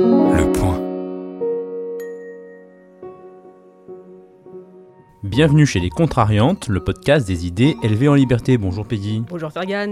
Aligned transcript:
Le 0.00 0.52
point. 0.52 0.80
Bienvenue 5.24 5.66
chez 5.66 5.80
Les 5.80 5.90
Contrariantes, 5.90 6.68
le 6.68 6.78
podcast 6.84 7.26
des 7.26 7.48
idées 7.48 7.76
élevées 7.82 8.06
en 8.06 8.14
liberté. 8.14 8.58
Bonjour 8.58 8.86
Peggy. 8.86 9.24
Bonjour 9.28 9.50
Fergan. 9.50 9.90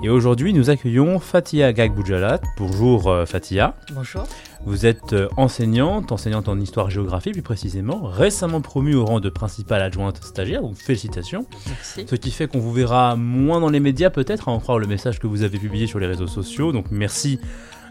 Et 0.00 0.10
aujourd'hui, 0.10 0.52
nous 0.52 0.70
accueillons 0.70 1.18
Fatia 1.18 1.72
Gagboujalat. 1.72 2.40
Bonjour 2.56 3.08
euh, 3.08 3.26
Fatia. 3.26 3.74
Bonjour. 3.92 4.22
Vous 4.64 4.86
êtes 4.86 5.12
euh, 5.12 5.28
enseignante, 5.36 6.12
enseignante 6.12 6.48
en 6.48 6.60
histoire-géographie 6.60 7.32
plus 7.32 7.42
précisément, 7.42 8.02
récemment 8.04 8.60
promue 8.60 8.94
au 8.94 9.04
rang 9.04 9.18
de 9.18 9.28
principale 9.28 9.82
adjointe 9.82 10.22
stagiaire, 10.22 10.62
donc 10.62 10.76
félicitations. 10.76 11.46
Merci. 11.66 12.06
Ce 12.08 12.14
qui 12.14 12.30
fait 12.30 12.46
qu'on 12.46 12.60
vous 12.60 12.72
verra 12.72 13.16
moins 13.16 13.58
dans 13.58 13.70
les 13.70 13.80
médias 13.80 14.10
peut-être, 14.10 14.48
à 14.48 14.52
en 14.52 14.60
croire 14.60 14.78
le 14.78 14.86
message 14.86 15.18
que 15.18 15.26
vous 15.26 15.42
avez 15.42 15.58
publié 15.58 15.88
sur 15.88 15.98
les 15.98 16.06
réseaux 16.06 16.28
sociaux. 16.28 16.70
Donc 16.70 16.92
merci 16.92 17.40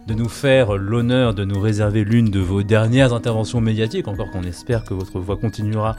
de 0.07 0.13
nous 0.13 0.29
faire 0.29 0.77
l'honneur 0.77 1.33
de 1.33 1.43
nous 1.43 1.59
réserver 1.59 2.05
l'une 2.05 2.31
de 2.31 2.39
vos 2.39 2.63
dernières 2.63 3.13
interventions 3.13 3.59
médiatiques, 3.59 4.07
encore 4.07 4.31
qu'on 4.31 4.43
espère 4.43 4.85
que 4.85 4.93
votre 4.93 5.19
voix 5.19 5.35
continuera 5.35 5.97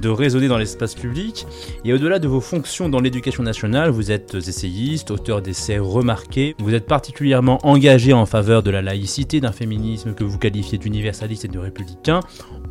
de 0.00 0.08
résonner 0.08 0.46
dans 0.46 0.58
l'espace 0.58 0.94
public. 0.94 1.44
Et 1.84 1.92
au-delà 1.92 2.20
de 2.20 2.28
vos 2.28 2.40
fonctions 2.40 2.88
dans 2.88 3.00
l'éducation 3.00 3.42
nationale, 3.42 3.90
vous 3.90 4.12
êtes 4.12 4.34
essayiste, 4.34 5.10
auteur 5.10 5.42
d'essais 5.42 5.78
remarqués, 5.78 6.54
vous 6.60 6.72
êtes 6.72 6.86
particulièrement 6.86 7.58
engagé 7.66 8.12
en 8.12 8.26
faveur 8.26 8.62
de 8.62 8.70
la 8.70 8.80
laïcité, 8.80 9.40
d'un 9.40 9.50
féminisme 9.50 10.14
que 10.14 10.22
vous 10.22 10.38
qualifiez 10.38 10.78
d'universaliste 10.78 11.44
et 11.44 11.48
de 11.48 11.58
républicain, 11.58 12.20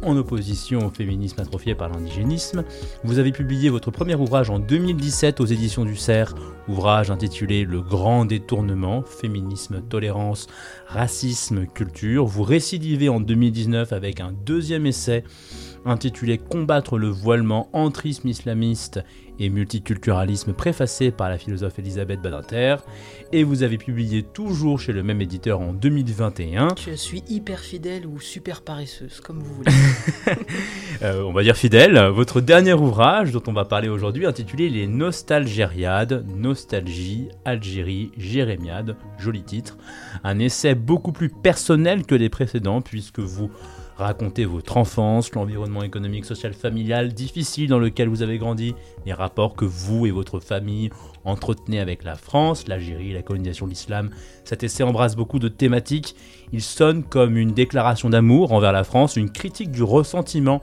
en 0.03 0.16
opposition 0.16 0.85
au 0.88 0.89
féminisme 0.89 1.41
atrophié 1.41 1.75
par 1.75 1.89
l'indigénisme. 1.89 2.63
Vous 3.03 3.19
avez 3.19 3.33
publié 3.33 3.69
votre 3.69 3.91
premier 3.91 4.16
ouvrage 4.16 4.49
en 4.49 4.59
2017 4.59 5.41
aux 5.41 5.45
éditions 5.45 5.83
du 5.83 5.97
CERF, 5.97 6.33
ouvrage 6.69 7.11
intitulé 7.11 7.66
Le 7.66 7.81
grand 7.81 8.25
détournement, 8.25 9.02
féminisme, 9.02 9.81
tolérance, 9.89 10.47
racisme, 10.87 11.65
culture. 11.65 12.25
Vous 12.25 12.43
récidivez 12.43 13.09
en 13.09 13.19
2019 13.19 13.91
avec 13.93 14.19
un 14.19 14.31
deuxième 14.31 14.85
essai 14.85 15.23
intitulé 15.85 16.38
Combattre 16.38 16.97
le 16.97 17.09
voilement, 17.09 17.69
entrisme 17.73 18.27
islamiste 18.27 19.03
et 19.39 19.49
multiculturalisme, 19.49 20.53
préfacé 20.53 21.11
par 21.11 21.30
la 21.30 21.38
philosophe 21.38 21.80
Elisabeth 21.80 22.21
Badinter. 22.21 22.77
Et 23.31 23.44
vous 23.44 23.63
avez 23.63 23.77
publié 23.77 24.23
toujours 24.23 24.79
chez 24.79 24.94
le 24.94 25.03
même 25.03 25.21
éditeur 25.21 25.59
en 25.59 25.73
2021. 25.73 26.69
Je 26.85 26.94
suis 26.94 27.23
hyper 27.27 27.59
fidèle 27.59 28.05
ou 28.05 28.19
super 28.19 28.61
paresseuse, 28.61 29.19
comme 29.19 29.39
vous 29.39 29.53
voulez. 29.55 29.71
Euh, 31.03 31.21
on 31.23 31.31
va 31.31 31.44
dire 31.44 31.55
fidèle, 31.55 31.97
votre 32.07 32.41
dernier 32.41 32.73
ouvrage 32.73 33.31
dont 33.31 33.44
on 33.47 33.53
va 33.53 33.66
parler 33.66 33.88
aujourd'hui 33.88 34.25
intitulé 34.25 34.69
Les 34.69 34.88
Nostalgériades, 34.88 36.25
Nostalgie, 36.35 37.29
Algérie, 37.45 38.11
Jérémiade, 38.17 38.95
joli 39.19 39.44
titre, 39.44 39.77
un 40.23 40.39
essai 40.39 40.73
beaucoup 40.73 41.11
plus 41.11 41.29
personnel 41.29 42.05
que 42.05 42.16
les 42.16 42.29
précédents 42.29 42.81
puisque 42.81 43.19
vous 43.19 43.51
racontez 43.98 44.45
votre 44.45 44.78
enfance, 44.78 45.34
l'environnement 45.34 45.84
économique, 45.84 46.26
social, 46.26 46.53
familial 46.53 47.14
difficile 47.14 47.70
dans 47.70 47.80
lequel 47.80 48.08
vous 48.09 48.22
avez 48.22 48.38
grandi, 48.38 48.76
les 49.06 49.14
rapports 49.14 49.56
que 49.56 49.66
vous 49.66 50.06
et 50.06 50.12
votre 50.12 50.40
famille 50.40 50.92
entretenez 51.26 51.80
avec 51.80 52.03
la 52.03 52.16
France, 52.16 52.68
l'Algérie, 52.68 53.12
la 53.12 53.22
colonisation 53.22 53.66
de 53.66 53.72
l'islam. 53.72 54.12
Cet 54.45 54.64
essai 54.64 54.84
embrasse 54.84 55.16
beaucoup 55.16 55.40
de 55.40 55.50
thématiques. 55.50 56.16
Il 56.53 56.62
sonne 56.62 57.03
comme 57.03 57.38
une 57.38 57.52
déclaration 57.52 58.09
d'amour 58.09 58.53
envers 58.53 58.72
la 58.72 58.84
France, 58.84 59.18
une 59.18 59.31
critique 59.31 59.72
du 59.72 59.84
ressentiment 59.84 60.62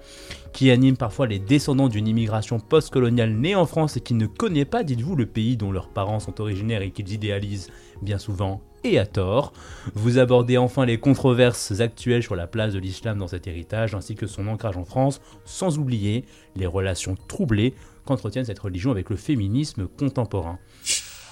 qui 0.52 0.70
anime 0.70 0.96
parfois 0.96 1.26
les 1.26 1.38
descendants 1.38 1.88
d'une 1.88 2.08
immigration 2.08 2.60
postcoloniale 2.60 3.32
née 3.32 3.56
en 3.56 3.66
France 3.66 3.96
et 3.96 4.00
qui 4.00 4.14
ne 4.14 4.26
connaît 4.26 4.64
pas, 4.64 4.84
dites-vous, 4.84 5.16
le 5.16 5.26
pays 5.26 5.56
dont 5.56 5.72
leurs 5.72 5.88
parents 5.88 6.20
sont 6.20 6.40
originaires 6.40 6.82
et 6.82 6.92
qu'ils 6.92 7.12
idéalisent 7.12 7.70
bien 8.00 8.18
souvent 8.18 8.62
et 8.84 8.98
à 8.98 9.06
tort. 9.06 9.52
Vous 9.94 10.18
abordez 10.18 10.56
enfin 10.58 10.84
les 10.84 10.98
controverses 10.98 11.80
actuelles 11.80 12.22
sur 12.22 12.36
la 12.36 12.46
place 12.46 12.74
de 12.74 12.78
l'islam 12.78 13.18
dans 13.18 13.28
cet 13.28 13.46
héritage 13.46 13.94
ainsi 13.94 14.14
que 14.14 14.26
son 14.26 14.46
ancrage 14.46 14.76
en 14.76 14.84
France, 14.84 15.20
sans 15.44 15.78
oublier 15.78 16.24
les 16.54 16.66
relations 16.66 17.16
troublées 17.28 17.74
qu'entretiennent 18.04 18.44
cette 18.44 18.58
religion 18.58 18.90
avec 18.90 19.10
le 19.10 19.16
féminisme 19.16 19.88
contemporain. 19.88 20.58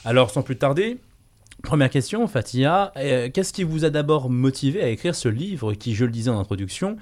Alors 0.05 0.31
sans 0.31 0.43
plus 0.43 0.57
tarder, 0.57 0.99
Première 1.63 1.91
question, 1.91 2.27
Fatia, 2.27 2.93
euh, 2.97 3.31
qu'est-ce 3.33 3.53
qui 3.53 3.63
vous 3.63 3.85
a 3.85 3.91
d'abord 3.91 4.31
motivé 4.31 4.83
à 4.83 4.89
écrire 4.89 5.15
ce 5.15 5.29
livre 5.29 5.75
qui, 5.75 5.95
je 5.95 6.05
le 6.05 6.11
disais 6.11 6.31
en 6.31 6.41
introduction, 6.41 6.97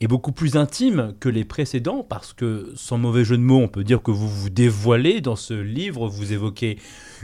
est 0.00 0.06
beaucoup 0.06 0.32
plus 0.32 0.56
intime 0.56 1.14
que 1.20 1.28
les 1.28 1.44
précédents 1.44 2.02
parce 2.02 2.32
que, 2.32 2.72
sans 2.76 2.98
mauvais 2.98 3.24
jeu 3.24 3.36
de 3.38 3.42
mots, 3.42 3.60
on 3.60 3.68
peut 3.68 3.84
dire 3.84 4.02
que 4.02 4.10
vous 4.10 4.28
vous 4.28 4.50
dévoilez 4.50 5.22
dans 5.22 5.36
ce 5.36 5.54
livre, 5.54 6.06
vous 6.06 6.32
évoquez 6.32 6.78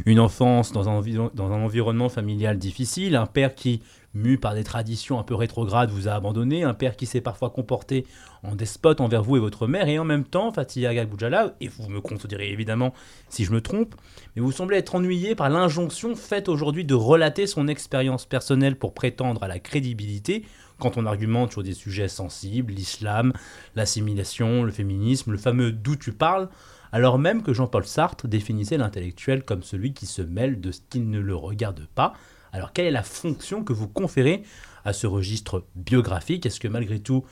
une 0.06 0.19
enfance 0.19 0.72
dans 0.72 0.88
un, 0.88 0.94
environnement 1.38 2.09
familial 2.09 2.59
difficile, 2.59 3.16
un 3.16 3.27
père 3.27 3.55
qui, 3.55 3.82
mu 4.15 4.38
par 4.38 4.55
des 4.55 4.65
traditions 4.65 5.19
un 5.19 5.22
peu 5.22 5.34
rétrogrades, 5.34 5.91
vous 5.91 6.09
a 6.09 6.12
abandonné, 6.12 6.62
un 6.62 6.72
père 6.72 6.97
qui 6.97 7.05
s'est 7.05 7.21
parfois 7.21 7.50
comporté 7.50 8.06
en 8.43 8.55
despote 8.55 9.03
envers 9.03 9.22
vous 9.22 9.37
et 9.37 9.41
votre 9.41 9.66
mère, 9.66 9.88
et 9.88 9.99
en 9.99 10.05
même 10.05 10.25
temps, 10.25 10.50
Fatia 10.50 10.94
Gagboudjala, 10.94 11.55
et 11.61 11.69
vous 11.69 11.91
me 11.91 12.00
contredirez 12.00 12.50
évidemment 12.50 12.94
si 13.28 13.44
je 13.44 13.53
me 13.53 13.61
trompe, 13.61 13.94
mais 14.34 14.41
vous 14.41 14.50
semblez 14.50 14.78
être 14.78 14.94
ennuyé 14.94 15.34
par 15.34 15.50
l'injonction 15.50 16.16
faite 16.16 16.49
aujourd'hui 16.49 16.87
de 16.87 16.94
relater 16.94 17.47
son 17.47 17.69
expérience 17.69 18.25
personnelle 18.25 18.77
pour 18.77 18.94
prétendre 18.94 19.43
à 19.43 19.49
la 19.49 19.59
crédibilité 19.59 20.44
quand 20.82 20.97
on 20.97 21.06
argumente 21.06 21.53
sur 21.53 21.62
des 21.62 21.75
sujets 21.75 22.09
sensibles, 22.09 22.72
l'islam, 22.72 23.32
l'assimilation, 23.76 24.65
le 24.65 24.72
féminisme, 24.72 25.31
le 25.31 25.38
fameux 25.38 25.70
d'où 25.70 25.94
tu 25.94 26.10
parles, 26.10 26.48
alors 26.91 27.20
même 27.20 27.44
que 27.44 27.54
Jean-Paul 27.54 27.84
Sartre 27.84 28.26
définissait 28.26 28.78
l'intellectuel 28.78 29.44
comme 29.44 29.62
celui 29.62 29.93
qui 29.94 30.06
se 30.06 30.22
mêle 30.22 30.60
de 30.60 30.72
ce 30.72 30.81
qui 30.91 30.98
ne 30.98 31.20
le 31.20 31.37
regarde 31.37 31.87
pas. 31.94 32.15
Alors 32.53 32.72
quelle 32.72 32.87
est 32.87 32.91
la 32.91 33.04
fonction 33.04 33.62
que 33.62 33.72
vous 33.72 33.87
conférez 33.87 34.43
à 34.84 34.93
ce 34.93 35.06
registre 35.06 35.65
biographique? 35.76 36.47
Est-ce 36.47 36.59
que 36.59 36.66
malgré 36.66 36.99
tout, 36.99 37.25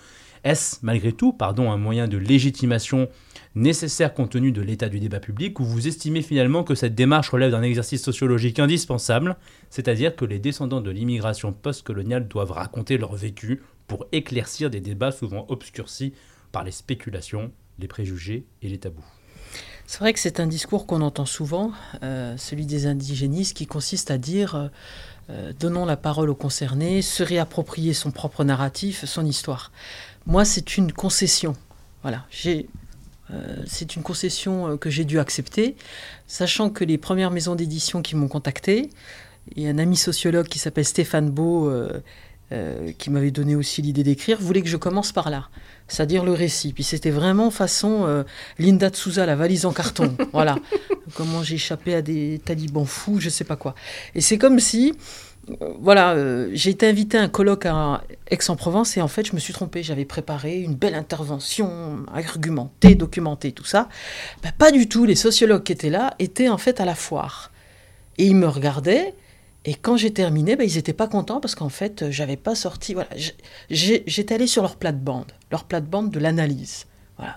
est-ce 0.44 0.77
malgré 0.82 1.12
tout, 1.12 1.32
pardon, 1.32 1.72
un 1.72 1.77
moyen 1.77 2.06
de 2.06 2.19
légitimation 2.19 3.09
nécessaire 3.55 4.15
compte 4.15 4.31
tenu 4.31 4.53
de 4.53 4.62
l'état 4.62 4.88
du 4.88 5.00
débat 5.00 5.21
public 5.21 5.59
ou 5.61 5.65
vous 5.65 5.88
estimez 5.88 6.22
finalement 6.22 6.62
que 6.62 6.75
cette 6.75 6.94
démarche 6.94 7.31
relève 7.31 7.50
d'un 7.50 7.62
exercice 7.62 8.03
sociologique 8.03 8.59
indispensable, 8.59 9.37
c'est-à-dire 9.71 10.15
que 10.15 10.25
les 10.25 10.38
descendants 10.38 10.81
de 10.81 10.91
l'immigration 10.91 11.53
postcoloniale 11.53 12.28
doivent 12.28 12.53
raconter 12.53 12.97
leur 12.97 13.15
vécu 13.15 13.62
pour 13.87 14.06
éclaircir 14.12 14.71
des 14.71 14.81
débats 14.81 15.11
souvent 15.11 15.47
obscurcis 15.49 16.15
par 16.53 16.65
les 16.65 16.71
spéculations, 16.71 17.50
les 17.78 17.88
préjugés 17.88 18.44
et 18.62 18.69
les 18.69 18.78
tabous 18.78 19.05
C'est 19.87 19.99
vrai 19.99 20.12
que 20.12 20.21
c'est 20.21 20.38
un 20.38 20.47
discours 20.47 20.87
qu'on 20.87 21.00
entend 21.00 21.27
souvent, 21.27 21.72
euh, 22.03 22.37
celui 22.37 22.67
des 22.67 22.87
indigénistes, 22.87 23.56
qui 23.56 23.67
consiste 23.67 24.12
à 24.12 24.19
dire 24.19 24.55
euh, 24.55 24.69
euh, 25.31 25.53
donnons 25.59 25.87
la 25.87 25.97
parole 25.97 26.31
aux 26.31 26.37
concernés, 26.37 27.03
se 27.03 27.22
réapproprier 27.22 27.94
son 27.94 28.11
propre 28.11 28.44
narratif, 28.44 29.05
son 29.05 29.27
histoire. 29.27 29.72
Moi, 30.27 30.44
c'est 30.44 30.77
une 30.77 30.93
concession. 30.93 31.56
Voilà, 32.03 32.27
j'ai 32.31 32.69
c'est 33.67 33.97
une 33.97 34.03
concession 34.03 34.69
euh, 34.69 34.77
que 34.77 34.91
j'ai 34.91 35.05
dû 35.05 35.19
accepter, 35.19 35.77
sachant 36.27 36.71
que 36.71 36.85
les 36.85 36.99
premières 36.99 37.31
maisons 37.31 37.55
d'édition 37.55 38.03
qui 38.03 38.17
m'ont 38.17 38.29
contacté, 38.29 38.91
et 39.57 39.69
un 39.69 39.79
ami 39.79 39.97
sociologue 39.97 40.47
qui 40.47 40.59
s'appelle 40.59 40.85
Stéphane 40.85 41.31
Beau, 41.31 41.69
euh, 41.69 42.03
euh, 42.53 42.91
qui 42.99 43.11
m'avait 43.11 43.31
donné 43.31 43.55
aussi 43.55 43.81
l'idée 43.81 44.03
d'écrire, 44.03 44.37
voulait 44.41 44.61
que 44.61 44.69
je 44.69 44.77
commence 44.77 45.13
par 45.13 45.31
là, 45.31 45.49
c'est-à-dire 45.87 46.25
le 46.25 46.33
récit. 46.33 46.73
Puis 46.73 46.83
c'était 46.83 47.13
vraiment 47.13 47.53
façon 47.53 48.07
euh, 48.09 48.25
Linda 48.59 48.91
de 48.91 49.21
la 49.23 49.37
valise 49.37 49.67
en 49.67 49.73
carton. 49.73 50.17
voilà, 50.33 50.57
comment 51.15 51.45
j'ai 51.45 51.55
échappé 51.55 51.95
à 51.95 52.03
des 52.03 52.41
talibans 52.45 52.87
fous, 52.87 53.21
je 53.21 53.29
sais 53.29 53.45
pas 53.45 53.55
quoi. 53.55 53.77
Et 54.17 54.21
c'est 54.21 54.37
comme 54.37 54.59
si 54.59 54.91
euh, 54.91 54.95
voilà, 55.81 56.12
euh, 56.12 56.50
j'ai 56.53 56.71
été 56.71 56.87
invité 56.87 57.19
à 57.19 57.22
un 57.22 57.28
colloque 57.28 57.66
à 57.66 58.03
Aix-en-Provence 58.31 58.97
et 58.97 59.03
en 59.03 59.09
fait, 59.09 59.27
je 59.27 59.34
me 59.34 59.38
suis 59.38 59.53
trompée. 59.53 59.83
J'avais 59.83 60.05
préparé 60.05 60.61
une 60.61 60.75
belle 60.75 60.94
intervention, 60.94 62.05
argumentée, 62.12 62.94
documentée, 62.94 63.53
tout 63.53 63.65
ça. 63.65 63.88
Ben, 64.43 64.53
pas 64.56 64.71
du 64.71 64.88
tout. 64.88 65.05
Les 65.05 65.15
sociologues 65.15 65.62
qui 65.62 65.72
étaient 65.72 65.91
là 65.91 66.15
étaient 66.19 66.49
en 66.49 66.59
fait 66.59 66.81
à 66.81 66.84
la 66.84 66.94
foire. 66.94 67.50
Et 68.19 68.27
ils 68.27 68.37
me 68.37 68.49
regardaient. 68.49 69.15
Et 69.65 69.75
quand 69.75 69.97
j'ai 69.97 70.12
terminé, 70.12 70.56
ben, 70.56 70.69
ils 70.69 70.77
n'étaient 70.77 70.93
pas 70.93 71.09
contents 71.09 71.41
parce 71.41 71.55
qu'en 71.55 71.69
fait, 71.69 72.11
j'avais 72.11 72.37
pas 72.37 72.55
sorti. 72.55 72.94
Voilà, 72.94 73.11
j'étais 73.70 74.35
allé 74.35 74.47
sur 74.47 74.62
leur 74.62 74.76
plate-bande, 74.76 75.32
leur 75.50 75.64
plate-bande 75.64 76.11
de 76.11 76.19
l'analyse. 76.19 76.87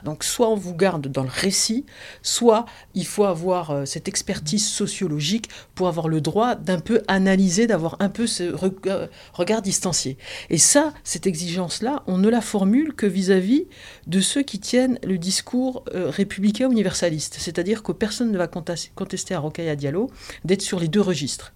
Donc, 0.04 0.24
soit 0.24 0.50
on 0.50 0.56
vous 0.56 0.76
garde 0.76 1.08
dans 1.08 1.24
le 1.24 1.30
récit, 1.30 1.86
soit 2.22 2.66
il 2.94 3.06
faut 3.06 3.26
avoir 3.26 3.72
euh, 3.72 3.86
cette 3.86 4.08
expertise 4.08 4.68
sociologique 4.68 5.50
pour 5.76 5.88
avoir 5.88 6.08
le 6.08 6.22
droit 6.22 6.56
d'un 6.56 6.80
peu 6.80 7.02
analyser, 7.08 7.68
d'avoir 7.68 7.98
un 8.00 8.10
peu 8.10 8.28
ce 8.28 8.44
euh, 8.44 9.08
regard 9.34 9.62
distancié. 9.62 10.18
Et 10.50 10.58
ça, 10.58 10.94
cette 11.04 11.28
exigence-là, 11.28 12.04
on 12.08 12.18
ne 12.18 12.30
la 12.30 12.42
formule 12.42 12.94
que 12.94 13.06
vis-à-vis 13.06 13.66
de 14.08 14.22
ceux 14.22 14.44
qui 14.44 14.60
tiennent 14.60 15.00
le 15.04 15.18
discours 15.18 15.84
euh, 15.94 16.10
républicain 16.10 16.70
universaliste. 16.70 17.38
C'est-à-dire 17.40 17.84
que 17.84 17.92
personne 17.92 18.32
ne 18.32 18.38
va 18.38 18.48
contester 18.48 19.34
à 19.34 19.40
Rokhaya 19.40 19.76
Diallo 19.76 20.10
d'être 20.46 20.62
sur 20.62 20.80
les 20.80 20.88
deux 20.88 21.02
registres. 21.02 21.54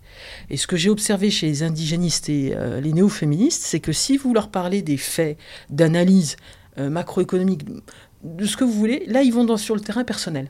Et 0.49 0.57
ce 0.57 0.67
que 0.67 0.77
j'ai 0.77 0.89
observé 0.89 1.29
chez 1.29 1.47
les 1.47 1.63
indigénistes 1.63 2.29
et 2.29 2.55
les 2.81 2.91
néo-féministes, 2.91 3.61
c'est 3.63 3.79
que 3.79 3.91
si 3.91 4.17
vous 4.17 4.33
leur 4.33 4.49
parlez 4.49 4.81
des 4.81 4.97
faits, 4.97 5.37
d'analyse 5.69 6.37
macroéconomique, 6.77 7.65
de 8.23 8.45
ce 8.45 8.57
que 8.57 8.63
vous 8.63 8.73
voulez, 8.73 9.03
là, 9.07 9.21
ils 9.23 9.33
vont 9.33 9.43
dans, 9.43 9.57
sur 9.57 9.75
le 9.75 9.81
terrain 9.81 10.03
personnel. 10.03 10.49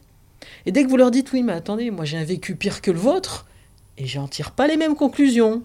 Et 0.66 0.72
dès 0.72 0.84
que 0.84 0.90
vous 0.90 0.98
leur 0.98 1.12
dites, 1.12 1.32
oui, 1.34 1.44
mais 1.44 1.54
attendez, 1.54 1.92
moi 1.92 2.06
j'ai 2.06 2.18
un 2.18 2.24
vécu 2.24 2.56
pire 2.56 2.82
que 2.82 2.92
le 2.92 3.00
vôtre, 3.00 3.48
et 3.98 4.06
j'en 4.06 4.28
tire 4.28 4.52
pas 4.52 4.68
les 4.68 4.78
mêmes 4.78 4.96
conclusions. 4.96 5.64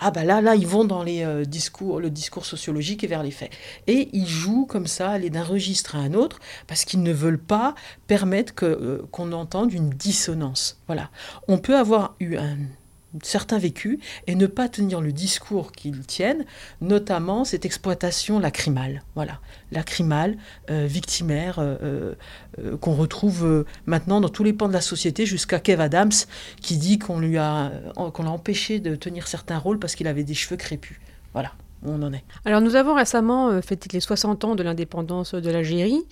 Ah 0.00 0.12
bah 0.12 0.22
là, 0.22 0.40
là, 0.40 0.54
ils 0.54 0.66
vont 0.66 0.84
dans 0.84 1.02
les 1.02 1.24
euh, 1.24 1.44
discours, 1.44 1.98
le 1.98 2.08
discours 2.08 2.46
sociologique 2.46 3.02
et 3.02 3.08
vers 3.08 3.24
les 3.24 3.32
faits. 3.32 3.50
Et 3.88 4.08
ils 4.12 4.28
jouent 4.28 4.64
comme 4.64 4.86
ça, 4.86 5.10
aller 5.10 5.28
d'un 5.28 5.42
registre 5.42 5.96
à 5.96 5.98
un 5.98 6.14
autre, 6.14 6.38
parce 6.68 6.84
qu'ils 6.84 7.02
ne 7.02 7.12
veulent 7.12 7.42
pas 7.42 7.74
permettre 8.06 8.52
euh, 8.62 9.02
qu'on 9.10 9.32
entende 9.32 9.72
une 9.72 9.90
dissonance. 9.90 10.80
Voilà. 10.86 11.10
On 11.48 11.58
peut 11.58 11.76
avoir 11.76 12.14
eu 12.20 12.36
un 12.36 12.56
certains 13.22 13.58
vécus 13.58 13.98
et 14.26 14.34
ne 14.34 14.46
pas 14.46 14.68
tenir 14.68 15.00
le 15.00 15.12
discours 15.12 15.72
qu'ils 15.72 16.04
tiennent, 16.06 16.44
notamment 16.80 17.44
cette 17.44 17.64
exploitation 17.64 18.38
lacrymale, 18.38 19.02
voilà, 19.14 19.40
lacrymale, 19.72 20.36
euh, 20.70 20.86
victimaire, 20.86 21.58
euh, 21.58 22.14
euh, 22.58 22.76
qu'on 22.76 22.94
retrouve 22.94 23.64
maintenant 23.86 24.20
dans 24.20 24.28
tous 24.28 24.44
les 24.44 24.52
pans 24.52 24.68
de 24.68 24.72
la 24.72 24.80
société, 24.80 25.26
jusqu'à 25.26 25.58
Kev 25.58 25.82
Adams 25.82 26.12
qui 26.60 26.76
dit 26.76 26.98
qu'on 26.98 27.18
lui 27.18 27.38
a, 27.38 27.72
qu'on 28.12 28.22
l'a 28.22 28.30
empêché 28.30 28.80
de 28.80 28.94
tenir 28.94 29.26
certains 29.26 29.58
rôles 29.58 29.78
parce 29.78 29.94
qu'il 29.94 30.06
avait 30.06 30.24
des 30.24 30.34
cheveux 30.34 30.56
crépus. 30.56 31.00
Voilà, 31.32 31.52
on 31.84 32.02
en 32.02 32.12
est. 32.12 32.24
Alors 32.44 32.60
nous 32.60 32.76
avons 32.76 32.94
récemment 32.94 33.60
fêté 33.62 33.88
les 33.92 34.00
60 34.00 34.44
ans 34.44 34.54
de 34.54 34.62
l'indépendance 34.62 35.34
de 35.34 35.50
l'Algérie, 35.50 36.04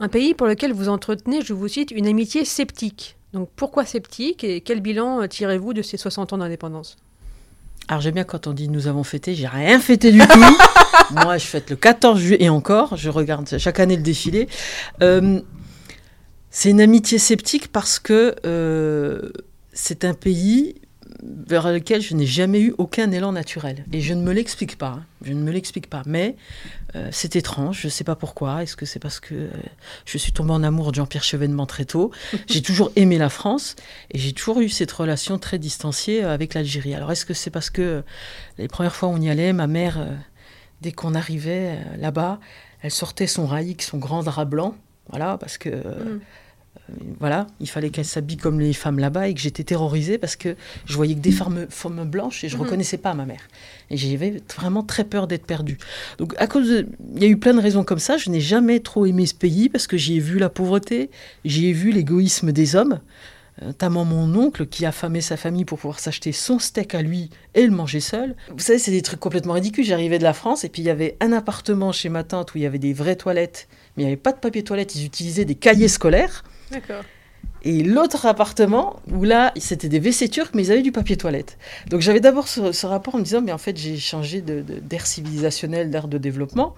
un 0.00 0.08
pays 0.08 0.34
pour 0.34 0.46
lequel 0.46 0.72
vous 0.72 0.88
entretenez, 0.88 1.42
je 1.42 1.52
vous 1.52 1.68
cite, 1.68 1.90
une 1.90 2.06
amitié 2.06 2.44
sceptique. 2.44 3.16
Donc 3.32 3.48
pourquoi 3.56 3.84
sceptique 3.84 4.44
et 4.44 4.60
quel 4.60 4.80
bilan 4.80 5.22
euh, 5.22 5.26
tirez-vous 5.26 5.72
de 5.72 5.82
ces 5.82 5.96
60 5.96 6.32
ans 6.34 6.38
d'indépendance? 6.38 6.96
Alors 7.88 8.00
j'aime 8.00 8.14
bien 8.14 8.24
quand 8.24 8.46
on 8.46 8.52
dit 8.52 8.68
nous 8.68 8.86
avons 8.86 9.04
fêté, 9.04 9.34
j'ai 9.34 9.46
rien 9.46 9.80
fêté 9.80 10.12
du 10.12 10.18
tout. 10.18 10.40
Moi 11.10 11.38
je 11.38 11.46
fête 11.46 11.70
le 11.70 11.76
14 11.76 12.20
juillet 12.20 12.42
et 12.42 12.48
encore, 12.48 12.96
je 12.96 13.08
regarde 13.08 13.58
chaque 13.58 13.80
année 13.80 13.96
le 13.96 14.02
défilé. 14.02 14.48
Euh, 15.02 15.40
c'est 16.50 16.70
une 16.70 16.80
amitié 16.80 17.18
sceptique 17.18 17.72
parce 17.72 17.98
que 17.98 18.36
euh, 18.44 19.30
c'est 19.72 20.04
un 20.04 20.14
pays 20.14 20.74
vers 21.22 21.70
lequel 21.70 22.02
je 22.02 22.14
n'ai 22.14 22.26
jamais 22.26 22.60
eu 22.60 22.74
aucun 22.78 23.10
élan 23.10 23.32
naturel. 23.32 23.84
Et 23.92 24.00
je 24.00 24.12
ne 24.12 24.22
me 24.22 24.32
l'explique 24.32 24.76
pas. 24.76 24.96
Hein. 24.98 25.04
Je 25.24 25.32
ne 25.32 25.40
me 25.40 25.50
l'explique 25.50 25.88
pas. 25.88 26.02
Mais 26.04 26.36
euh, 26.94 27.08
c'est 27.10 27.36
étrange. 27.36 27.80
Je 27.80 27.86
ne 27.86 27.90
sais 27.90 28.04
pas 28.04 28.16
pourquoi. 28.16 28.62
Est-ce 28.62 28.76
que 28.76 28.86
c'est 28.86 28.98
parce 28.98 29.20
que 29.20 29.34
euh, 29.34 29.50
je 30.04 30.18
suis 30.18 30.32
tombée 30.32 30.52
en 30.52 30.62
amour 30.62 30.90
de 30.90 30.96
Jean-Pierre 30.96 31.24
Chevènement 31.24 31.66
très 31.66 31.84
tôt? 31.84 32.10
J'ai 32.46 32.62
toujours 32.62 32.92
aimé 32.96 33.18
la 33.18 33.28
France 33.28 33.76
et 34.10 34.18
j'ai 34.18 34.32
toujours 34.32 34.60
eu 34.60 34.68
cette 34.68 34.92
relation 34.92 35.38
très 35.38 35.58
distanciée 35.58 36.24
euh, 36.24 36.32
avec 36.32 36.54
l'Algérie. 36.54 36.94
Alors 36.94 37.10
est-ce 37.12 37.24
que 37.24 37.34
c'est 37.34 37.50
parce 37.50 37.70
que 37.70 38.02
les 38.58 38.68
premières 38.68 38.94
fois 38.94 39.08
où 39.08 39.12
on 39.12 39.20
y 39.20 39.30
allait, 39.30 39.52
ma 39.52 39.66
mère, 39.66 40.06
dès 40.80 40.92
qu'on 40.92 41.14
arrivait 41.14 41.78
là-bas, 41.98 42.40
elle 42.82 42.90
sortait 42.90 43.26
son 43.26 43.46
raïk, 43.46 43.82
son 43.82 43.98
grand 43.98 44.22
drap 44.22 44.44
blanc. 44.44 44.76
Voilà, 45.08 45.38
parce 45.38 45.58
que. 45.58 45.70
Mm 45.70 46.20
voilà, 47.20 47.46
il 47.60 47.68
fallait 47.68 47.90
qu'elle 47.90 48.04
s'habille 48.04 48.36
comme 48.36 48.60
les 48.60 48.72
femmes 48.72 48.98
là-bas 48.98 49.28
et 49.28 49.34
que 49.34 49.40
j'étais 49.40 49.64
terrorisée 49.64 50.18
parce 50.18 50.36
que 50.36 50.56
je 50.86 50.94
voyais 50.94 51.14
que 51.14 51.20
des 51.20 51.32
femmes, 51.32 51.66
femmes 51.68 52.04
blanches 52.04 52.44
et 52.44 52.48
je 52.48 52.54
ne 52.54 52.60
mhm. 52.60 52.66
reconnaissais 52.66 52.98
pas 52.98 53.14
ma 53.14 53.24
mère. 53.24 53.48
Et 53.90 53.96
j'avais 53.96 54.42
vraiment 54.54 54.82
très 54.82 55.04
peur 55.04 55.26
d'être 55.26 55.46
perdue. 55.46 55.78
Donc, 56.18 56.34
à 56.38 56.46
cause 56.46 56.84
il 57.14 57.22
y 57.22 57.26
a 57.26 57.28
eu 57.28 57.36
plein 57.36 57.54
de 57.54 57.60
raisons 57.60 57.84
comme 57.84 57.98
ça. 57.98 58.16
Je 58.16 58.30
n'ai 58.30 58.40
jamais 58.40 58.80
trop 58.80 59.06
aimé 59.06 59.26
ce 59.26 59.34
pays 59.34 59.68
parce 59.68 59.86
que 59.86 59.96
j'y 59.96 60.16
ai 60.16 60.20
vu 60.20 60.38
la 60.38 60.48
pauvreté, 60.48 61.10
j'y 61.44 61.68
ai 61.68 61.72
vu 61.72 61.90
l'égoïsme 61.90 62.52
des 62.52 62.76
hommes 62.76 63.00
notamment 63.60 64.04
mon 64.04 64.34
oncle 64.34 64.66
qui 64.66 64.86
affamait 64.86 65.20
sa 65.20 65.36
famille 65.36 65.64
pour 65.64 65.78
pouvoir 65.78 66.00
s'acheter 66.00 66.32
son 66.32 66.58
steak 66.58 66.94
à 66.94 67.02
lui 67.02 67.30
et 67.54 67.66
le 67.66 67.72
manger 67.72 68.00
seul. 68.00 68.34
Vous 68.50 68.58
savez, 68.58 68.78
c'est 68.78 68.90
des 68.90 69.02
trucs 69.02 69.20
complètement 69.20 69.52
ridicules. 69.52 69.84
J'arrivais 69.84 70.18
de 70.18 70.22
la 70.22 70.32
France 70.32 70.64
et 70.64 70.68
puis 70.68 70.82
il 70.82 70.86
y 70.86 70.90
avait 70.90 71.16
un 71.20 71.32
appartement 71.32 71.92
chez 71.92 72.08
ma 72.08 72.24
tante 72.24 72.54
où 72.54 72.58
il 72.58 72.62
y 72.62 72.66
avait 72.66 72.78
des 72.78 72.92
vraies 72.92 73.16
toilettes, 73.16 73.68
mais 73.96 74.04
il 74.04 74.06
n'y 74.06 74.12
avait 74.12 74.20
pas 74.20 74.32
de 74.32 74.38
papier 74.38 74.64
toilette. 74.64 74.94
Ils 74.94 75.04
utilisaient 75.04 75.44
des 75.44 75.54
cahiers 75.54 75.88
scolaires. 75.88 76.44
D'accord. 76.72 77.04
Et 77.64 77.82
l'autre 77.84 78.26
appartement, 78.26 79.00
où 79.12 79.22
là, 79.22 79.52
c'était 79.56 79.88
des 79.88 80.00
WC 80.00 80.28
turcs, 80.28 80.50
mais 80.54 80.64
ils 80.64 80.72
avaient 80.72 80.82
du 80.82 80.90
papier 80.90 81.16
toilette. 81.16 81.58
Donc 81.90 82.00
j'avais 82.00 82.18
d'abord 82.18 82.48
ce, 82.48 82.86
rapport 82.86 83.14
en 83.14 83.18
me 83.18 83.24
disant, 83.24 83.40
mais 83.40 83.52
en 83.52 83.58
fait, 83.58 83.76
j'ai 83.76 83.98
changé 83.98 84.40
d'air 84.42 85.06
civilisationnel, 85.06 85.90
d'air 85.90 86.08
de 86.08 86.18
développement. 86.18 86.74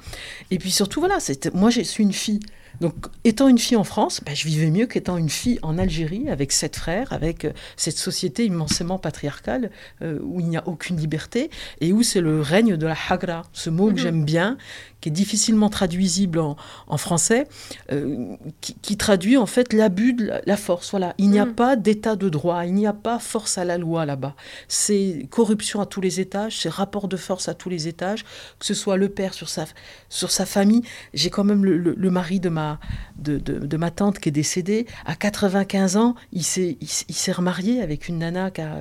Et 0.51 0.59
puis 0.59 0.71
surtout, 0.71 1.01
voilà, 1.01 1.19
moi, 1.55 1.71
je 1.71 1.81
suis 1.81 2.03
une 2.03 2.13
fille. 2.13 2.41
Donc, 2.81 2.95
étant 3.23 3.49
une 3.49 3.59
fille 3.59 3.77
en 3.77 3.85
France, 3.85 4.21
ben, 4.25 4.35
je 4.35 4.47
vivais 4.47 4.71
mieux 4.71 4.87
qu'étant 4.87 5.17
une 5.17 5.29
fille 5.29 5.59
en 5.63 5.79
Algérie, 5.79 6.29
avec 6.29 6.51
sept 6.51 6.77
frères, 6.77 7.13
avec 7.13 7.45
euh, 7.45 7.53
cette 7.77 7.97
société 7.97 8.45
immensément 8.45 8.99
patriarcale, 8.99 9.71
euh, 10.03 10.19
où 10.23 10.41
il 10.41 10.49
n'y 10.49 10.57
a 10.57 10.67
aucune 10.67 10.97
liberté, 10.97 11.51
et 11.81 11.93
où 11.93 12.03
c'est 12.03 12.21
le 12.21 12.41
règne 12.41 12.77
de 12.77 12.87
la 12.87 12.97
hagra, 13.09 13.43
ce 13.53 13.71
mot 13.71 13.87
que 13.87 13.93
mhm. 13.93 13.99
j'aime 13.99 14.25
bien, 14.25 14.59
qui 15.05 15.11
est 15.11 15.13
difficilement 15.13 15.69
traduisible 15.69 16.41
en, 16.41 16.97
français, 16.97 17.47
euh, 17.93 18.37
qui, 18.63 18.97
traduit 18.97 19.37
en 19.37 19.45
fait 19.45 19.75
l'abus 19.75 20.15
de 20.15 20.33
la, 20.47 20.57
force. 20.57 20.93
Voilà, 20.93 21.13
il 21.19 21.29
n'y 21.29 21.39
a 21.39 21.45
mhm. 21.45 21.55
pas 21.55 21.77
d'état 21.77 22.17
de 22.17 22.31
droit, 22.31 22.65
il 22.65 22.73
n'y 22.73 22.87
a 22.87 22.95
pas 22.95 23.19
force 23.19 23.59
à 23.59 23.67
la 23.67 23.77
loi 23.77 24.07
là-bas. 24.07 24.35
C'est 24.67 25.27
corruption 25.29 25.83
à 25.83 25.85
tous 25.85 26.01
les 26.01 26.21
étages, 26.21 26.63
c'est 26.63 26.71
rapport 26.71 27.07
de 27.07 27.19
force 27.19 27.49
à 27.51 27.55
tous 27.55 27.69
les 27.69 27.87
étages, 27.87 28.25
que 28.59 28.65
ce 28.65 28.73
soit 28.73 28.97
le 28.97 29.11
père 29.11 29.35
sur 29.35 29.51
sa, 29.51 29.67
sur 30.09 30.31
sa 30.31 30.47
famille. 30.47 30.81
J'ai 31.13 31.29
quand 31.29 31.45
même 31.45 31.67
le, 31.67 32.11
mari 32.11 32.41
de 32.41 32.49
ma, 32.49 32.81
de, 33.19 33.37
de, 33.37 33.77
ma 33.77 33.91
tante 33.91 34.19
qui 34.21 34.31
est 34.31 34.33
décédée. 34.33 34.87
À 35.05 35.17
95 35.17 35.99
ans, 35.99 36.15
il 36.33 36.45
s'est 36.45 36.79
il, 36.81 37.33
remarié 37.33 37.83
avec 37.83 38.09
une 38.09 38.21
nana 38.21 38.51
qui 38.51 38.63
a, 38.63 38.79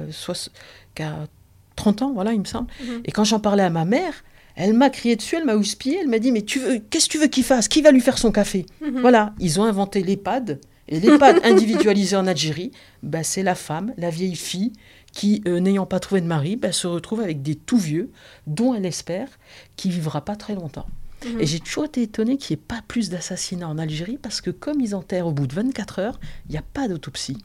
qui 0.95 1.03
a 1.03 1.27
30 1.75 2.01
ans, 2.01 2.13
voilà, 2.13 2.31
il 2.31 2.39
me 2.39 2.45
semble. 2.45 2.69
Mhm. 2.81 3.01
Et 3.03 3.11
quand 3.11 3.25
j'en 3.25 3.41
parlais 3.41 3.63
à 3.63 3.69
ma 3.69 3.83
mère, 3.83 4.13
elle 4.55 4.73
m'a 4.73 4.89
crié 4.89 5.15
dessus, 5.15 5.35
elle 5.35 5.45
m'a 5.45 5.55
houspillé, 5.55 5.99
elle 6.01 6.07
m'a 6.07 6.19
dit 6.19 6.31
Mais 6.31 6.43
tu 6.43 6.59
veux, 6.59 6.79
qu'est-ce 6.89 7.07
que 7.07 7.13
tu 7.13 7.17
veux 7.17 7.27
qu'il 7.27 7.43
fasse? 7.43 7.67
Qui 7.67 7.81
va 7.81 7.91
lui 7.91 8.01
faire 8.01 8.17
son 8.17 8.31
café? 8.31 8.65
Mhm. 8.81 9.01
Voilà, 9.01 9.33
ils 9.39 9.59
ont 9.59 9.63
inventé 9.63 10.03
l'EHPAD. 10.03 10.59
Et 10.87 10.99
l'EHPAD 10.99 11.39
individualisé 11.43 12.15
en 12.15 12.27
Algérie, 12.27 12.71
bah, 13.01 13.23
c'est 13.23 13.43
la 13.43 13.55
femme, 13.55 13.93
la 13.97 14.09
vieille 14.09 14.35
fille, 14.35 14.73
qui, 15.11 15.41
euh, 15.47 15.59
n'ayant 15.59 15.85
pas 15.85 15.99
trouvé 15.99 16.21
de 16.21 16.27
mari, 16.27 16.55
bah, 16.55 16.71
se 16.71 16.87
retrouve 16.87 17.21
avec 17.21 17.41
des 17.41 17.55
tout 17.55 17.77
vieux, 17.77 18.11
dont 18.47 18.73
elle 18.73 18.85
espère 18.85 19.29
qu'il 19.75 19.91
vivra 19.91 20.21
pas 20.21 20.35
très 20.35 20.55
longtemps. 20.55 20.87
Mhm. 21.25 21.41
Et 21.41 21.45
j'ai 21.45 21.59
toujours 21.59 21.85
été 21.85 22.01
étonnée 22.01 22.37
qu'il 22.37 22.55
n'y 22.55 22.61
ait 22.61 22.65
pas 22.67 22.81
plus 22.87 23.09
d'assassinats 23.09 23.69
en 23.69 23.77
Algérie, 23.77 24.19
parce 24.21 24.41
que 24.41 24.51
comme 24.51 24.81
ils 24.81 24.93
enterrent 24.93 25.27
au 25.27 25.31
bout 25.31 25.47
de 25.47 25.55
24 25.55 25.99
heures, 25.99 26.19
il 26.47 26.51
n'y 26.51 26.57
a 26.57 26.63
pas 26.73 26.87
d'autopsie. 26.87 27.37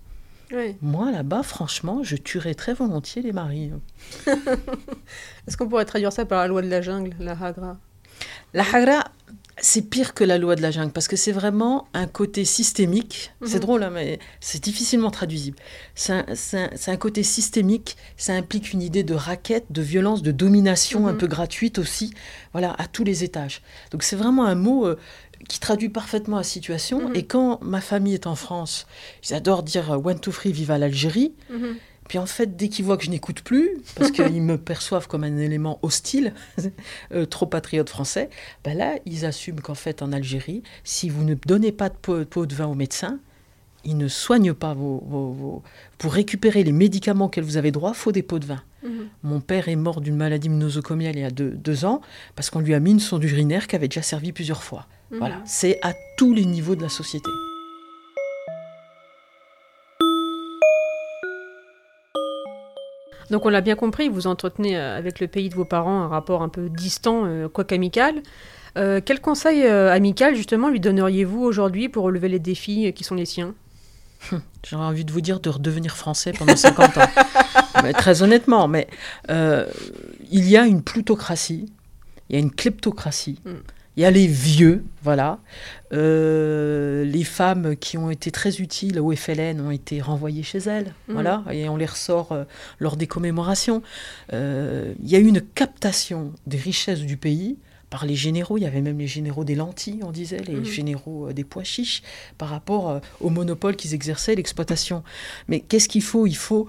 Moi, 0.81 1.11
là-bas, 1.13 1.43
franchement, 1.43 2.03
je 2.03 2.17
tuerais 2.17 2.55
très 2.55 2.75
volontiers 2.75 3.23
les 3.23 3.33
maris. 3.33 3.71
Est-ce 4.27 5.57
qu'on 5.57 5.69
pourrait 5.69 5.85
traduire 5.85 6.13
ça 6.13 6.25
par 6.25 6.41
la 6.41 6.49
loi 6.49 6.63
de 6.63 6.69
la 6.69 6.81
jungle, 6.81 7.15
la 7.21 7.33
Hagra? 7.33 7.77
La 8.55 8.65
Hagra, 8.65 9.05
c'est 9.61 9.83
pire 9.83 10.15
que 10.15 10.25
la 10.25 10.39
loi 10.39 10.57
de 10.57 10.63
la 10.63 10.71
jungle, 10.71 10.93
parce 10.93 11.09
que 11.09 11.17
c'est 11.17 11.33
vraiment 11.33 11.89
un 11.93 12.07
côté 12.07 12.45
systémique. 12.45 13.33
C'est 13.45 13.57
mhm. 13.57 13.61
drôle, 13.61 13.83
hein, 13.83 13.91
mais 13.91 14.19
c'est 14.41 14.63
difficilement 14.63 15.11
traduisible. 15.11 15.59
C'est 15.95 16.13
un, 16.15 16.97
côté 16.97 17.23
systémique, 17.23 17.97
ça 18.17 18.33
implique 18.35 18.73
une 18.73 18.83
idée 18.83 19.03
de 19.03 19.15
raquette, 19.15 19.67
de 19.71 19.83
violence, 19.83 20.23
de 20.23 20.33
domination 20.33 21.07
un 21.09 21.13
mhm. 21.13 21.19
peu 21.19 21.27
gratuite 21.27 21.79
aussi, 21.79 22.15
voilà, 22.53 22.75
à 22.79 22.87
tous 22.87 23.05
les 23.05 23.25
étages. 23.25 23.63
Donc 23.91 24.03
c'est 24.03 24.17
vraiment 24.17 24.47
un 24.47 24.55
mot... 24.55 24.87
Euh, 24.87 24.99
qui 25.47 25.61
traduit 25.61 25.89
parfaitement 25.89 26.37
la 26.37 26.43
situation. 26.43 27.09
Mhm. 27.09 27.17
Et 27.17 27.25
quand 27.25 27.63
ma 27.63 27.81
famille 27.81 28.15
est 28.15 28.27
en 28.27 28.35
France, 28.35 28.87
ils 29.29 29.35
adorent 29.35 29.63
dire 29.63 29.93
euh, 29.93 29.97
One, 29.97 30.19
two, 30.19 30.33
three, 30.33 30.53
vive 30.53 30.73
l'Algérie. 30.73 31.33
Mhm. 31.51 31.77
Puis 32.09 32.19
en 32.19 32.27
fait, 32.27 32.57
dès 32.57 32.69
qu'ils 32.69 32.87
voient 32.87 32.97
que 32.97 33.05
je 33.05 33.11
n'écoute 33.11 33.43
plus, 33.43 33.71
parce 33.95 34.11
qu'ils 34.11 34.43
me 34.43 34.57
perçoivent 34.57 35.07
comme 35.07 35.25
un 35.25 35.37
élément 35.37 35.79
hostile, 35.83 36.33
euh, 37.13 37.27
trop 37.27 37.47
patriote 37.47 37.89
français, 37.89 38.31
ben 38.65 38.77
là, 38.77 38.95
ils 39.07 39.25
assument 39.27 39.61
qu'en 39.61 39.75
fait, 39.75 40.03
en 40.03 40.13
Algérie, 40.13 40.63
si 40.85 41.09
vous 41.11 41.23
ne 41.23 41.35
donnez 41.35 41.71
pas 41.71 41.91
de 41.91 42.25
pot, 42.25 42.47
de 42.47 42.55
vin 42.55 42.67
au 42.67 42.75
médecin, 42.75 43.21
ils 43.85 43.97
ne 43.97 44.09
soignent 44.09 44.55
pas 44.55 44.75
vos, 44.75 45.63
Pour 45.99 46.13
récupérer 46.13 46.65
les 46.65 46.73
médicaments 46.73 47.27
auxquels 47.27 47.45
vous 47.45 47.57
avez 47.57 47.71
droit, 47.71 47.93
il 47.95 47.99
faut 47.99 48.13
des 48.13 48.23
pots 48.23 48.41
de 48.41 48.47
vin. 48.47 48.63
Mhm. 48.83 49.09
Mon 49.23 49.41
père 49.41 49.69
est 49.69 49.77
mort 49.77 50.01
d'une 50.01 50.17
maladie 50.17 50.49
nosocomiale 50.49 51.17
il 51.17 51.23
y 51.23 51.25
a 51.25 51.31
deux, 51.31 51.51
deux 51.51 51.85
ans, 51.85 52.01
parce 52.35 52.51
qu'on 52.51 52.61
lui 52.61 52.75
a 52.75 52.81
mis 52.81 52.91
une 52.91 53.01
sonde 53.01 53.23
urinaire 53.23 53.67
qui 53.67 53.77
avait 53.77 53.89
déjà 53.89 54.03
servi 54.03 54.33
plusieurs 54.33 54.63
fois. 54.63 54.87
Voilà, 55.11 55.37
mhm. 55.37 55.43
c'est 55.47 55.79
à 55.83 55.95
tous 56.17 56.35
les 56.35 56.45
niveaux 56.45 56.77
de 56.77 56.83
la 56.83 56.89
société. 56.89 57.31
Donc 63.31 63.45
on 63.45 63.49
l'a 63.51 63.61
bien 63.61 63.75
compris, 63.75 64.09
vous 64.09 64.27
entretenez 64.27 64.77
euh, 64.77 64.97
avec 64.97 65.21
le 65.21 65.27
pays 65.27 65.49
de 65.49 65.55
vos 65.55 65.65
parents 65.65 66.01
un 66.03 66.09
rapport 66.09 66.43
un 66.43 66.49
peu 66.49 66.69
distant, 66.69 67.25
euh, 67.27 67.49
quoique 67.49 67.75
amical. 67.75 68.23
Euh, 68.77 69.01
quel 69.05 69.21
conseil 69.21 69.67
amical 69.67 70.35
justement 70.35 70.69
lui 70.69 70.81
donneriez-vous 70.81 71.43
aujourd'hui 71.43 71.89
pour 71.89 72.05
relever 72.05 72.29
les 72.29 72.39
défis 72.39 72.93
qui 72.93 73.05
sont 73.05 73.15
les 73.15 73.27
siens? 73.27 73.55
J'aurais 74.67 74.85
envie 74.85 75.05
de 75.05 75.13
vous 75.13 75.21
dire 75.21 75.41
de 75.41 75.49
redevenir 75.49 75.97
français 75.97 76.33
pendant 76.33 76.57
50 76.57 76.99
ans. 76.99 77.03
très 77.95 78.23
honnêtement, 78.23 78.69
mais 78.69 78.89
il 79.29 80.49
y 80.49 80.57
a 80.57 80.67
une 80.67 80.83
plutocratie, 80.83 81.73
il 82.29 82.35
y 82.35 82.37
a 82.37 82.41
une 82.41 82.51
kleptocratie. 82.51 83.41
Mm. 83.45 83.51
Il 83.99 84.03
y 84.03 84.05
a 84.05 84.13
les 84.13 84.29
vieux, 84.29 84.85
voilà. 85.03 85.41
Euh, 85.93 87.05
les 87.05 87.25
femmes 87.25 87.75
qui 87.75 87.99
ont 87.99 88.13
été 88.13 88.31
très 88.31 88.59
utiles 88.59 89.01
au 89.01 89.11
FLN 89.11 89.61
ont 89.61 89.73
été 89.73 90.01
renvoyées 90.01 90.45
chez 90.45 90.59
elles, 90.59 90.95
mhm. 91.09 91.15
voilà, 91.15 91.43
et 91.51 91.69
on 91.69 91.77
les 91.77 91.85
ressort 91.85 92.31
euh, 92.31 92.45
lors 92.79 92.97
des 92.97 93.09
commémorations. 93.09 93.83
Euh, 94.33 94.95
il 95.03 95.11
y 95.11 95.17
a 95.17 95.19
eu 95.19 95.27
une 95.27 95.41
captation 95.41 96.33
des 96.47 96.59
richesses 96.59 97.01
du 97.01 97.17
pays 97.17 97.59
par 97.91 98.07
les 98.07 98.15
généraux. 98.15 98.57
Il 98.57 98.63
y 98.63 98.67
avait 98.67 98.83
même 98.83 99.01
les 99.01 99.09
généraux 99.09 99.43
des 99.43 99.57
lentilles, 99.57 99.99
on 100.05 100.13
disait, 100.13 100.45
les 100.47 100.55
mhm. 100.55 100.65
généraux 100.65 101.33
des 101.33 101.43
pois 101.43 101.65
chiches, 101.65 102.05
par 102.37 102.51
rapport 102.51 103.01
au 103.21 103.31
monopole 103.31 103.75
qu'ils 103.75 103.95
exerçaient, 103.95 104.37
l'exploitation. 104.37 105.03
Mais 105.49 105.59
qu'est-ce 105.59 105.89
qu'il 105.89 106.03
faut 106.03 106.29
Il 106.29 106.37
faut? 106.37 106.69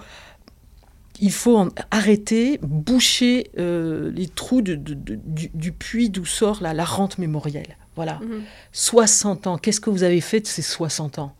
arrêter, 1.90 2.58
boucher 2.62 3.50
euh, 3.58 4.10
les 4.14 4.28
trous 4.28 4.62
du, 4.62 5.72
puits 5.72 6.10
d'où 6.10 6.24
sort 6.24 6.62
la, 6.62 6.84
rente 6.84 7.18
mémorielle. 7.18 7.76
Voilà. 7.96 8.20
60 8.72 9.46
mhm. 9.46 9.52
ans, 9.52 9.58
qu'est-ce 9.58 9.80
que 9.80 9.90
vous 9.90 10.02
avez 10.02 10.20
fait 10.20 10.40
de 10.40 10.46
ces 10.46 10.62
60 10.62 11.18
ans? 11.18 11.34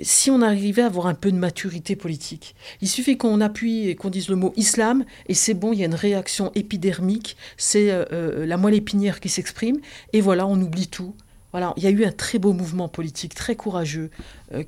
Si 0.00 0.30
on 0.30 0.42
arrivait 0.42 0.82
à 0.82 0.86
avoir 0.86 1.06
un 1.06 1.14
peu 1.14 1.32
de 1.32 1.38
maturité 1.38 1.96
politique. 1.96 2.54
Il 2.82 2.88
suffit 2.88 3.16
qu'on 3.16 3.40
appuie 3.40 3.88
et 3.88 3.96
qu'on 3.96 4.10
dise 4.10 4.28
le 4.28 4.36
mot 4.36 4.52
islam, 4.56 5.06
et 5.26 5.34
c'est 5.34 5.54
bon, 5.54 5.72
il 5.72 5.78
y 5.78 5.82
a 5.82 5.86
une 5.86 5.94
réaction 5.94 6.52
épidermique, 6.54 7.36
c'est 7.56 7.90
euh, 7.90 8.04
euh, 8.12 8.46
la 8.46 8.58
moelle 8.58 8.74
épinière 8.74 9.20
qui 9.20 9.30
s'exprime, 9.30 9.78
et 10.12 10.20
voilà, 10.20 10.46
on 10.46 10.60
oublie 10.60 10.88
tout. 10.88 11.14
Voilà, 11.52 11.72
il 11.78 11.84
y 11.84 11.86
a 11.86 11.90
eu 11.90 12.04
un 12.04 12.12
très 12.12 12.38
beau 12.38 12.52
mouvement 12.52 12.88
politique, 12.88 13.34
très 13.34 13.56
courageux, 13.56 14.10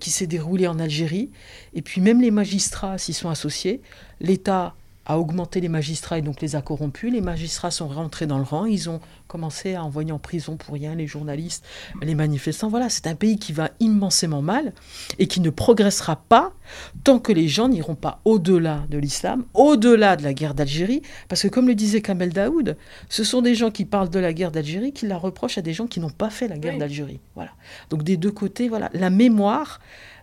qui 0.00 0.10
s'est 0.10 0.26
déroulé 0.26 0.66
en 0.66 0.78
Algérie, 0.78 1.30
et 1.74 1.82
puis 1.82 2.00
même 2.00 2.22
les 2.22 2.30
magistrats 2.30 2.96
s'y 2.96 3.12
sont 3.12 3.28
associés. 3.28 3.82
L'État 4.20 4.74
a 5.08 5.18
augmenté 5.18 5.60
les 5.60 5.68
magistrats 5.68 6.18
et 6.18 6.22
donc 6.22 6.42
les 6.42 6.54
a 6.54 6.60
corrompus. 6.60 7.10
Les 7.10 7.22
magistrats 7.22 7.70
sont 7.70 7.88
rentrés 7.88 8.26
dans 8.26 8.36
le 8.36 8.44
rang. 8.44 8.66
Ils 8.66 8.90
ont 8.90 9.00
commencé 9.26 9.74
à 9.74 9.82
envoyer 9.82 10.12
en 10.12 10.18
prison 10.18 10.56
pour 10.56 10.74
rien 10.74 10.94
les 10.94 11.06
journalistes, 11.06 11.64
les 12.02 12.14
manifestants. 12.14 12.68
Voilà, 12.68 12.90
c'est 12.90 13.06
un 13.06 13.14
pays 13.14 13.38
qui 13.38 13.54
va 13.54 13.70
immensément 13.80 14.42
mal 14.42 14.72
et 15.18 15.26
qui 15.26 15.40
ne 15.40 15.48
progressera 15.48 16.16
pas 16.16 16.52
tant 17.04 17.18
que 17.18 17.32
les 17.32 17.48
gens 17.48 17.68
n'iront 17.68 17.94
pas 17.94 18.20
au-delà 18.26 18.84
de 18.90 18.98
l'islam, 18.98 19.44
au-delà 19.54 20.16
de 20.16 20.24
la 20.24 20.34
guerre 20.34 20.54
d'Algérie. 20.54 21.00
Parce 21.28 21.42
que 21.42 21.48
comme 21.48 21.68
le 21.68 21.74
disait 21.74 22.02
Kamel 22.02 22.32
Daoud, 22.32 22.76
ce 23.08 23.24
sont 23.24 23.40
des 23.40 23.54
gens 23.54 23.70
qui 23.70 23.86
parlent 23.86 24.10
de 24.10 24.18
la 24.18 24.34
guerre 24.34 24.50
d'Algérie 24.50 24.92
qui 24.92 25.06
la 25.06 25.16
reprochent 25.16 25.56
à 25.56 25.62
des 25.62 25.72
gens 25.72 25.86
qui 25.86 26.00
n'ont 26.00 26.10
pas 26.10 26.28
fait 26.28 26.48
la 26.48 26.58
guerre 26.58 26.76
d'Algérie. 26.76 27.20
Voilà. 27.34 27.52
Donc 27.88 28.02
des 28.02 28.18
deux 28.18 28.32
côtés, 28.32 28.68
voilà, 28.68 28.90
la 28.92 29.08
mémoire 29.08 29.80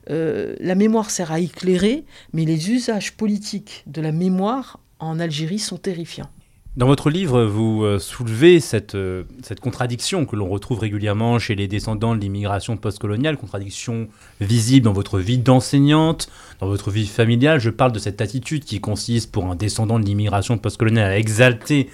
euh, 0.09 0.55
la 0.59 0.75
mémoire 0.75 1.09
sert 1.09 1.31
à 1.31 1.39
éclairer, 1.39 2.05
mais 2.33 2.45
les 2.45 2.71
usages 2.71 3.13
politiques 3.13 3.83
de 3.87 4.01
la 4.01 4.11
mémoire 4.11 4.79
en 4.99 5.19
Algérie 5.19 5.59
sont 5.59 5.77
terrifiants. 5.77 6.29
Dans 6.77 6.87
votre 6.87 7.09
livre, 7.09 7.43
vous 7.45 7.85
euh, 7.85 7.99
soulevez 7.99 8.59
cette, 8.59 8.95
euh, 8.95 9.23
cette 9.43 9.61
contradiction 9.61 10.25
que 10.25 10.35
l'on 10.35 10.49
retrouve 10.49 10.79
régulièrement 10.79 11.39
chez 11.39 11.55
les 11.55 11.69
descendants 11.69 12.13
de 12.13 12.19
l'immigration 12.19 12.75
postcoloniale, 12.75 13.37
contradiction 13.37 14.09
visible 14.41 14.83
dans 14.83 14.91
votre 14.91 15.19
vie 15.19 15.37
d'enseignante, 15.37 16.29
dans 16.59 16.67
votre 16.67 16.91
vie 16.91 17.07
familiale. 17.07 17.61
Je 17.61 17.69
parle 17.69 17.93
de 17.93 17.99
cette 17.99 18.19
attitude 18.19 18.65
qui 18.65 18.81
consiste 18.81 19.31
pour 19.31 19.45
un 19.45 19.55
descendant 19.55 19.99
de 19.99 20.05
l'immigration 20.05 20.57
postcoloniale 20.57 21.11
à 21.11 21.17
exalter 21.17 21.89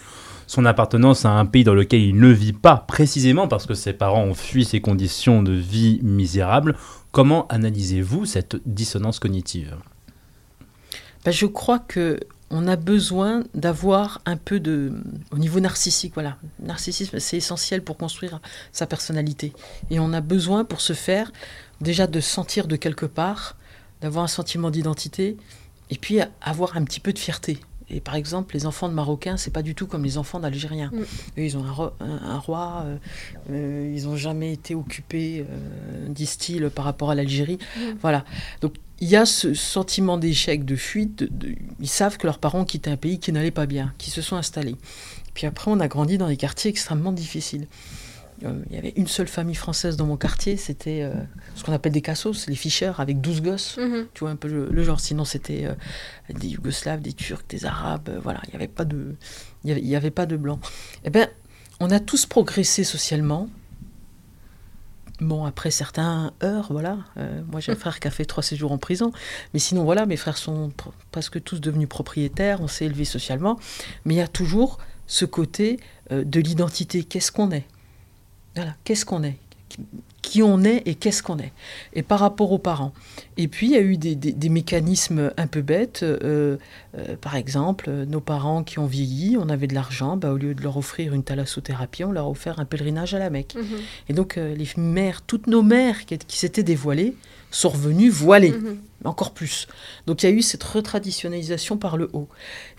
son 0.48 0.65
appartenance 0.65 1.25
à 1.25 1.30
un 1.30 1.46
pays 1.46 1.63
dans 1.63 1.75
lequel 1.75 2.01
il 2.01 2.20
ne 2.20 2.27
vit 2.30 2.51
pas, 2.51 2.75
précisément 2.75 3.48
parce 3.48 3.68
que 3.68 3.75
ses 3.75 3.94
parents 3.94 4.24
ont 4.24 4.34
fui 4.34 4.65
ces 4.65 4.82
conditions 4.82 5.44
de 5.44 5.53
vie 5.53 6.00
misérables. 6.01 6.75
Comment 7.12 7.46
analysez-vous 7.48 8.25
cette 8.25 8.58
dissonance 8.65 9.20
cognitive? 9.20 9.75
Ben, 11.25 11.32
Je 11.32 11.46
crois 11.46 11.80
que 11.80 12.20
on 12.53 12.68
a 12.68 12.75
besoin 12.75 13.44
d'avoir 13.53 14.22
un 14.25 14.36
peu 14.36 14.60
de 14.60 14.94
au 15.32 15.38
niveau 15.38 15.60
narcissique 15.60 16.13
voilà. 16.13 16.38
Narcissisme 16.60 17.20
c'est 17.20 17.38
essentiel 17.38 17.82
pour 17.82 17.98
construire 17.98 18.39
sa 18.72 18.86
personnalité. 18.86 19.53
Et 19.89 20.00
on 20.00 20.13
a 20.13 20.22
besoin 20.22 20.65
pour 20.65 20.82
se 20.82 20.94
faire 20.94 21.32
déjà 21.80 22.08
de 22.08 22.20
sentir 22.20 22.68
de 22.68 22.75
quelque 22.75 23.06
part 23.06 23.56
d'avoir 24.01 24.24
un 24.24 24.30
sentiment 24.30 24.72
d'identité 24.72 25.38
et 25.89 25.98
puis 25.98 26.20
avoir 26.41 26.75
un 26.75 26.84
petit 26.84 27.00
peu 27.00 27.13
de 27.13 27.20
fierté 27.20 27.60
et 27.93 28.00
par 28.00 28.15
exemple, 28.15 28.55
les 28.55 28.65
enfants 28.65 28.88
de 28.89 28.93
Marocains, 28.93 29.38
c'est 29.38 29.51
pas 29.51 29.62
du 29.62 29.75
tout 29.75 29.86
comme 29.86 30.03
les 30.03 30.17
enfants 30.17 30.39
d'Algériens. 30.39 30.91
Mm. 30.93 31.03
Ils 31.38 31.57
ont 31.57 31.65
un, 32.00 32.39
roi, 32.39 32.83
euh, 32.86 32.98
euh, 33.51 33.93
ils 33.95 34.05
n'ont 34.05 34.15
jamais 34.15 34.53
été 34.53 34.75
occupés, 34.75 35.45
euh, 35.50 36.07
disent-ils, 36.07 36.69
par 36.69 36.86
rapport 36.86 37.12
à 37.12 37.15
l'Algérie. 37.15 37.60
Mm. 37.75 37.81
Voilà. 38.01 38.25
Donc 38.62 38.75
il 39.01 39.10
y 39.10 39.15
a 39.15 39.25
ce 39.25 39.53
sentiment 39.53 40.17
d'échec, 40.17 40.63
de 40.63 40.75
fuite. 40.75 41.27
ils 41.79 41.89
savent 41.89 42.17
que 42.17 42.27
leurs 42.27 42.38
parents 42.38 42.65
quittent 42.65 42.88
un 42.88 42.98
pays 42.98 43.19
qui 43.19 43.31
n'allait 43.31 43.51
pas 43.51 43.65
bien, 43.65 43.93
qui 43.98 44.12
se 44.12 44.21
sont 44.21 44.36
installés. 44.36 44.75
Puis 45.33 45.48
après, 45.48 45.71
on 45.71 45.79
a 45.79 45.88
grandi 45.88 46.17
dans 46.17 46.27
des 46.27 46.38
quartiers 46.38 46.69
extrêmement 46.69 47.12
difficiles. 47.12 47.67
Euh, 48.43 48.62
il 48.69 48.75
y 48.75 48.79
avait 48.79 48.93
une 48.95 49.07
seule 49.07 49.27
famille 49.27 49.55
française 49.55 49.98
dans 49.98 50.05
mon 50.05 50.17
quartier, 50.17 50.57
c'était 50.57 51.01
euh, 51.03 51.13
ce 51.55 51.63
qu'on 51.63 51.74
appelle 51.74 51.91
des 51.91 52.01
cassos, 52.01 52.48
les 52.48 52.55
ficheurs, 52.55 53.00
avec 53.00 53.21
12 53.21 53.41
gosses. 53.41 53.77
Mhm. 53.77 54.07
Tu 54.13 54.21
vois 54.21 54.31
un 54.31 54.36
peu 54.36 54.48
le, 54.48 54.83
genre. 54.83 55.00
Sinon, 55.00 55.25
c'était 55.25 55.65
euh, 55.65 55.74
des 56.33 56.48
Yougoslaves, 56.48 57.01
des 57.01 57.13
Turcs, 57.13 57.43
des 57.50 57.65
Arabes. 57.65 58.10
voilà, 58.21 58.41
il 58.45 58.50
n'y 58.50 58.55
avait 58.55 58.67
pas 58.67 58.86
de, 58.86 59.15
il 59.63 59.88
y 59.88 59.95
avait, 59.95 60.12
pas 60.12 60.25
de 60.25 60.38
blancs. 60.38 60.60
Eh 61.03 61.10
ben, 61.10 61.27
on 61.79 61.91
a 61.91 62.00
tous 62.00 62.25
progressé 62.25 62.83
socialement. 62.83 63.48
Bon, 65.19 65.45
après 65.45 65.69
certains 65.69 66.33
heures, 66.41 66.67
voilà. 66.71 66.98
moi, 67.51 67.60
j'ai 67.60 67.71
un 67.71 67.75
frère 67.79 68.00
qui 68.00 68.07
a 68.07 68.12
fait 68.12 68.25
trois 68.25 68.41
séjours 68.41 68.71
en 68.71 68.79
prison. 68.79 69.12
Mais 69.53 69.60
sinon, 69.60 69.83
voilà, 69.83 70.07
mes 70.07 70.17
frères 70.17 70.38
sont 70.38 70.71
presque 71.12 71.43
tous 71.43 71.62
devenus 71.62 71.88
propriétaires. 71.88 72.62
On 72.62 72.67
s'est 72.67 72.86
élevé 72.86 73.05
socialement. 73.05 73.60
Mais 74.05 74.15
il 74.15 74.17
y 74.17 74.21
a 74.21 74.27
toujours 74.27 74.79
ce 75.05 75.25
côté 75.25 75.79
de 76.10 76.39
l'identité. 76.39 77.03
Qu'est-ce 77.03 77.31
qu'on 77.31 77.51
est? 77.51 77.67
Voilà, 78.55 78.75
qu'est-ce 78.84 79.05
qu'on 79.05 79.24
est? 79.24 79.38
Qui 80.22 80.43
on 80.43 80.63
est 80.63 80.84
et 80.86 80.96
qu'est-ce 80.96 81.24
qu'on 81.24 81.39
est, 81.39 81.51
et 81.93 82.03
par 82.03 82.20
rapport 82.20 82.51
aux 82.51 82.58
parents. 82.58 82.93
Et 83.38 83.48
puis 83.48 83.67
il 83.67 83.74
y 83.74 83.77
a 83.77 83.81
eu 83.81 83.98
des, 83.98 84.50
mécanismes 84.50 85.31
un 85.36 85.48
peu 85.48 85.62
bêtes, 85.62 86.03
euh, 86.03 86.58
euh, 86.98 87.15
par 87.20 87.36
exemple, 87.36 87.89
nos 87.89 88.20
parents 88.20 88.63
qui 88.63 88.77
ont 88.77 88.86
vieilli, 88.86 89.38
on 89.38 89.50
avait 89.50 89.67
de 89.67 89.74
l'argent, 89.74 90.17
bah, 90.17 90.31
au 90.31 90.38
lieu 90.38 90.53
de 90.53 90.62
leur 90.62 90.77
offrir 90.77 91.13
une 91.13 91.24
thalassothérapie, 91.24 92.03
on 92.03 92.12
leur 92.12 92.25
a 92.25 92.29
offert 92.29 92.60
un 92.60 92.65
pèlerinage 92.65 93.13
à 93.13 93.20
la 93.20 93.29
Mecque. 93.29 93.55
Mhm. 93.55 93.63
Et 94.10 94.13
donc 94.13 94.38
euh, 94.38 94.53
les 94.53 94.67
mères, 94.77 95.22
toutes 95.22 95.48
nos 95.48 95.63
mères 95.63 96.05
qui, 96.05 96.20
s'étaient 96.38 96.63
dévoilées, 96.63 97.15
sont 97.50 97.70
revenues 97.70 98.10
voilées, 98.10 98.51
mhm. 98.51 98.77
encore 99.05 99.31
plus. 99.34 99.67
Donc 100.05 100.22
il 100.22 100.29
y 100.29 100.31
a 100.31 100.36
eu 100.36 100.41
cette 100.41 100.63
retraditionnalisation 100.63 101.77
par 101.77 101.98
le 101.98 102.10
haut. 102.13 102.27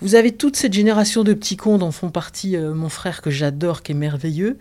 Vous 0.01 0.15
avez 0.15 0.33
toute 0.33 0.57
cette 0.57 0.75
génération 0.75 1.25
de 1.25 1.35
petits 1.35 1.57
cons 1.57 1.79
dont 1.79 1.91
font 1.91 2.11
partie 2.11 2.57
mon 2.57 2.89
frère 2.89 3.21
que 3.21 3.31
j'adore, 3.31 3.83
qui 3.83 3.93
est 3.93 3.97
merveilleux, 3.97 4.59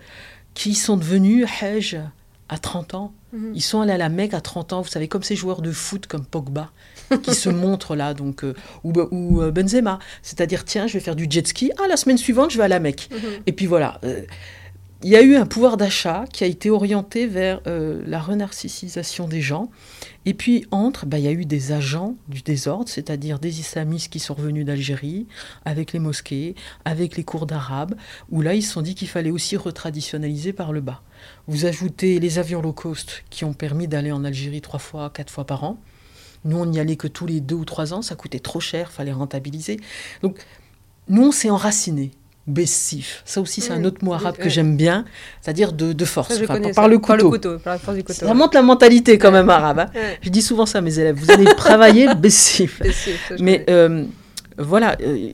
qui 0.53 0.75
sont 0.75 0.98
devenus 0.98 1.46
Hajj 1.62 1.98
à 2.50 2.58
30 2.58 2.93
ans. 2.96 3.13
Mhm. 3.34 3.53
Ils 3.55 3.62
sont 3.62 3.81
allés 3.81 3.93
à 3.93 3.98
la 3.98 4.10
Mecque 4.10 4.34
à 4.34 4.41
30 4.41 4.74
ans, 4.74 4.81
vous 4.81 4.89
savez, 4.89 5.08
comme 5.08 5.24
ces 5.24 5.36
joueurs 5.36 5.62
de 5.62 5.72
foot 5.72 6.05
comme 6.05 6.25
Pogba, 6.25 6.70
qui 7.24 7.34
se 7.34 7.50
montrent 7.50 7.96
là, 7.96 8.13
donc, 8.13 8.43
euh, 8.43 8.53
ou, 8.84 8.93
ou 9.12 9.41
euh, 9.41 9.51
Benzema. 9.51 10.00
C'est-à-dire, 10.22 10.65
tiens, 10.65 10.86
je 10.88 10.93
vais 10.93 11.00
faire 11.00 11.15
du 11.15 11.27
jet 11.29 11.48
ski, 11.48 11.72
ah, 11.81 11.88
la 11.88 11.98
semaine 11.98 12.17
suivante, 12.17 12.51
je 12.51 12.58
vais 12.58 12.65
à 12.65 12.67
la 12.67 12.79
Mecque. 12.79 13.10
Mhm. 13.12 13.20
Et 13.48 13.53
puis 13.53 13.65
voilà. 13.65 14.00
Euh, 14.03 14.24
il 15.03 15.10
y 15.10 15.15
a 15.15 15.22
eu 15.22 15.36
un 15.36 15.46
pouvoir 15.46 15.77
d'achat 15.77 16.25
qui 16.31 16.43
a 16.43 16.48
été 16.48 16.70
orienté 16.70 17.27
vers 17.27 17.62
la 17.65 18.20
renarcissisation 18.20 19.27
des 19.27 19.41
gens. 19.41 19.70
Et 20.25 20.34
puis 20.36 20.65
entre, 20.70 21.08
bah, 21.08 21.17
il 21.17 21.25
y 21.25 21.27
a 21.27 21.31
eu 21.31 21.46
des 21.46 21.72
agents 21.72 22.15
du 22.27 22.41
désordre, 22.41 22.88
c'est-à-dire 22.89 23.39
des 23.39 23.60
islamistes 23.60 24.12
qui 24.12 24.20
sont 24.20 24.36
revenus 24.36 24.65
d'Algérie, 24.65 25.25
avec 25.65 25.93
les 25.93 26.00
mosquées, 26.00 26.53
avec 26.86 27.17
les 27.17 27.24
cours 27.24 27.48
d'arabe, 27.48 27.96
où 28.29 28.41
là 28.41 28.53
ils 28.53 28.62
se 28.62 28.74
sont 28.74 28.84
dit 28.84 28.93
qu'il 28.93 29.08
fallait 29.08 29.31
aussi 29.31 29.58
retraditionnaliser 29.58 30.53
par 30.53 30.74
le 30.74 30.81
bas. 30.81 31.01
Vous 31.48 31.65
ajoutez 31.65 32.20
les 32.20 32.38
avions 32.38 32.62
low 32.62 32.74
cost 32.74 33.24
qui 33.31 33.46
ont 33.46 33.53
permis 33.53 33.88
d'aller 33.88 34.12
en 34.12 34.24
Algérie 34.24 34.62
trois 34.62 34.79
fois, 34.79 35.10
quatre 35.10 35.31
fois 35.31 35.46
par 35.46 35.63
an. 35.63 35.79
Nous, 36.46 36.58
on 36.58 36.65
n'y 36.65 36.79
allait 36.79 36.96
que 36.96 37.08
tous 37.08 37.25
les 37.27 37.39
deux 37.39 37.55
ou 37.55 37.65
trois 37.65 37.93
ans, 37.93 38.01
ça 38.01 38.15
coûtait 38.15 38.39
trop 38.39 38.60
cher, 38.60 38.91
fallait 38.91 39.12
rentabiliser. 39.12 39.79
Donc, 40.24 40.39
nous, 41.08 41.27
on 41.27 41.31
s'est 41.31 41.50
enracinés. 41.51 42.12
Bessif. 42.48 43.22
Ça 43.24 43.40
aussi, 43.40 43.62
c'est 43.62 43.72
un 43.72 43.84
autre 43.84 44.04
mot 44.04 44.14
arabe 44.14 44.36
que 44.36 44.50
j'aime 44.50 44.76
bien, 44.76 45.06
c'est-à-dire 45.42 45.74
de, 45.74 46.06
force, 46.06 46.40
par, 46.74 46.88
le 46.88 46.98
couteau. 46.98 47.60
ça 47.60 48.30
remonte 48.30 48.56
la 48.56 48.64
mentalité 48.64 49.20
quand 49.20 49.32
même 49.32 49.50
arabe. 49.50 49.80
Hein. 49.80 50.16
Je 50.22 50.30
dis 50.30 50.42
souvent 50.42 50.66
ça 50.66 50.80
à 50.80 50.82
mes 50.82 50.98
élèves, 50.98 51.16
vous 51.16 51.30
allez 51.30 51.46
travailler 51.56 52.14
Bessif. 52.16 52.82
Mais 53.40 53.64
euh, 53.70 54.06
voilà, 54.58 54.98
euh, 55.02 55.32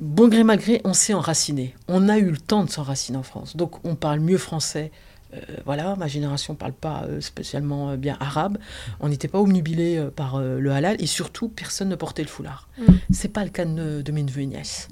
bon 0.00 0.28
gré 0.28 0.44
mal 0.44 0.58
gré, 0.58 0.82
on 0.84 0.92
s'est 0.92 1.14
enraciné. 1.14 1.74
On 1.88 2.10
a 2.10 2.18
eu 2.18 2.30
le 2.30 2.38
temps 2.38 2.64
de 2.64 2.70
s'enraciner 2.70 3.16
en 3.16 3.22
France. 3.22 3.56
Donc 3.56 3.82
on 3.84 3.94
parle 3.94 4.20
mieux 4.20 4.38
français. 4.38 4.92
Euh, 5.32 5.38
voilà, 5.64 5.96
ma 5.96 6.08
génération 6.08 6.52
ne 6.52 6.58
parle 6.58 6.74
pas 6.74 7.06
spécialement 7.20 7.96
bien 7.96 8.18
arabe. 8.20 8.58
On 9.00 9.08
n'était 9.08 9.28
pas 9.28 9.40
omnubilé 9.40 10.08
par 10.14 10.40
le 10.42 10.70
halal 10.72 10.96
et 10.98 11.06
surtout, 11.06 11.48
personne 11.48 11.88
ne 11.88 11.96
portait 11.96 12.22
le 12.22 12.28
foulard. 12.28 12.68
Ce 12.76 12.82
mm. 12.82 12.98
C'est 13.12 13.32
pas 13.32 13.44
le 13.44 13.50
cas 13.50 13.64
de, 13.64 14.02
de 14.02 14.12
mes 14.12 14.22
neveux 14.22 14.42
et 14.42 14.46
nièces. 14.46 14.88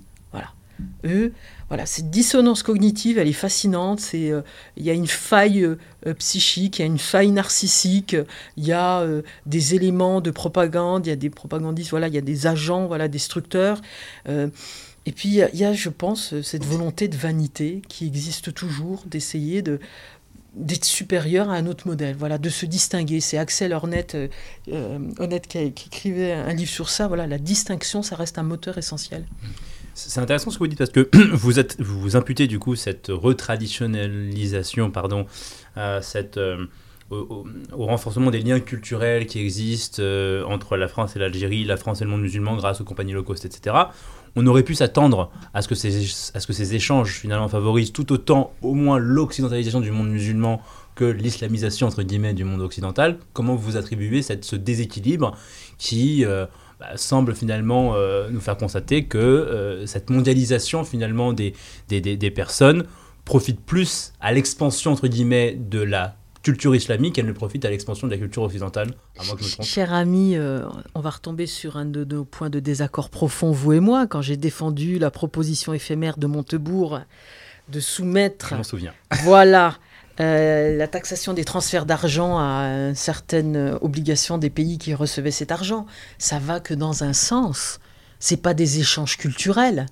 Voilà 1.69 1.87
cette 1.87 2.11
dissonance 2.11 2.63
cognitive, 2.63 3.19
elle 3.19 3.29
est 3.29 3.33
fascinante. 3.33 4.01
C'est, 4.01 4.31
euh, 4.31 4.43
il 4.77 4.85
y 4.85 4.91
a 4.91 4.93
une 4.93 5.07
faille 5.07 5.65
euh, 5.65 6.15
psychique, 6.19 6.79
il 6.79 6.83
y 6.83 6.85
a 6.85 6.87
une 6.87 6.99
faille 6.99 7.31
narcissique, 7.31 8.17
il 8.57 8.65
y 8.65 8.73
a 8.73 9.01
euh, 9.01 9.23
des 9.47 9.75
éléments 9.75 10.21
de 10.21 10.31
propagande, 10.31 11.07
il 11.07 11.11
y 11.11 11.13
a 11.13 11.17
des 11.17 11.31
propagandistes, 11.31 11.91
voilà, 11.91 12.09
il 12.09 12.15
y 12.15 12.19
a 12.19 12.23
des 12.23 12.47
agents, 12.47 12.87
voilà, 12.87 13.09
destructeurs. 13.09 13.81
et 14.27 15.13
puis 15.13 15.29
il 15.29 15.59
y, 15.59 15.65
a, 15.65 15.73
je 15.73 15.89
pense, 15.89 16.41
cette 16.43 16.65
volonté 16.65 17.09
de 17.09 17.17
vanité 17.17 17.83
qui 17.89 18.07
existe 18.07 18.55
toujours, 18.55 19.03
d'essayer 19.07 19.63
de 19.63 19.81
d'être 20.55 20.85
supérieur 20.85 21.51
à 21.51 21.55
un 21.55 21.67
autre 21.67 21.89
modèle, 21.89 22.15
voilà, 22.17 22.39
de 22.39 22.49
se 22.49 22.65
distinguer. 22.65 23.19
C'est 23.21 23.39
Axel 23.39 23.75
Honnête 23.75 24.17
qui, 25.49 25.73
qui, 25.73 25.87
écrivait 25.89 26.33
un 26.33 26.55
livre 26.55 26.71
sur 26.71 26.91
ça. 26.91 27.09
Voilà, 27.09 27.27
la 27.27 27.39
distinction, 27.39 28.05
ça 28.05 28.15
reste 28.15 28.39
un 28.39 28.45
moteur 28.45 28.79
essentiel. 28.79 29.27
C'est 29.95 30.21
intéressant 30.21 30.51
ce 30.51 30.59
que 30.59 30.65
vous 30.65 30.69
dites 30.69 30.79
parce 30.79 30.91
que 30.91 31.09
vous, 31.33 31.53
vous, 31.79 32.17
imputez 32.17 32.47
du 32.47 32.59
coup 32.59 32.77
cette 32.77 33.07
retraditionnalisation, 33.09 34.91
pardon, 34.91 35.27
cette, 36.03 36.37
euh, 36.37 36.67
au, 37.11 37.47
renforcement 37.73 38.31
des 38.31 38.41
liens 38.41 38.61
culturels 38.61 39.27
qui 39.27 39.39
existent 39.39 40.03
entre 40.47 40.77
la 40.77 40.89
France 40.89 41.17
et 41.17 41.19
l'Algérie, 41.19 41.65
la 41.65 41.77
France 41.77 42.01
et 42.01 42.05
le 42.05 42.11
monde 42.11 42.23
musulman 42.23 42.57
grâce 42.57 42.81
aux 42.81 42.85
compagnies 42.85 43.13
low 43.13 43.23
cost, 43.23 43.45
etc., 43.45 43.77
on 44.37 44.47
aurait 44.47 44.63
pu 44.63 44.75
s'attendre 44.75 45.31
à, 45.53 45.63
ce 45.63 45.69
que 45.69 45.75
ces, 45.75 46.31
à 46.35 46.41
ce 46.41 46.47
que 46.47 46.53
ces 46.53 46.75
échanges 46.75 47.13
finalement 47.13 47.49
favorisent 47.49 47.93
tout 47.93 48.13
autant 48.13 48.53
au 48.63 48.75
moins 48.75 48.99
l'occidentalisation 48.99 49.81
du 49.81 49.91
monde 49.91 50.09
musulman 50.09 50.61
que 50.95 51.05
l'islamisation 51.05 51.87
entre 51.87 52.03
guillemets 52.03 52.35
du 52.35 52.45
monde 52.45 52.61
occidental. 52.61 53.19
Comment 53.33 53.55
vous 53.55 53.77
attribuez 53.77 54.23
cette, 54.23 54.45
ce 54.45 54.57
déséquilibre 54.57 55.37
qui 55.79 56.25
euh, 56.25 56.47
bah, 56.85 56.97
semble 56.97 57.35
finalement 57.35 57.95
euh, 57.95 58.29
nous 58.31 58.41
faire 58.41 58.57
constater 58.57 59.05
que 59.05 59.19
euh, 59.19 59.87
cette 59.87 60.11
mondialisation 60.11 60.85
finalement 60.85 61.33
des, 61.33 61.55
des, 61.89 62.01
des 62.01 62.31
personnes 62.31 62.85
profite 63.25 63.61
plus 63.61 64.13
à 64.21 64.33
l'expansion 64.33 64.93
entre 64.93 65.09
guillemets 65.09 65.55
de 65.55 65.81
la 65.81 66.17
culture 66.43 66.75
islamique, 66.77 67.19
elle 67.19 67.27
ne 67.27 67.33
profite 67.33 67.65
à 67.65 67.71
l'expansion 67.71 68.07
de 68.07 68.13
la 68.13 68.19
culture 68.19 68.43
occidentale. 68.43 68.91
Cher 69.63 69.95
ami, 69.95 70.37
euh, 70.37 70.67
on 70.95 71.01
va 71.01 71.11
retomber 71.11 71.47
sur 71.47 71.79
un 71.79 71.87
de 71.87 72.05
nos 72.05 72.27
points 72.27 72.51
de 72.51 72.61
désaccord 72.61 73.09
profond, 73.09 73.51
vous 73.51 73.73
et 73.73 73.81
moi, 73.81 74.07
quand 74.07 74.21
j'ai 74.21 74.37
défendu 74.37 74.99
la 74.99 75.11
proposition 75.11 75.73
éphémère 75.73 76.19
de 76.19 76.27
Montebourg 76.27 77.01
de 77.71 77.81
soumettre. 77.81 78.49
Je 78.51 78.57
m'en 78.57 78.63
souviens. 78.63 78.93
Voilà. 79.23 79.77
Euh, 80.21 80.77
la 80.77 80.87
taxation 80.89 81.33
des 81.35 81.45
transferts 81.45 81.87
d'argent 81.87 82.39
à 82.39 82.95
certaines 82.95 83.79
obligations 83.81 84.39
des 84.39 84.51
pays 84.51 84.79
qui 84.79 84.95
recevaient 84.95 85.31
cet 85.31 85.51
argent, 85.51 85.87
ça 86.19 86.39
va 86.39 86.61
que 86.61 86.75
dans 86.75 87.03
un 87.05 87.13
sens 87.13 87.81
c'est 88.25 88.39
pas 88.39 88.55
des 88.55 88.81
échanges 88.81 89.19
culturels. 89.19 89.85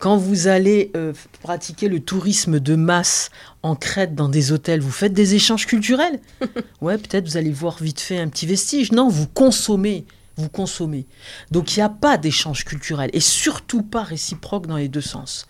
Quand 0.00 0.16
vous 0.16 0.46
allez 0.46 0.90
euh, 0.96 1.12
pratiquer 1.42 1.88
le 1.88 2.00
tourisme 2.00 2.58
de 2.58 2.76
masse 2.76 3.30
en 3.62 3.76
Crète 3.76 4.14
dans 4.14 4.30
des 4.30 4.52
hôtels, 4.52 4.80
vous 4.80 4.90
faites 4.90 5.12
des 5.12 5.34
échanges 5.34 5.66
culturels. 5.66 6.18
ouais, 6.80 6.96
peut-être 6.96 7.28
vous 7.28 7.36
allez 7.36 7.52
voir 7.52 7.76
vite 7.82 8.00
fait 8.00 8.18
un 8.18 8.28
petit 8.28 8.46
vestige. 8.46 8.92
Non, 8.92 9.10
vous 9.10 9.26
consommez. 9.26 10.06
Vous 10.36 10.48
consommez. 10.48 11.06
Donc 11.50 11.76
il 11.76 11.80
n'y 11.80 11.84
a 11.84 11.90
pas 11.90 12.16
d'échange 12.16 12.64
culturel 12.64 13.10
et 13.12 13.20
surtout 13.20 13.82
pas 13.82 14.02
réciproque 14.02 14.66
dans 14.66 14.78
les 14.78 14.88
deux 14.88 15.02
sens. 15.02 15.46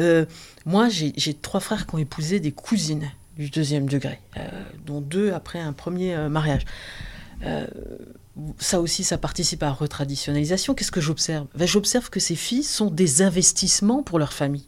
Euh, 0.00 0.26
moi, 0.66 0.88
j'ai 0.90 1.34
trois 1.34 1.60
frères 1.60 1.86
qui 1.86 1.94
ont 1.94 1.98
épousé 1.98 2.40
des 2.40 2.52
cousines 2.52 3.10
du 3.40 3.50
deuxième 3.50 3.88
degré, 3.88 4.20
euh, 4.36 4.48
dont 4.86 5.00
deux 5.00 5.32
après 5.32 5.58
un 5.58 5.72
premier 5.72 6.16
mariage 6.28 6.64
ça 8.58 8.80
aussi, 8.80 9.04
ça 9.04 9.18
participe 9.18 9.62
à 9.62 9.66
la 9.66 9.72
retraditionnalisation. 9.72 10.74
Qu'est-ce 10.74 10.92
que 10.92 11.00
j'observe? 11.00 11.46
Ben, 11.54 11.66
J'observe 11.66 12.10
que 12.10 12.20
ces 12.20 12.36
filles 12.36 12.62
sont 12.62 12.90
des 12.90 13.22
investissements 13.22 14.02
pour 14.02 14.18
leur 14.18 14.32
famille 14.32 14.66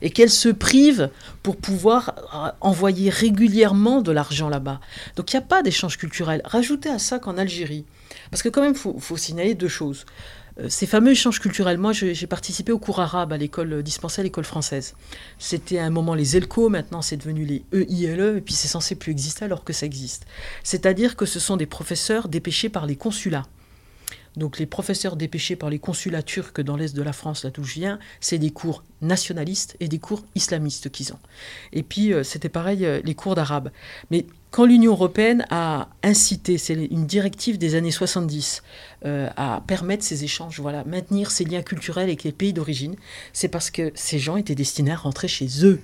et 0.00 0.10
qu'elles 0.10 0.30
se 0.30 0.48
privent 0.48 1.10
pour 1.42 1.56
pouvoir 1.56 2.14
euh, 2.34 2.50
envoyer 2.60 3.10
régulièrement 3.10 4.00
de 4.00 4.12
l'argent 4.12 4.48
là-bas. 4.48 4.80
Donc 5.16 5.32
il 5.32 5.36
n'y 5.36 5.42
a 5.42 5.46
pas 5.46 5.62
d'échange 5.62 5.98
culturel. 5.98 6.40
Rajoutez 6.44 6.88
à 6.88 6.98
ça 6.98 7.18
qu'en 7.18 7.36
Algérie, 7.36 7.84
parce 8.30 8.42
que 8.42 8.48
quand 8.48 8.62
même, 8.62 8.72
il 8.72 8.78
faut, 8.78 8.98
faut 8.98 9.16
signaler 9.16 9.54
deux 9.54 9.68
choses. 9.68 10.06
Euh, 10.60 10.68
ces 10.68 10.86
fameux 10.86 11.12
échanges 11.12 11.40
culturels, 11.40 11.78
moi 11.78 11.92
j'ai 11.92 12.26
participé 12.26 12.72
au 12.72 12.78
cours 12.78 13.00
arabe 13.00 13.32
à 13.32 13.36
l'école 13.36 13.82
dispensée 13.82 14.20
à 14.20 14.24
l'école 14.24 14.44
française. 14.44 14.94
C'était 15.38 15.78
à 15.78 15.84
un 15.84 15.90
moment 15.90 16.14
les 16.14 16.36
ELCO, 16.36 16.68
maintenant 16.68 17.02
c'est 17.02 17.16
devenu 17.16 17.44
les 17.44 17.64
EILE, 17.72 18.20
e, 18.20 18.36
et 18.36 18.40
puis 18.40 18.54
c'est 18.54 18.68
censé 18.68 18.94
plus 18.94 19.10
exister 19.10 19.44
alors 19.44 19.64
que 19.64 19.72
ça 19.72 19.86
existe. 19.86 20.26
C'est-à-dire 20.62 21.16
que 21.16 21.26
ce 21.26 21.40
sont 21.40 21.56
des 21.56 21.66
professeurs 21.66 22.28
dépêchés 22.28 22.68
par 22.68 22.86
les 22.86 22.96
consulats. 22.96 23.46
Donc 24.36 24.58
les 24.58 24.66
professeurs 24.66 25.16
dépêchés 25.16 25.54
par 25.54 25.70
les 25.70 25.78
consulats 25.78 26.22
turcs 26.22 26.60
dans 26.60 26.76
l'est 26.76 26.94
de 26.94 27.02
la 27.02 27.12
France, 27.12 27.44
là 27.44 27.50
d'où 27.50 27.62
je 27.62 27.74
viens, 27.74 27.98
c'est 28.20 28.38
des 28.38 28.50
cours 28.50 28.82
nationalistes 29.00 29.76
et 29.80 29.88
des 29.88 29.98
cours 29.98 30.24
islamistes 30.34 30.90
qu'ils 30.90 31.12
ont. 31.12 31.18
Et 31.72 31.82
puis 31.82 32.12
euh, 32.12 32.24
c'était 32.24 32.48
pareil 32.48 32.84
euh, 32.84 33.00
les 33.04 33.14
cours 33.14 33.34
d'arabe. 33.36 33.70
Mais 34.10 34.26
quand 34.50 34.64
l'Union 34.64 34.92
européenne 34.92 35.46
a 35.50 35.88
incité, 36.02 36.58
c'est 36.58 36.74
une 36.74 37.06
directive 37.06 37.58
des 37.58 37.74
années 37.76 37.90
70, 37.90 38.62
euh, 39.04 39.28
à 39.36 39.62
permettre 39.66 40.04
ces 40.04 40.24
échanges, 40.24 40.60
voilà, 40.60 40.84
maintenir 40.84 41.30
ces 41.30 41.44
liens 41.44 41.62
culturels 41.62 42.04
avec 42.04 42.24
les 42.24 42.32
pays 42.32 42.52
d'origine, 42.52 42.96
c'est 43.32 43.48
parce 43.48 43.70
que 43.70 43.92
ces 43.94 44.18
gens 44.18 44.36
étaient 44.36 44.54
destinés 44.54 44.92
à 44.92 44.96
rentrer 44.96 45.28
chez 45.28 45.48
eux. 45.64 45.80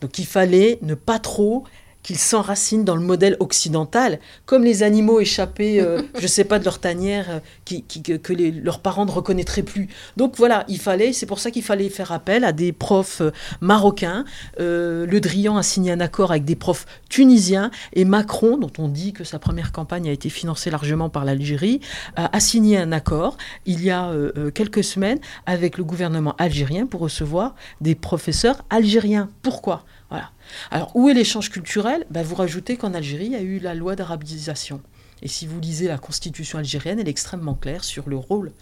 Donc 0.00 0.18
il 0.18 0.26
fallait 0.26 0.78
ne 0.82 0.94
pas 0.94 1.18
trop 1.18 1.64
qu'ils 2.06 2.18
s'enracinent 2.18 2.84
dans 2.84 2.94
le 2.94 3.02
modèle 3.02 3.36
occidental, 3.40 4.20
comme 4.44 4.62
les 4.62 4.84
animaux 4.84 5.18
échappés, 5.18 5.80
euh, 5.80 6.02
je 6.14 6.22
ne 6.22 6.28
sais 6.28 6.44
pas, 6.44 6.60
de 6.60 6.64
leur 6.64 6.78
tanière, 6.78 7.26
euh, 7.28 7.40
qui, 7.64 7.82
que 7.82 8.32
les, 8.32 8.52
leurs 8.52 8.78
parents 8.78 9.04
ne 9.04 9.10
reconnaîtraient 9.10 9.64
plus. 9.64 9.88
Donc 10.16 10.36
voilà, 10.36 10.64
il 10.68 10.78
fallait, 10.78 11.12
c'est 11.12 11.26
pour 11.26 11.40
ça 11.40 11.50
qu'il 11.50 11.64
fallait 11.64 11.88
faire 11.88 12.12
appel 12.12 12.44
à 12.44 12.52
des 12.52 12.70
profs 12.72 13.22
euh, 13.22 13.32
marocains. 13.60 14.24
le 14.56 15.18
Drian 15.18 15.56
a 15.56 15.64
signé 15.64 15.90
un 15.90 15.98
accord 15.98 16.30
avec 16.30 16.44
des 16.44 16.54
profs 16.54 16.86
tunisiens, 17.08 17.72
et 17.92 18.04
Macron, 18.04 18.56
dont 18.56 18.72
on 18.78 18.86
dit 18.86 19.12
que 19.12 19.24
sa 19.24 19.40
première 19.40 19.72
campagne 19.72 20.08
a 20.08 20.12
été 20.12 20.28
financée 20.28 20.70
largement 20.70 21.08
par 21.08 21.24
l'Algérie, 21.24 21.80
a 22.14 22.38
signé 22.38 22.78
un 22.78 22.92
accord 22.92 23.36
il 23.64 23.82
y 23.82 23.90
a 23.90 24.12
quelques 24.54 24.84
semaines 24.84 25.18
avec 25.46 25.76
le 25.76 25.84
gouvernement 25.84 26.36
algérien 26.38 26.86
pour 26.86 27.00
recevoir 27.00 27.56
des 27.80 27.96
professeurs 27.96 28.64
algériens. 28.70 29.28
Pourquoi? 29.42 29.84
Voilà. 30.08 30.30
Alors, 30.70 30.94
où 30.94 31.08
est 31.08 31.14
l'échange 31.14 31.50
culturel? 31.50 32.06
Ben, 32.10 32.22
Vous 32.22 32.34
rajoutez 32.34 32.76
qu'en 32.76 32.94
Algérie, 32.94 33.26
il 33.26 33.32
y 33.32 33.36
a 33.36 33.42
eu 33.42 33.58
la 33.58 33.74
loi 33.74 33.96
d'arabisation. 33.96 34.80
Et 35.22 35.28
si 35.28 35.46
vous 35.46 35.60
lisez 35.60 35.88
la 35.88 35.98
constitution 35.98 36.58
algérienne, 36.58 37.00
elle 37.00 37.08
est 37.08 37.10
extrêmement 37.10 37.54
claire 37.54 37.84
sur 37.84 38.08
le 38.08 38.16
rôle 38.16 38.52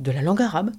de 0.00 0.10
la 0.10 0.22
langue 0.22 0.42
arabe 0.42 0.72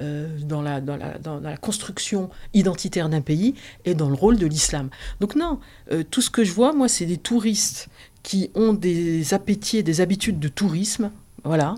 euh, 0.00 0.38
dans, 0.40 0.60
la, 0.60 1.56
construction 1.58 2.30
identitaire 2.52 3.08
d'un 3.08 3.20
pays 3.20 3.54
et 3.84 3.94
dans 3.94 4.08
le 4.08 4.14
rôle 4.14 4.38
de 4.38 4.46
l'islam. 4.46 4.90
Donc 5.20 5.36
non, 5.36 5.60
euh, 5.92 6.02
tout 6.02 6.20
ce 6.20 6.30
que 6.30 6.42
je 6.42 6.52
vois, 6.52 6.72
moi, 6.72 6.88
c'est 6.88 7.06
des 7.06 7.18
touristes 7.18 7.88
qui 8.22 8.50
ont 8.54 8.72
des 8.72 9.34
appétits 9.34 9.78
et 9.78 9.82
des 9.82 10.00
habitudes 10.00 10.40
de 10.40 10.48
tourisme 10.48 11.12
voilà, 11.44 11.74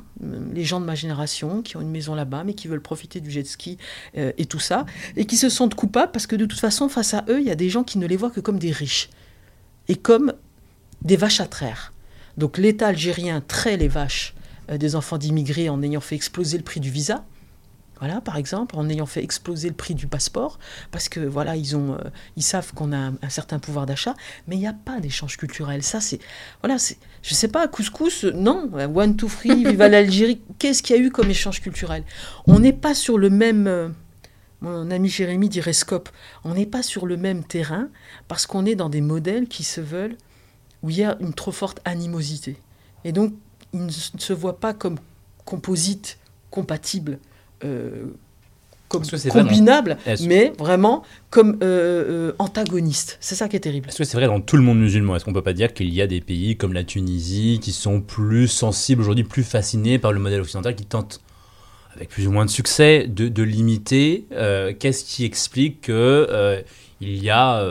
les 0.54 0.64
gens 0.64 0.80
de 0.80 0.86
ma 0.86 0.94
génération 0.94 1.60
qui 1.60 1.76
ont 1.76 1.80
une 1.80 1.90
maison 1.90 2.14
là-bas, 2.14 2.44
mais 2.44 2.54
qui 2.54 2.68
veulent 2.68 2.80
profiter 2.80 3.20
du 3.20 3.30
jet 3.32 3.44
ski 3.44 3.78
euh, 4.16 4.32
et 4.38 4.46
tout 4.46 4.60
ça, 4.60 4.86
et 5.16 5.26
qui 5.26 5.36
se 5.36 5.48
sentent 5.48 5.74
coupables 5.74 6.12
parce 6.12 6.28
que 6.28 6.36
de 6.36 6.46
toute 6.46 6.60
façon, 6.60 6.88
face 6.88 7.14
à 7.14 7.24
eux, 7.28 7.40
il 7.40 7.46
y 7.46 7.50
a 7.50 7.56
des 7.56 7.68
gens 7.68 7.82
qui 7.82 7.98
ne 7.98 8.06
les 8.06 8.16
voient 8.16 8.30
que 8.30 8.40
comme 8.40 8.60
des 8.60 8.70
riches 8.70 9.10
et 9.88 9.96
comme 9.96 10.32
des 11.02 11.16
vaches 11.16 11.40
à 11.40 11.46
traire. 11.46 11.92
Donc 12.38 12.58
l'État 12.58 12.88
algérien 12.88 13.40
traite 13.40 13.80
les 13.80 13.88
vaches 13.88 14.34
euh, 14.70 14.78
des 14.78 14.94
enfants 14.94 15.18
d'immigrés 15.18 15.68
en 15.68 15.82
ayant 15.82 16.00
fait 16.00 16.14
exploser 16.14 16.58
le 16.58 16.64
prix 16.64 16.80
du 16.80 16.90
visa. 16.90 17.24
Voilà, 17.98 18.20
par 18.20 18.36
exemple, 18.36 18.76
en 18.76 18.88
ayant 18.90 19.06
fait 19.06 19.22
exploser 19.22 19.68
le 19.68 19.74
prix 19.74 19.94
du 19.94 20.06
passeport, 20.06 20.58
parce 20.90 21.08
que 21.08 21.20
voilà, 21.20 21.56
ils 21.56 21.76
ont, 21.76 21.94
euh, 21.94 22.10
ils 22.36 22.42
savent 22.42 22.74
qu'on 22.74 22.92
a 22.92 22.96
un, 22.96 23.28
certain 23.30 23.58
pouvoir 23.58 23.86
d'achat, 23.86 24.14
mais 24.46 24.56
il 24.56 24.58
n'y 24.58 24.66
a 24.66 24.74
pas 24.74 25.00
d'échange 25.00 25.38
culturel. 25.38 25.82
Ça, 25.82 26.00
c'est, 26.00 26.18
voilà, 26.60 26.78
c'est, 26.78 26.98
je 27.22 27.34
sais 27.34 27.48
pas, 27.48 27.66
couscous, 27.68 28.24
non, 28.24 28.70
one 28.94 29.16
two 29.16 29.28
free, 29.28 29.64
viva 29.64 29.88
l'Algérie. 29.88 30.40
Qu'est-ce 30.58 30.82
qu'il 30.82 30.94
y 30.94 30.98
a 30.98 31.02
eu 31.02 31.10
comme 31.10 31.30
échange 31.30 31.62
culturel? 31.62 32.04
On 32.46 32.58
n'est 32.58 32.74
pas 32.74 32.94
sur 32.94 33.16
le 33.16 33.30
même. 33.30 33.66
Euh, 33.66 33.88
mon 34.60 34.90
ami 34.90 35.08
Jérémy 35.08 35.48
dirait 35.48 35.72
scope. 35.72 36.08
On 36.44 36.54
n'est 36.54 36.66
pas 36.66 36.82
sur 36.82 37.06
le 37.06 37.16
même 37.16 37.44
terrain 37.44 37.88
parce 38.26 38.46
qu'on 38.46 38.64
est 38.64 38.74
dans 38.74 38.88
des 38.88 39.02
modèles 39.02 39.48
qui 39.48 39.64
se 39.64 39.80
veulent 39.82 40.16
où 40.82 40.90
il 40.90 40.96
y 40.96 41.04
a 41.04 41.16
une 41.20 41.34
trop 41.34 41.52
forte 41.52 41.80
animosité. 41.84 42.56
Et 43.04 43.12
donc, 43.12 43.34
ils 43.74 43.84
ne 43.84 43.90
se 43.90 44.32
voient 44.32 44.58
pas 44.58 44.72
comme 44.72 44.98
composites 45.44 46.18
compatibles 46.50 47.12
euh, 47.12 47.35
comme 48.88 49.02
combinable, 49.02 49.96
mais 50.22 50.52
vraiment 50.58 51.02
comme 51.30 51.58
euh, 51.62 52.30
euh, 52.30 52.32
antagoniste. 52.38 53.18
C'est 53.20 53.34
ça 53.34 53.48
qui 53.48 53.56
est 53.56 53.60
terrible. 53.60 53.88
Est-ce 53.88 53.98
que 53.98 54.04
c'est 54.04 54.16
vrai 54.16 54.26
dans 54.26 54.40
tout 54.40 54.56
le 54.56 54.62
monde 54.62 54.78
musulman? 54.78 55.16
Est-ce 55.16 55.24
qu'on 55.24 55.32
peut 55.32 55.42
pas 55.42 55.52
dire 55.52 55.74
qu'il 55.74 55.92
y 55.92 56.00
a 56.00 56.06
des 56.06 56.20
pays 56.20 56.56
comme 56.56 56.72
la 56.72 56.84
Tunisie 56.84 57.58
qui 57.60 57.72
sont 57.72 58.00
plus 58.00 58.48
sensibles 58.48 59.02
aujourd'hui, 59.02 59.24
plus 59.24 59.42
fascinés 59.42 59.98
par 59.98 60.12
le 60.12 60.20
modèle 60.20 60.40
occidental, 60.40 60.74
qui 60.76 60.84
tentent 60.84 61.20
avec 61.94 62.10
plus 62.10 62.26
ou 62.26 62.30
moins 62.30 62.44
de 62.44 62.50
succès 62.50 63.06
de, 63.08 63.42
limiter 63.42 64.26
Qu'est-ce 64.78 65.04
qui 65.04 65.24
explique 65.24 65.80
que 65.82 66.62
il 67.00 67.22
y 67.22 67.30
a 67.30 67.64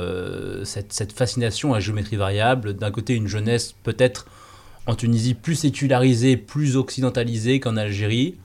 cette, 0.63 0.91
cette, 0.91 1.13
fascination 1.13 1.73
à 1.73 1.79
géométrie 1.79 2.15
variable? 2.15 2.73
D'un 2.73 2.91
côté, 2.91 3.13
une 3.13 3.27
jeunesse 3.27 3.75
peut-être 3.83 4.25
en 4.87 4.95
Tunisie 4.95 5.35
plus 5.35 5.55
sécularisée, 5.55 6.37
plus 6.37 6.75
occidentalisée 6.75 7.59
qu'en 7.59 7.77
Algérie 7.77 8.35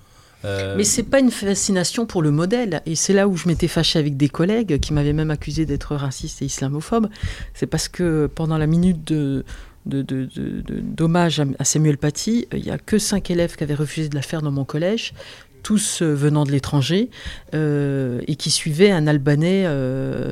euh, 0.44 0.74
Mais 0.76 0.84
c'est 0.84 1.02
pas 1.02 1.20
une 1.20 1.30
fascination 1.30 2.06
pour 2.06 2.22
le 2.22 2.30
modèle. 2.30 2.82
Et 2.86 2.94
c'est 2.94 3.12
là 3.12 3.28
où 3.28 3.36
je 3.36 3.48
m'étais 3.48 3.68
fâché 3.68 3.98
avec 3.98 4.16
des 4.16 4.28
collègues 4.28 4.78
qui 4.80 4.92
m'avaient 4.92 5.12
même 5.12 5.30
accusé 5.30 5.66
d'être 5.66 5.94
raciste 5.96 6.42
et 6.42 6.46
islamophobe. 6.46 7.08
C'est 7.54 7.66
parce 7.66 7.88
que 7.88 8.26
pendant 8.34 8.58
la 8.58 8.66
minute 8.66 9.04
de, 9.04 9.44
d'hommage 9.86 11.42
à 11.58 11.64
Samuel 11.64 11.98
Paty, 11.98 12.46
il 12.52 12.62
n'y 12.62 12.70
a 12.70 12.78
que 12.78 12.98
cinq 12.98 13.30
élèves 13.30 13.56
qui 13.56 13.64
avaient 13.64 13.74
refusé 13.74 14.08
de 14.08 14.14
la 14.14 14.22
faire 14.22 14.42
dans 14.42 14.52
mon 14.52 14.64
collège, 14.64 15.14
tous 15.62 16.00
euh, 16.00 16.14
venant 16.14 16.44
de 16.44 16.52
l'étranger, 16.52 17.10
euh, 17.54 18.20
et 18.26 18.36
qui 18.36 18.50
suivaient 18.50 18.90
un 18.90 19.06
Albanais 19.06 19.66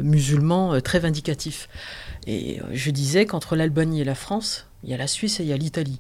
musulman 0.03 0.81
très 0.81 1.01
vindicatif. 1.01 1.69
Et 2.27 2.61
je 2.73 2.91
disais 2.91 3.25
qu'entre 3.25 3.57
l'Albanie 3.57 4.03
et 4.03 4.05
la 4.05 4.15
France, 4.15 4.67
il 4.85 4.91
y 4.91 4.95
a 4.95 4.97
la 4.97 5.07
Suisse 5.07 5.41
et 5.41 5.45
il 5.45 5.49
y 5.49 5.53
a 5.53 5.57
l'Italie. 5.57 5.99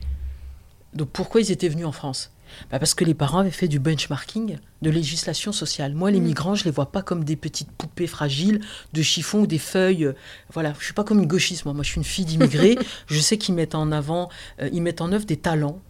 Donc 0.94 1.08
pourquoi 1.10 1.40
ils 1.40 1.50
étaient 1.50 1.68
venus 1.68 1.86
en 1.86 1.92
France? 1.92 2.32
Bah, 2.70 2.78
Parce 2.78 2.94
que 2.94 3.04
les 3.04 3.14
parents 3.14 3.38
avaient 3.38 3.50
fait 3.50 3.68
du 3.68 3.78
benchmarking 3.78 4.58
de 4.82 4.90
législation 4.90 5.52
sociale. 5.52 5.94
Moi, 5.94 6.10
les 6.10 6.20
Mm. 6.20 6.24
migrants, 6.24 6.54
je 6.54 6.64
les 6.64 6.70
vois 6.70 6.90
pas 6.92 7.02
comme 7.02 7.24
des 7.24 7.36
petites 7.36 7.70
poupées 7.72 8.06
fragiles 8.06 8.60
de 8.92 9.02
chiffon 9.02 9.40
ou 9.40 9.46
des 9.46 9.58
feuilles. 9.58 10.04
euh, 10.04 10.12
voilà, 10.52 10.74
je 10.78 10.84
suis 10.84 10.94
pas 10.94 11.04
comme 11.04 11.18
une 11.18 11.26
gauchiste, 11.26 11.64
moi. 11.64 11.74
Moi, 11.74 11.82
je 11.84 11.90
suis 11.90 11.98
une 11.98 12.04
fille 12.04 12.24
d'immigrés. 12.24 12.76
je 13.08 13.18
sais 13.20 13.38
qu'ils 13.38 13.54
mettent 13.54 13.74
en 13.74 13.90
avant, 13.92 14.28
euh, 14.60 14.68
ils 14.72 14.82
mettent 14.82 15.00
en 15.00 15.12
œuvre 15.12 15.24
des 15.26 15.36
talents. 15.36 15.80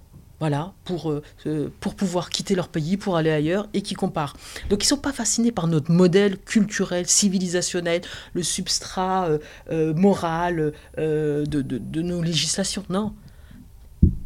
Voilà, 0.41 0.73
pour, 0.85 1.11
euh, 1.11 1.73
pour 1.81 1.97
pouvoir 1.97 2.31
quitter 2.31 2.55
leur 2.55 2.69
pays, 2.69 2.97
pour 2.97 3.17
aller 3.17 3.31
ailleurs, 3.33 3.69
et 3.75 3.83
qui 3.83 3.95
comparent. 3.95 4.37
Donc 4.71 4.85
ils 4.85 4.87
ne 4.87 4.91
sont 4.91 4.97
pas 4.97 5.13
fascinés 5.13 5.51
par 5.51 5.67
notre 5.67 5.91
modèle 5.91 6.39
culturel, 6.39 7.09
civilisationnel, 7.09 8.03
le 8.35 8.45
substrat 8.45 9.31
euh, 9.73 9.93
moral 9.95 10.73
de, 10.97 11.45
de- 11.45 11.63
de 11.79 12.03
nos 12.03 12.23
législations. 12.23 12.85
Non. 12.89 13.15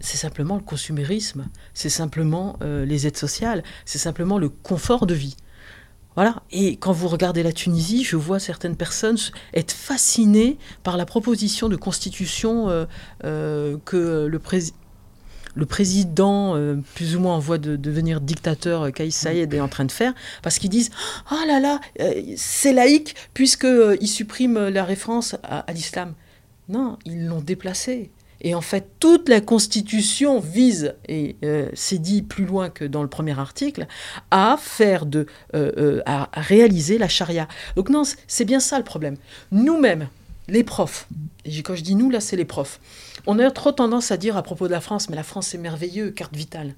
C'est 0.00 0.16
simplement 0.16 0.56
le 0.56 0.62
consumérisme, 0.62 1.48
c'est 1.74 1.88
simplement 1.88 2.56
euh, 2.62 2.84
les 2.84 3.06
aides 3.06 3.16
sociales, 3.16 3.62
c'est 3.84 3.98
simplement 3.98 4.38
le 4.38 4.48
confort 4.48 5.06
de 5.06 5.14
vie. 5.14 5.36
Voilà. 6.14 6.42
Et 6.50 6.76
quand 6.76 6.92
vous 6.92 7.08
regardez 7.08 7.42
la 7.42 7.52
Tunisie, 7.52 8.04
je 8.04 8.16
vois 8.16 8.38
certaines 8.38 8.76
personnes 8.76 9.16
être 9.54 9.72
fascinées 9.72 10.58
par 10.82 10.96
la 10.96 11.06
proposition 11.06 11.68
de 11.68 11.76
constitution 11.76 12.68
euh, 12.68 12.84
euh, 13.24 13.78
que 13.84 14.26
le, 14.26 14.38
président 15.66 16.56
plus 16.94 17.16
ou 17.16 17.20
moins 17.20 17.36
en 17.36 17.38
voie 17.38 17.58
de 17.58 17.76
devenir 17.76 18.20
dictateur, 18.20 18.92
Kais 18.92 19.10
Saïed 19.10 19.52
est 19.54 19.60
en 19.60 19.68
train 19.68 19.86
de 19.86 19.92
faire, 19.92 20.12
parce 20.42 20.58
qu'ils 20.58 20.70
disent 20.70 20.90
Ah 21.30 21.44
là 21.46 21.60
là, 21.60 21.80
euh, 22.00 22.22
c'est 22.36 22.74
laïque, 22.74 23.14
puisqu'ils 23.32 24.08
suppriment 24.08 24.68
la 24.68 24.84
référence 24.84 25.36
à, 25.42 25.60
à 25.60 25.72
l'islam. 25.72 26.14
Non, 26.68 26.98
ils 27.06 27.26
l'ont 27.26 27.40
déplacé. 27.40 28.10
Et 28.42 28.54
en 28.54 28.60
fait, 28.60 28.86
toute 28.98 29.28
la 29.28 29.40
Constitution 29.40 30.40
vise, 30.40 30.94
et 31.08 31.36
euh, 31.44 31.68
c'est 31.74 31.98
dit 31.98 32.22
plus 32.22 32.44
loin 32.44 32.70
que 32.70 32.84
dans 32.84 33.02
le 33.02 33.08
premier 33.08 33.38
article, 33.38 33.86
à 34.30 34.56
faire 34.60 35.06
de, 35.06 35.26
euh, 35.54 35.72
euh, 35.78 36.02
à, 36.06 36.28
réaliser 36.34 36.98
la 36.98 37.08
charia. 37.08 37.48
Donc 37.76 37.88
non, 37.88 38.02
c'est 38.26 38.44
bien 38.44 38.60
ça 38.60 38.78
le 38.78 38.84
problème. 38.84 39.16
Nous-mêmes, 39.52 40.08
les 40.48 40.64
profs, 40.64 41.08
quand 41.64 41.76
je 41.76 41.82
dis 41.82 41.94
nous, 41.94 42.10
là, 42.10 42.20
c'est 42.20 42.36
les 42.36 42.44
profs, 42.44 42.80
on 43.26 43.38
a 43.38 43.50
trop 43.50 43.72
tendance 43.72 44.10
à 44.10 44.16
dire 44.16 44.36
à 44.36 44.42
propos 44.42 44.66
de 44.66 44.72
la 44.72 44.80
France, 44.80 45.08
mais 45.08 45.16
la 45.16 45.22
France 45.22 45.48
c'est 45.48 45.58
merveilleux, 45.58 46.10
carte 46.10 46.34
vitale. 46.34 46.74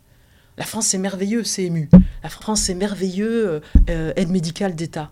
La 0.56 0.64
France 0.64 0.88
c'est 0.88 0.98
merveilleux, 0.98 1.42
CMU. 1.42 1.88
La 2.22 2.28
France 2.28 2.62
c'est 2.62 2.74
merveilleux, 2.74 3.48
euh, 3.48 3.60
euh, 3.90 4.12
aide 4.16 4.30
médicale 4.30 4.74
d'État. 4.74 5.10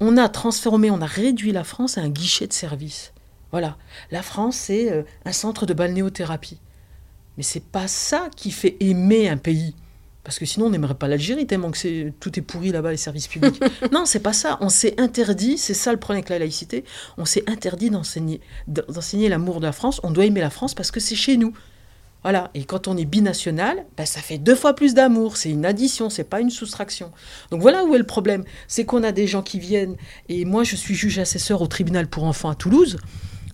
On 0.00 0.16
a 0.16 0.28
transformé, 0.28 0.90
on 0.90 1.00
a 1.00 1.06
réduit 1.06 1.52
la 1.52 1.64
France 1.64 1.98
à 1.98 2.02
un 2.02 2.08
guichet 2.08 2.46
de 2.46 2.52
service. 2.52 3.12
Voilà. 3.50 3.76
La 4.10 4.22
France 4.22 4.56
c'est 4.56 4.92
euh, 4.92 5.02
un 5.24 5.32
centre 5.32 5.66
de 5.66 5.74
balnéothérapie. 5.74 6.58
Mais 7.36 7.42
c'est 7.42 7.64
pas 7.64 7.88
ça 7.88 8.28
qui 8.36 8.50
fait 8.50 8.76
aimer 8.80 9.28
un 9.28 9.36
pays. 9.36 9.74
Parce 10.28 10.38
que 10.38 10.44
sinon, 10.44 10.66
on 10.66 10.70
n'aimerait 10.70 10.92
pas 10.92 11.08
l'Algérie, 11.08 11.46
tellement 11.46 11.70
que 11.70 12.10
tout 12.10 12.38
est 12.38 12.42
pourri 12.42 12.70
là-bas, 12.70 12.90
les 12.90 12.98
services 12.98 13.28
publics. 13.28 13.58
non, 13.92 14.04
c'est 14.04 14.20
pas 14.20 14.34
ça. 14.34 14.58
On 14.60 14.68
s'est 14.68 15.00
interdit, 15.00 15.56
c'est 15.56 15.72
ça 15.72 15.90
le 15.90 15.98
problème 15.98 16.18
avec 16.18 16.28
la 16.28 16.38
laïcité, 16.38 16.84
on 17.16 17.24
s'est 17.24 17.44
interdit 17.46 17.88
d'enseigner, 17.88 18.42
d'enseigner 18.66 19.30
l'amour 19.30 19.60
de 19.60 19.64
la 19.64 19.72
France. 19.72 20.00
On 20.02 20.10
doit 20.10 20.26
aimer 20.26 20.42
la 20.42 20.50
France 20.50 20.74
parce 20.74 20.90
que 20.90 21.00
c'est 21.00 21.14
chez 21.14 21.38
nous. 21.38 21.54
Voilà. 22.24 22.50
Et 22.52 22.64
quand 22.64 22.88
on 22.88 22.96
est 22.98 23.06
binational, 23.06 23.86
ben, 23.96 24.04
ça 24.04 24.20
fait 24.20 24.36
deux 24.36 24.54
fois 24.54 24.74
plus 24.74 24.92
d'amour. 24.92 25.38
C'est 25.38 25.50
une 25.50 25.64
addition, 25.64 26.10
c'est 26.10 26.24
pas 26.24 26.40
une 26.40 26.50
soustraction. 26.50 27.10
Donc 27.50 27.62
voilà 27.62 27.84
où 27.84 27.94
est 27.94 27.98
le 27.98 28.04
problème. 28.04 28.44
C'est 28.66 28.84
qu'on 28.84 29.04
a 29.04 29.12
des 29.12 29.26
gens 29.26 29.42
qui 29.42 29.58
viennent, 29.58 29.96
et 30.28 30.44
moi 30.44 30.62
je 30.62 30.76
suis 30.76 30.94
juge 30.94 31.18
assesseur 31.18 31.62
au 31.62 31.68
tribunal 31.68 32.06
pour 32.06 32.24
enfants 32.24 32.50
à 32.50 32.54
Toulouse. 32.54 32.98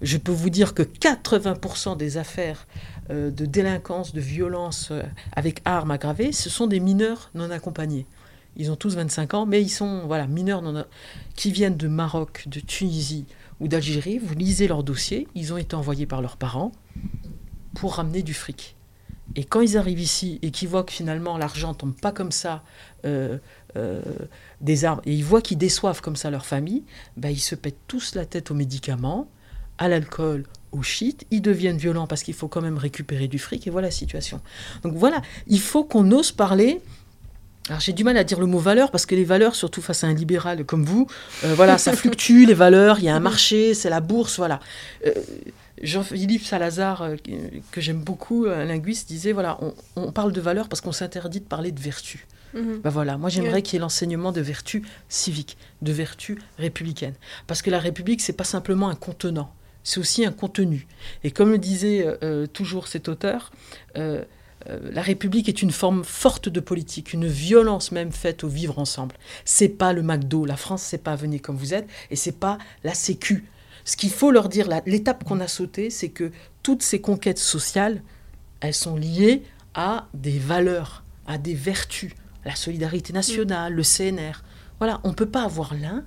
Je 0.05 0.19
peux 0.19 0.33
vous 0.33 0.51
dire 0.51 0.75
que 0.75 0.83
80% 0.83 1.97
des 1.97 2.19
affaires 2.19 2.67
euh, 3.09 3.31
de 3.31 3.47
délinquance, 3.47 4.13
de 4.13 4.21
violence 4.21 4.91
euh, 4.91 5.03
avec 5.33 5.63
armes 5.65 5.93
aggravées, 5.93 6.33
ce 6.33 6.51
sont 6.51 6.67
des 6.67 6.79
mineurs 6.79 7.31
non 7.35 7.51
accompagnés. 7.51 8.07
Ils 8.57 8.71
ont 8.71 8.77
tous 8.77 8.95
25 8.97 9.33
ans, 9.33 9.47
mais 9.47 9.63
ils 9.63 9.71
sont 9.71 10.03
voilà, 10.07 10.27
mineurs 10.27 10.63
qui 11.37 11.51
viennent 11.53 11.79
de 11.79 11.89
Maroc, 11.89 12.45
de 12.49 12.61
Tunisie 12.61 13.25
ou 13.61 13.67
d'Algérie. 13.67 14.19
Vous 14.19 14.35
lisez 14.35 14.69
leur 14.69 14.85
dossier, 14.85 15.27
ils 15.35 15.55
ont 15.55 15.57
été 15.57 15.75
envoyés 15.75 16.05
par 16.05 16.21
leurs 16.21 16.37
parents 16.37 16.73
pour 17.75 17.95
ramener 17.95 18.23
du 18.23 18.35
fric. 18.35 18.77
Et 19.37 19.45
quand 19.45 19.63
ils 19.63 19.79
arrivent 19.79 20.03
ici 20.03 20.39
et 20.43 20.51
qu'ils 20.51 20.69
voient 20.69 20.85
que 20.85 20.93
finalement 20.93 21.39
l'argent 21.39 21.73
tombe 21.73 21.99
pas 21.99 22.13
comme 22.13 22.31
ça 22.31 22.63
euh, 23.07 23.39
des 24.61 24.85
arbres, 24.85 25.01
et 25.07 25.15
ils 25.15 25.25
voient 25.25 25.41
qu'ils 25.41 25.57
déçoivent 25.57 26.03
comme 26.03 26.15
ça 26.15 26.31
leur 26.31 26.45
famille, 26.45 26.85
bah, 27.17 27.31
ils 27.31 27.41
se 27.41 27.55
pètent 27.55 27.81
tous 27.89 28.15
la 28.15 28.27
tête 28.27 28.51
aux 28.51 28.55
médicaments, 28.55 29.29
à 29.79 29.89
l'alcool, 29.89 30.45
au 30.73 30.83
shit, 30.83 31.27
ils 31.31 31.43
deviennent 31.43 31.77
violents 31.77 32.07
parce 32.07 32.23
qu'il 32.23 32.35
faut 32.35 32.49
quand 32.49 32.61
même 32.61 32.79
récupérer 32.79 33.29
du 33.29 33.39
fric, 33.39 33.67
et 33.67 33.71
voilà 33.71 33.89
la 33.89 33.93
situation. 33.93 34.41
Donc 34.83 34.95
voilà, 34.95 35.23
il 35.47 35.61
faut 35.61 35.85
qu'on 35.85 36.11
ose 36.13 36.33
parler. 36.33 36.81
Alors 37.69 37.81
j'ai 37.81 37.95
du 37.95 38.05
mal 38.05 38.17
à 38.19 38.25
dire 38.25 38.41
le 38.41 38.47
mot 38.47 38.59
valeur 38.59 38.91
parce 38.91 39.07
que 39.07 39.15
les 39.15 39.25
valeurs, 39.25 39.55
surtout 39.55 39.81
face 39.81 40.05
à 40.05 40.07
un 40.07 40.13
libéral 40.13 40.65
comme 40.65 40.85
vous, 40.85 41.07
euh, 41.45 41.55
voilà, 41.55 41.79
ça 41.79 41.93
fluctue 41.97 42.45
les 42.47 42.55
valeurs. 42.55 42.99
Il 42.99 43.07
y 43.07 43.09
a 43.09 43.17
un 43.17 43.21
marché, 43.21 43.73
c'est 43.73 43.89
la 43.89 44.01
bourse, 44.01 44.37
voilà. 44.37 44.61
Euh, 45.07 45.13
Jean-Philippe 45.83 46.45
Salazar, 46.45 47.03
euh, 47.03 47.17
que 47.71 47.81
j'aime 47.81 48.01
beaucoup, 48.01 48.47
un 48.47 48.65
linguiste, 48.65 49.09
disait 49.09 49.33
voilà, 49.33 49.59
on, 49.63 49.75
on 49.97 50.13
parle 50.13 50.33
de 50.33 50.41
valeurs 50.41 50.69
parce 50.69 50.81
qu'on 50.81 50.93
s'interdit 50.93 51.41
de 51.41 51.47
parler 51.47 51.73
de 51.73 51.81
vertu. 51.81 52.27
Mhm. 52.55 52.81
Ben 52.83 52.91
voilà, 52.91 53.19
moi 53.19 53.31
j'aimerais 53.31 53.63
qu'il 53.63 53.75
y 53.75 53.77
ait 53.79 53.81
l'enseignement 53.81 54.33
de 54.33 54.41
vertu 54.41 54.83
civique, 55.09 55.57
de 55.83 55.93
vertu 55.93 56.39
républicaine. 56.59 57.15
Parce 57.47 57.63
que 57.63 57.71
la 57.71 57.79
République, 57.79 58.21
c'est 58.21 58.33
pas 58.33 58.45
simplement 58.45 58.89
un 58.89 58.95
contenant, 58.95 59.53
c'est 59.85 60.01
aussi 60.01 60.25
un 60.25 60.33
contenu. 60.33 60.89
Et 61.23 61.31
comme 61.31 61.51
le 61.51 61.59
disait 61.59 62.05
euh, 62.05 62.17
euh, 62.23 62.47
toujours 62.47 62.89
cet 62.89 63.09
auteur, 63.09 63.53
euh, 63.97 64.25
la 64.67 65.03
République 65.03 65.49
est 65.49 65.63
une 65.63 65.71
forme 65.71 66.05
forte 66.05 66.49
de 66.49 66.61
politique, 66.61 67.13
une 67.13 67.27
violence 67.27 67.93
même 67.93 68.13
faite 68.13 68.45
au 68.45 68.49
vivre 68.49 68.79
ensemble. 68.79 69.15
C'est 69.45 69.69
pas 69.69 69.93
le 69.93 70.03
McDo, 70.03 70.47
la 70.47 70.57
France, 70.57 70.83
c'est 70.83 71.03
pas 71.03 71.17
venez 71.17 71.39
comme 71.39 71.57
vous 71.57 71.75
êtes, 71.75 71.87
et 72.11 72.17
c'est 72.17 72.39
pas 72.41 72.59
la 72.83 72.95
Sécu. 72.95 73.45
Ce 73.85 73.97
qu'il 73.97 74.11
faut 74.11 74.31
leur 74.31 74.49
dire, 74.49 74.69
l'étape 74.87 75.25
qu'on 75.25 75.41
a 75.41 75.49
sautée, 75.49 75.91
c'est 75.91 76.09
que 76.09 76.33
toutes 76.63 76.83
ces 76.83 77.01
conquêtes 77.03 77.39
sociales, 77.39 78.03
elles 78.61 78.75
sont 78.75 78.97
liées 78.97 79.43
à 79.75 80.09
des 80.15 80.39
valeurs, 80.39 81.05
à 81.27 81.37
des 81.37 81.55
vertus, 81.55 82.13
la 82.47 82.55
solidarité 82.55 83.13
nationale, 83.13 83.75
le 83.75 83.83
CNR. 83.83 84.43
Voilà, 84.79 85.01
on 85.05 85.11
ne 85.11 85.15
peut 85.15 85.29
pas 85.29 85.43
avoir 85.43 85.75
l'un 85.75 86.05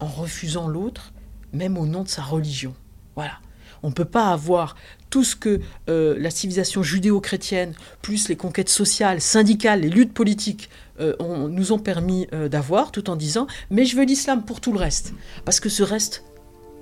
en 0.00 0.06
refusant 0.06 0.66
l'autre, 0.66 1.12
même 1.52 1.78
au 1.78 1.86
nom 1.86 2.02
de 2.02 2.08
sa 2.08 2.22
religion. 2.22 2.74
Voilà. 3.18 3.40
On 3.82 3.88
ne 3.88 3.92
peut 3.92 4.04
pas 4.04 4.30
avoir 4.30 4.76
tout 5.10 5.24
ce 5.24 5.34
que 5.34 5.60
euh, 5.88 6.14
la 6.20 6.30
civilisation 6.30 6.84
judéo-chrétienne, 6.84 7.74
plus 8.00 8.28
les 8.28 8.36
conquêtes 8.36 8.68
sociales, 8.68 9.20
syndicales, 9.20 9.80
les 9.80 9.88
luttes 9.88 10.14
politiques 10.14 10.70
euh, 11.00 11.16
nous 11.48 11.72
ont 11.72 11.80
permis 11.80 12.28
euh, 12.32 12.48
d'avoir, 12.48 12.92
tout 12.92 13.10
en 13.10 13.16
disant, 13.16 13.48
mais 13.70 13.86
je 13.86 13.96
veux 13.96 14.04
l'islam 14.04 14.44
pour 14.44 14.60
tout 14.60 14.72
le 14.72 14.78
reste, 14.78 15.14
parce 15.44 15.58
que 15.58 15.68
ce 15.68 15.82
reste 15.82 16.22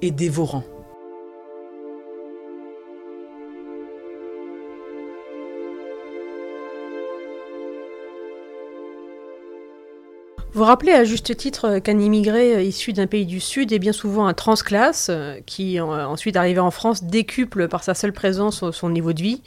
est 0.03 0.11
dévorant. 0.11 0.65
Vous 10.57 10.65
rappelez 10.65 10.93
à 10.93 11.05
juste 11.05 11.37
titre 11.37 11.81
qu'un 11.81 11.99
immigré 11.99 12.55
euh, 12.57 12.63
issu 12.63 12.95
d'un 12.95 13.07
pays 13.07 13.27
du 13.27 13.41
Sud 13.41 13.73
est 13.73 13.79
bien 13.79 13.93
souvent 13.93 14.27
un 14.27 14.33
transclasse 14.33 15.09
euh, 15.11 15.39
qui, 15.45 15.79
en- 15.81 15.91
ensuite 15.93 16.35
arrivé 16.35 16.61
en 16.61 16.71
France, 16.71 17.05
décuple 17.05 17.69
par 17.69 17.85
sa 17.85 17.93
seule 17.93 18.15
présence 18.15 18.65
son- 18.71 18.89
niveau 18.89 19.13
de 19.13 19.21
vie. 19.21 19.43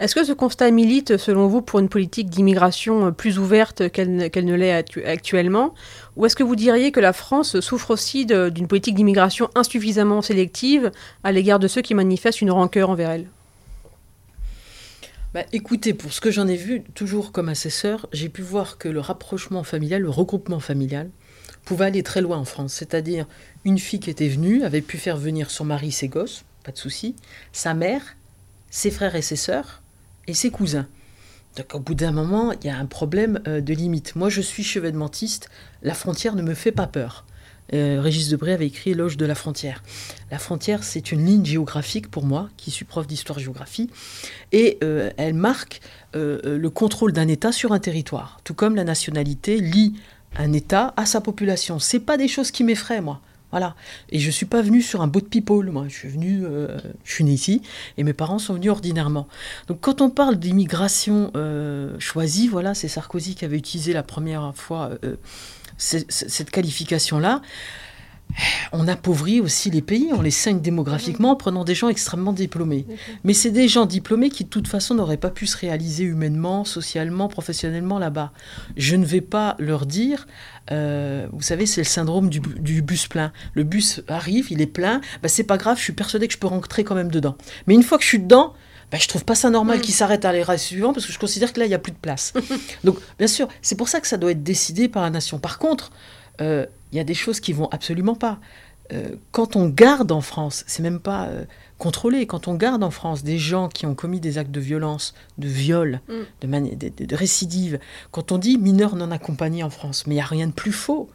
Est-ce 0.00 0.16
que 0.16 0.24
ce 0.24 0.32
constat 0.32 0.72
milite, 0.72 1.16
selon 1.16 1.46
vous, 1.46 1.62
pour 1.62 1.78
une 1.78 1.88
politique 1.88 2.28
d'immigration 2.28 3.06
euh, 3.06 3.10
plus 3.12 3.38
ouverte 3.38 3.88
qu'elle 3.92 4.16
ne- 4.16 4.54
l'est 4.56 4.72
actu- 4.72 5.04
actuellement? 5.04 5.74
Ou 6.16 6.26
est-ce 6.26 6.34
que 6.34 6.42
vous 6.42 6.56
diriez 6.56 6.90
que 6.90 6.98
la 6.98 7.12
France 7.12 7.60
souffre 7.60 7.92
aussi 7.92 8.26
d'une 8.26 8.66
politique 8.66 8.96
d'immigration 8.96 9.48
insuffisamment 9.54 10.22
sélective 10.22 10.90
à 11.22 11.30
l'égard 11.30 11.60
de 11.60 11.68
ceux 11.68 11.82
qui 11.82 11.94
manifestent 11.94 12.40
une 12.40 12.50
rancœur 12.50 12.90
envers 12.90 13.10
elle? 13.10 13.28
Bah, 15.34 15.44
écoutez, 15.52 15.94
pour 15.94 16.12
ce 16.12 16.20
que 16.20 16.30
j'en 16.30 16.46
ai 16.46 16.56
vu, 16.56 16.82
toujours 16.94 17.32
comme 17.32 17.48
assesseur, 17.48 18.06
j'ai 18.12 18.28
pu 18.28 18.42
voir 18.42 18.76
que 18.76 18.88
le 18.88 19.00
rapprochement 19.00 19.64
familial, 19.64 20.02
le 20.02 20.10
regroupement 20.10 20.60
familial, 20.60 21.08
pouvait 21.64 21.86
aller 21.86 22.02
très 22.02 22.20
loin 22.20 22.36
en 22.36 22.44
France. 22.44 22.74
C'est-à-dire, 22.74 23.26
une 23.64 23.78
fille 23.78 24.00
qui 24.00 24.10
était 24.10 24.28
venue 24.28 24.62
avait 24.62 24.82
pu 24.82 24.98
faire 24.98 25.16
venir 25.16 25.50
son 25.50 25.64
mari, 25.64 25.90
ses 25.90 26.08
gosses, 26.08 26.44
pas 26.64 26.72
de 26.72 26.76
souci, 26.76 27.16
sa 27.52 27.72
mère, 27.72 28.02
ses 28.68 28.90
frères 28.90 29.16
et 29.16 29.22
ses 29.22 29.36
sœurs, 29.36 29.80
et 30.26 30.34
ses 30.34 30.50
cousins. 30.50 30.86
Donc 31.56 31.74
au 31.74 31.80
bout 31.80 31.94
d'un 31.94 32.12
moment, 32.12 32.52
il 32.52 32.66
y 32.66 32.70
a 32.70 32.76
un 32.76 32.86
problème 32.86 33.40
euh, 33.46 33.62
de 33.62 33.72
limite. 33.72 34.16
Moi, 34.16 34.28
je 34.28 34.42
suis 34.42 34.62
chevènementiste, 34.62 35.48
la 35.82 35.94
frontière 35.94 36.34
ne 36.34 36.42
me 36.42 36.52
fait 36.52 36.72
pas 36.72 36.86
peur. 36.86 37.24
Euh, 37.74 38.00
Régis 38.00 38.28
Debré 38.28 38.52
avait 38.52 38.66
écrit 38.66 38.90
Éloge 38.90 39.16
de 39.16 39.24
la 39.24 39.34
frontière. 39.34 39.82
La 40.30 40.38
frontière, 40.38 40.84
c'est 40.84 41.12
une 41.12 41.24
ligne 41.24 41.44
géographique 41.44 42.10
pour 42.10 42.24
moi, 42.24 42.50
qui 42.56 42.70
suis 42.70 42.84
prof 42.84 43.06
d'histoire-géographie, 43.06 43.90
et 44.52 44.78
euh, 44.82 45.10
elle 45.16 45.34
marque 45.34 45.80
euh, 46.14 46.58
le 46.58 46.70
contrôle 46.70 47.12
d'un 47.12 47.28
État 47.28 47.52
sur 47.52 47.72
un 47.72 47.78
territoire, 47.78 48.40
tout 48.44 48.54
comme 48.54 48.76
la 48.76 48.84
nationalité 48.84 49.58
lie 49.58 49.94
un 50.36 50.52
État 50.52 50.92
à 50.96 51.06
sa 51.06 51.20
population. 51.20 51.78
C'est 51.78 52.00
pas 52.00 52.16
des 52.16 52.28
choses 52.28 52.50
qui 52.50 52.64
m'effraient, 52.64 53.00
moi. 53.00 53.20
Voilà. 53.50 53.74
Et 54.08 54.18
je 54.18 54.30
suis 54.30 54.46
pas 54.46 54.62
venu 54.62 54.80
sur 54.80 55.02
un 55.02 55.08
boat 55.08 55.28
people. 55.30 55.70
Moi, 55.70 55.84
je 55.86 55.94
suis 55.94 56.08
venu, 56.08 56.42
je 57.04 57.12
suis 57.12 57.22
ici, 57.24 57.60
et 57.98 58.02
mes 58.02 58.14
parents 58.14 58.38
sont 58.38 58.54
venus 58.54 58.70
ordinairement. 58.70 59.28
Donc, 59.66 59.80
quand 59.82 60.00
on 60.00 60.08
parle 60.08 60.36
d'immigration 60.36 61.30
choisie, 61.98 62.48
voilà, 62.48 62.72
c'est 62.72 62.88
Sarkozy 62.88 63.34
qui 63.34 63.44
avait 63.44 63.58
utilisé 63.58 63.92
la 63.92 64.02
première 64.02 64.54
fois 64.54 64.92
cette 65.82 66.50
qualification-là 66.50 67.42
on 68.72 68.88
appauvrit 68.88 69.40
aussi 69.40 69.70
les 69.70 69.82
pays, 69.82 70.10
on 70.12 70.22
les 70.22 70.30
saigne 70.30 70.60
démographiquement 70.60 71.32
en 71.32 71.36
prenant 71.36 71.64
des 71.64 71.74
gens 71.74 71.88
extrêmement 71.88 72.32
diplômés. 72.32 72.86
Mais 73.24 73.34
c'est 73.34 73.50
des 73.50 73.68
gens 73.68 73.86
diplômés 73.86 74.30
qui 74.30 74.44
de 74.44 74.48
toute 74.48 74.68
façon 74.68 74.94
n'auraient 74.94 75.16
pas 75.16 75.30
pu 75.30 75.46
se 75.46 75.56
réaliser 75.56 76.04
humainement, 76.04 76.64
socialement, 76.64 77.28
professionnellement 77.28 77.98
là-bas. 77.98 78.32
Je 78.76 78.96
ne 78.96 79.04
vais 79.04 79.20
pas 79.20 79.56
leur 79.58 79.86
dire, 79.86 80.26
euh, 80.70 81.26
vous 81.32 81.42
savez, 81.42 81.66
c'est 81.66 81.82
le 81.82 81.86
syndrome 81.86 82.30
du, 82.30 82.40
bus 82.82 83.06
plein. 83.06 83.32
Le 83.54 83.64
bus 83.64 84.02
arrive, 84.08 84.50
il 84.50 84.60
est 84.60 84.66
plein, 84.66 85.00
bah, 85.22 85.28
c'est 85.28 85.44
pas 85.44 85.58
grave, 85.58 85.76
je 85.78 85.82
suis 85.82 85.92
persuadé 85.92 86.26
que 86.26 86.34
je 86.34 86.38
peux 86.38 86.46
rentrer 86.46 86.84
quand 86.84 86.94
même 86.94 87.10
dedans. 87.10 87.36
Mais 87.66 87.74
une 87.74 87.82
fois 87.82 87.98
que 87.98 88.04
je 88.04 88.08
suis 88.08 88.20
dedans, 88.20 88.54
bah, 88.92 88.98
je 89.00 89.08
trouve 89.08 89.24
pas 89.24 89.34
ça 89.34 89.48
normal 89.48 89.80
qu'il 89.80 89.94
s'arrête 89.94 90.26
à 90.26 90.32
l'érage 90.32 90.60
suivant 90.60 90.92
parce 90.92 91.06
que 91.06 91.12
je 91.12 91.18
considère 91.18 91.54
que 91.54 91.58
là, 91.58 91.64
il 91.64 91.70
n'y 91.70 91.74
a 91.74 91.78
plus 91.78 91.92
de 91.92 91.96
place. 91.96 92.34
Donc, 92.84 92.98
bien 93.18 93.26
sûr, 93.26 93.48
c'est 93.62 93.74
pour 93.74 93.88
ça 93.88 94.00
que 94.00 94.06
ça 94.06 94.18
doit 94.18 94.32
être 94.32 94.42
décidé 94.42 94.86
par 94.86 95.02
la 95.02 95.08
nation. 95.08 95.38
Par 95.38 95.58
contre, 95.58 95.90
euh, 96.42 96.66
il 96.92 96.98
y 96.98 97.00
a 97.00 97.04
des 97.04 97.14
choses 97.14 97.40
qui 97.40 97.54
vont 97.54 97.68
absolument 97.70 98.14
pas. 98.14 98.38
Euh, 98.92 99.16
quand 99.30 99.56
on 99.56 99.70
garde 99.70 100.12
en 100.12 100.20
France, 100.20 100.64
c'est 100.66 100.82
même 100.82 101.00
pas 101.00 101.28
euh, 101.28 101.44
contrôlé, 101.78 102.26
quand 102.26 102.48
on 102.48 102.54
garde 102.54 102.84
en 102.84 102.90
France 102.90 103.24
des 103.24 103.38
gens 103.38 103.70
qui 103.70 103.86
ont 103.86 103.94
commis 103.94 104.20
des 104.20 104.36
actes 104.36 104.50
de 104.50 104.60
violence, 104.60 105.14
de 105.38 105.48
viol, 105.48 106.00
mm. 106.08 106.46
de, 106.46 106.76
de, 106.90 107.04
de, 107.06 107.16
récidive, 107.16 107.78
quand 108.10 108.30
on 108.30 108.36
dit 108.36 108.58
mineurs 108.58 108.94
non 108.96 109.10
accompagnés 109.10 109.62
en 109.62 109.70
France, 109.70 110.06
mais 110.06 110.14
il 110.14 110.18
n'y 110.18 110.22
a 110.22 110.26
rien 110.26 110.48
de 110.48 110.52
plus 110.52 110.72
faux 110.72 111.08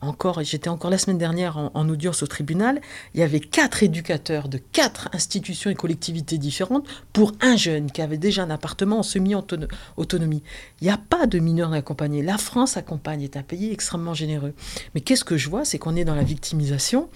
encore, 0.00 0.42
j'étais 0.42 0.68
encore 0.68 0.90
la 0.90 0.98
semaine 0.98 1.18
dernière 1.18 1.56
en, 1.56 1.88
audience 1.88 2.22
au 2.22 2.26
tribunal, 2.26 2.80
il 3.14 3.20
y 3.20 3.22
avait 3.22 3.40
quatre 3.40 3.82
éducateurs 3.82 4.48
de 4.48 4.58
quatre 4.58 5.08
institutions 5.12 5.70
et 5.70 5.74
collectivités 5.74 6.38
différentes 6.38 6.86
pour 7.12 7.32
un 7.40 7.56
jeune 7.56 7.90
qui 7.90 8.02
avait 8.02 8.18
déjà 8.18 8.42
un 8.42 8.50
appartement 8.50 8.98
en 8.98 9.02
semi-autonomie. 9.02 10.42
Il 10.80 10.84
n'y 10.84 10.90
a 10.90 10.98
pas 10.98 11.26
de 11.26 11.38
mineurs 11.38 11.72
accompagnés. 11.72 12.22
La 12.22 12.38
France 12.38 12.76
accompagne, 12.76 13.22
est 13.22 13.36
un 13.36 13.42
pays 13.42 13.72
extrêmement 13.72 14.14
généreux. 14.14 14.52
Mais 14.94 15.00
qu'est-ce 15.00 15.24
que 15.24 15.36
je 15.36 15.48
vois, 15.48 15.64
c'est 15.64 15.78
qu'on 15.78 15.96
est 15.96 16.04
dans 16.04 16.14
la 16.14 16.24
victimisation. 16.24 17.08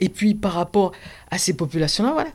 Et 0.00 0.08
puis 0.08 0.34
par 0.34 0.54
rapport 0.54 0.92
à 1.30 1.38
ces 1.38 1.54
populations-là, 1.54 2.12
voilà. 2.12 2.30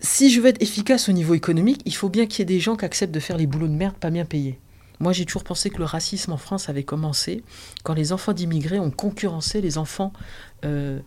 Si 0.00 0.30
je 0.30 0.40
veux 0.40 0.46
être 0.46 0.62
efficace 0.62 1.08
au 1.08 1.12
niveau 1.12 1.34
économique, 1.34 1.80
il 1.84 1.94
faut 1.94 2.08
bien 2.08 2.26
qu'il 2.26 2.40
y 2.40 2.42
ait 2.42 2.44
des 2.56 2.60
gens 2.60 2.76
qui 2.76 2.84
acceptent 2.84 3.14
de 3.14 3.20
faire 3.20 3.36
les 3.36 3.46
boulots 3.48 3.66
de 3.66 3.72
merde 3.72 3.96
pas 3.96 4.10
bien 4.10 4.24
payés. 4.24 4.60
Moi, 5.00 5.12
j'ai 5.12 5.24
toujours 5.24 5.44
pensé 5.44 5.70
que 5.70 5.78
le 5.78 5.84
racisme 5.84 6.32
en 6.32 6.36
France 6.36 6.68
avait 6.68 6.82
commencé 6.82 7.42
quand 7.84 7.94
les 7.94 8.12
enfants 8.12 8.32
d'immigrés 8.32 8.78
ont 8.78 8.90
concurrencé 8.90 9.60
les 9.60 9.78
enfants 9.78 10.12
euh, 10.64 10.98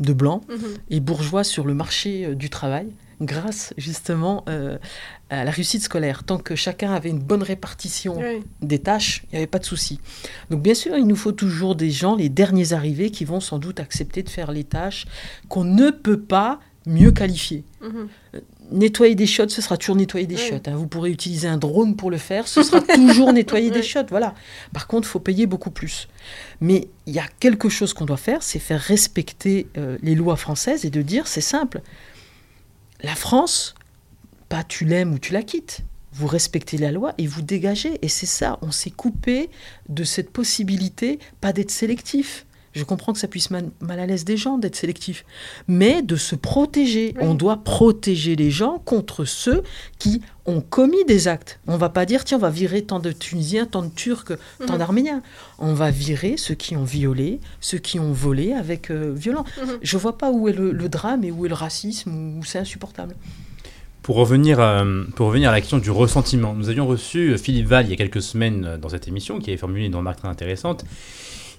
de 0.00 0.12
blancs 0.12 0.42
mhm. 0.48 0.58
et 0.90 1.00
bourgeois 1.00 1.44
sur 1.44 1.64
le 1.64 1.74
marché 1.74 2.26
euh, 2.26 2.34
du 2.34 2.50
travail 2.50 2.88
grâce 3.20 3.72
justement 3.78 4.44
euh, 4.48 4.76
à 5.30 5.44
la 5.44 5.50
réussite 5.50 5.82
scolaire. 5.82 6.24
Tant 6.24 6.36
que 6.36 6.56
chacun 6.56 6.92
avait 6.92 7.10
une 7.10 7.20
bonne 7.20 7.44
répartition 7.44 8.18
des 8.60 8.80
tâches, 8.80 9.22
il 9.24 9.30
n'y 9.30 9.36
avait 9.38 9.46
pas 9.46 9.60
de 9.60 9.64
souci. 9.64 10.00
Donc 10.50 10.62
bien 10.62 10.74
sûr, 10.74 10.96
il 10.96 11.06
nous 11.06 11.16
faut 11.16 11.32
toujours 11.32 11.76
des 11.76 11.90
gens, 11.90 12.16
les 12.16 12.28
derniers 12.28 12.72
arrivés, 12.72 13.10
qui 13.10 13.24
vont 13.24 13.40
sans 13.40 13.58
doute 13.58 13.78
accepter 13.78 14.24
de 14.24 14.28
faire 14.28 14.50
les 14.50 14.64
tâches 14.64 15.06
qu'on 15.48 15.64
ne 15.64 15.90
peut 15.90 16.20
pas 16.20 16.58
mieux 16.86 17.12
qualifier. 17.12 17.64
Mhm 17.80 18.08
nettoyer 18.70 19.14
des 19.14 19.26
chiottes, 19.26 19.50
ce 19.50 19.62
sera 19.62 19.76
toujours 19.76 19.96
nettoyer 19.96 20.26
des 20.26 20.36
chiottes. 20.36 20.68
Hein. 20.68 20.76
Vous 20.76 20.86
pourrez 20.86 21.10
utiliser 21.10 21.48
un 21.48 21.56
drone 21.56 21.96
pour 21.96 22.10
le 22.10 22.18
faire, 22.18 22.48
ce 22.48 22.62
sera 22.62 22.80
toujours 22.80 23.32
nettoyer 23.32 23.70
des 23.70 23.82
chiottes. 23.82 24.10
Voilà. 24.10 24.34
Par 24.72 24.86
contre, 24.86 25.08
il 25.08 25.10
faut 25.10 25.20
payer 25.20 25.46
beaucoup 25.46 25.70
plus. 25.70 26.08
Mais 26.60 26.88
il 27.06 27.14
y 27.14 27.18
a 27.18 27.26
quelque 27.40 27.68
chose 27.68 27.94
qu'on 27.94 28.04
doit 28.04 28.16
faire, 28.16 28.42
c'est 28.42 28.58
faire 28.58 28.80
respecter 28.80 29.66
euh, 29.76 29.98
les 30.02 30.14
lois 30.14 30.36
françaises 30.36 30.84
et 30.84 30.90
de 30.90 31.02
dire, 31.02 31.26
c'est 31.26 31.40
simple, 31.40 31.80
la 33.02 33.14
France, 33.14 33.74
pas 34.48 34.64
tu 34.64 34.84
l'aimes 34.84 35.12
ou 35.12 35.18
tu 35.18 35.32
la 35.32 35.42
quittes. 35.42 35.80
Vous 36.12 36.26
respectez 36.28 36.78
la 36.78 36.92
loi 36.92 37.12
et 37.18 37.26
vous 37.26 37.42
dégagez. 37.42 37.98
Et 38.02 38.08
c'est 38.08 38.26
ça, 38.26 38.58
on 38.62 38.70
s'est 38.70 38.90
coupé 38.90 39.50
de 39.88 40.04
cette 40.04 40.30
possibilité, 40.30 41.18
pas 41.40 41.52
d'être 41.52 41.72
sélectif. 41.72 42.46
Je 42.74 42.82
comprends 42.82 43.12
que 43.12 43.20
ça 43.20 43.28
puisse 43.28 43.50
mal, 43.50 43.70
à 43.88 44.06
l'aise 44.06 44.24
des 44.24 44.36
gens 44.36 44.58
d'être 44.58 44.74
sélectif, 44.74 45.24
mais 45.68 46.02
de 46.02 46.16
se 46.16 46.34
protéger. 46.34 47.14
On 47.20 47.34
doit 47.34 47.62
protéger 47.62 48.34
les 48.34 48.50
gens 48.50 48.80
contre 48.84 49.24
ceux 49.24 49.62
qui 49.98 50.20
ont 50.44 50.60
commis 50.60 51.04
des 51.04 51.28
actes. 51.28 51.60
On 51.68 51.76
va 51.76 51.88
pas 51.88 52.04
dire, 52.04 52.24
tiens, 52.24 52.36
on 52.36 52.40
va 52.40 52.50
virer 52.50 52.82
tant 52.82 52.98
de 52.98 53.12
Tunisiens, 53.12 53.66
tant 53.66 53.82
de 53.82 53.90
Turcs, 53.90 54.32
tant 54.66 54.72
mhm. 54.72 54.78
d'Arméniens. 54.78 55.22
On 55.58 55.72
va 55.72 55.90
virer 55.90 56.36
ceux 56.36 56.54
qui 56.54 56.76
ont 56.76 56.84
violé, 56.84 57.40
ceux 57.60 57.78
qui 57.78 58.00
ont 58.00 58.12
volé 58.12 58.52
avec 58.52 58.90
euh, 58.90 59.12
violence. 59.14 59.46
Mhm. 59.56 59.78
Je 59.80 59.96
vois 59.96 60.18
pas 60.18 60.32
où 60.32 60.48
est 60.48 60.52
le, 60.52 60.88
drame 60.88 61.22
et 61.22 61.30
où 61.30 61.46
est 61.46 61.48
le 61.48 61.54
racisme, 61.54 62.38
où 62.38 62.44
c'est 62.44 62.58
insupportable. 62.58 63.14
Pour 64.02 64.16
revenir, 64.16 64.60
à, 64.60 64.84
pour 65.16 65.28
revenir 65.28 65.48
à 65.48 65.52
la 65.52 65.60
question 65.60 65.78
du 65.78 65.90
ressentiment, 65.90 66.54
nous 66.54 66.68
avions 66.68 66.86
reçu 66.86 67.38
Philippe 67.38 67.68
Val 67.68 67.86
il 67.86 67.90
y 67.90 67.94
a 67.94 67.96
quelques 67.96 68.20
semaines 68.20 68.76
dans 68.82 68.90
cette 68.90 69.08
émission, 69.08 69.38
qui 69.38 69.50
avait 69.50 69.56
formulé 69.56 69.86
une 69.86 69.94
remarque 69.94 70.18
très 70.18 70.28
intéressante. 70.28 70.84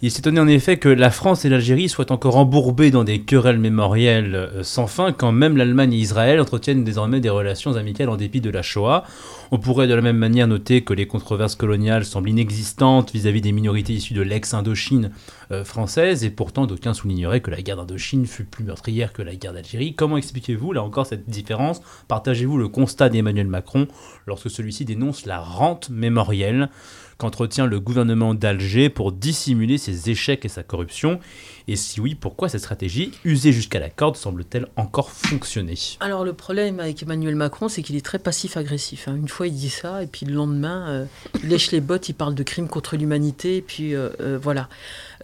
Il 0.01 0.11
s'étonnait 0.11 0.41
en 0.41 0.47
effet 0.47 0.77
que 0.77 0.89
la 0.89 1.09
France 1.09 1.45
et 1.45 1.49
l'Algérie 1.49 1.87
soient 1.87 2.11
encore 2.11 2.35
embourbées 2.35 2.91
dans 2.91 3.05
des 3.05 3.21
querelles 3.21 3.59
mémorielles 3.59 4.35
euh, 4.35 4.63
sans 4.63 4.87
fin 4.87 5.13
quand 5.13 5.31
même 5.31 5.55
l'Allemagne 5.55 5.93
et 5.93 5.97
Israël 5.97 6.41
entretiennent 6.41 6.83
désormais 6.83 7.21
des 7.21 7.29
relations 7.29 7.75
amicales 7.75 8.09
en 8.09 8.17
dépit 8.17 8.41
de 8.41 8.49
la 8.49 8.61
Shoah. 8.61 9.05
On 9.51 9.57
pourrait 9.57 9.87
de 9.87 9.93
la 9.93 10.01
même 10.01 10.17
manière 10.17 10.47
noter 10.47 10.83
que 10.83 10.93
les 10.93 11.07
controverses 11.07 11.55
coloniales 11.55 12.03
semblent 12.03 12.29
inexistantes 12.29 13.13
vis-à-vis 13.13 13.41
des 13.41 13.53
minorités 13.53 13.93
issues 13.93 14.13
de 14.13 14.21
l'ex-Indochine 14.21 15.11
euh, 15.51 15.63
française 15.63 16.25
et 16.25 16.29
pourtant 16.29 16.65
d'aucuns 16.65 16.93
souligneraient 16.93 17.41
que 17.41 17.51
la 17.51 17.61
guerre 17.61 17.77
d'Indochine 17.77 18.25
fut 18.25 18.43
plus 18.43 18.65
meurtrière 18.65 19.13
que 19.13 19.21
la 19.21 19.35
guerre 19.35 19.53
d'Algérie. 19.53 19.95
Comment 19.95 20.17
expliquez-vous 20.17 20.73
là 20.73 20.83
encore 20.83 21.05
cette 21.05 21.29
différence? 21.29 21.81
Partagez-vous 22.09 22.57
le 22.57 22.67
constat 22.67 23.07
d'Emmanuel 23.07 23.47
Macron 23.47 23.87
lorsque 24.27 24.49
celui-ci 24.49 24.83
dénonce 24.83 25.25
la 25.25 25.39
rente 25.39 25.89
mémorielle? 25.89 26.69
Qu'entretient 27.17 27.65
le 27.65 27.79
gouvernement 27.79 28.33
d'Alger 28.33 28.89
pour 28.89 29.11
dissimuler 29.11 29.77
ses 29.77 30.09
échecs 30.09 30.45
et 30.45 30.49
sa 30.49 30.63
corruption 30.63 31.19
Et 31.67 31.75
si 31.75 32.01
oui, 32.01 32.15
pourquoi 32.15 32.49
cette 32.49 32.61
stratégie, 32.61 33.11
usée 33.23 33.51
jusqu'à 33.51 33.79
la 33.79 33.89
corde, 33.89 34.17
semble-t-elle 34.17 34.67
encore 34.75 35.11
fonctionner? 35.11 35.75
Alors 35.99 36.23
le 36.23 36.33
problème 36.33 36.79
avec 36.79 37.01
Emmanuel 37.03 37.35
Macron, 37.35 37.69
c'est 37.69 37.81
qu'il 37.81 37.95
est 37.95 38.05
très 38.05 38.19
passif-agressif. 38.19 39.07
Hein. 39.07 39.15
Une 39.15 39.27
fois 39.27 39.47
il 39.47 39.53
dit 39.53 39.69
ça, 39.69 40.03
et 40.03 40.07
puis 40.07 40.25
le 40.25 40.33
lendemain, 40.33 40.89
euh, 40.89 41.05
il 41.41 41.49
lèche 41.49 41.71
les 41.71 41.81
bottes, 41.81 42.09
il 42.09 42.13
parle 42.13 42.35
de 42.35 42.43
crimes 42.43 42.67
contre 42.67 42.97
l'humanité, 42.97 43.57
et 43.57 43.61
puis 43.61 43.95
euh, 43.95 44.09
euh, 44.19 44.37
voilà. 44.41 44.69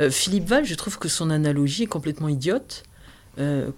Philippe 0.10 0.48
Val, 0.48 0.66
je 0.66 0.74
trouve 0.74 0.98
que 0.98 1.10
son 1.10 1.30
analogie 1.30 1.84
est 1.84 1.88
complètement 1.88 2.30
idiote. 2.30 2.84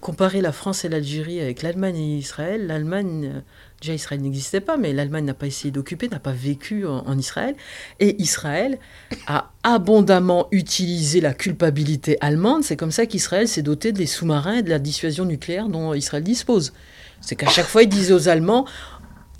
comparer 0.00 0.40
la 0.40 0.52
France 0.52 0.84
et 0.84 0.88
l'Algérie 0.88 1.40
avec 1.40 1.62
l'Allemagne 1.62 1.96
et 1.96 2.16
Israël, 2.16 2.66
l'Allemagne 2.66 3.42
Déjà, 3.84 3.92
Israël 3.92 4.22
n'existait 4.22 4.62
pas, 4.62 4.78
mais 4.78 4.94
l'Allemagne 4.94 5.26
n'a 5.26 5.34
pas 5.34 5.46
essayé 5.46 5.70
d'occuper, 5.70 6.08
n'a 6.08 6.18
pas 6.18 6.32
vécu 6.32 6.86
en, 6.86 7.18
Israël. 7.18 7.54
Et 8.00 8.16
Israël 8.22 8.78
a 9.26 9.50
abondamment 9.62 10.48
utilisé 10.52 11.20
la 11.20 11.34
culpabilité 11.34 12.16
allemande. 12.22 12.64
C'est 12.64 12.76
comme 12.76 12.92
ça 12.92 13.04
qu'Israël 13.04 13.46
s'est 13.46 13.60
doté 13.60 13.92
des 13.92 14.06
sous-marins 14.06 14.54
et 14.54 14.62
de 14.62 14.70
la 14.70 14.78
dissuasion 14.78 15.26
nucléaire 15.26 15.68
dont 15.68 15.92
Israël 15.92 16.22
dispose. 16.22 16.72
C'est 17.20 17.36
qu'à 17.36 17.50
chaque 17.50 17.66
fois, 17.66 17.82
ils 17.82 17.90
disaient 17.90 18.14
aux 18.14 18.30
Allemands 18.30 18.64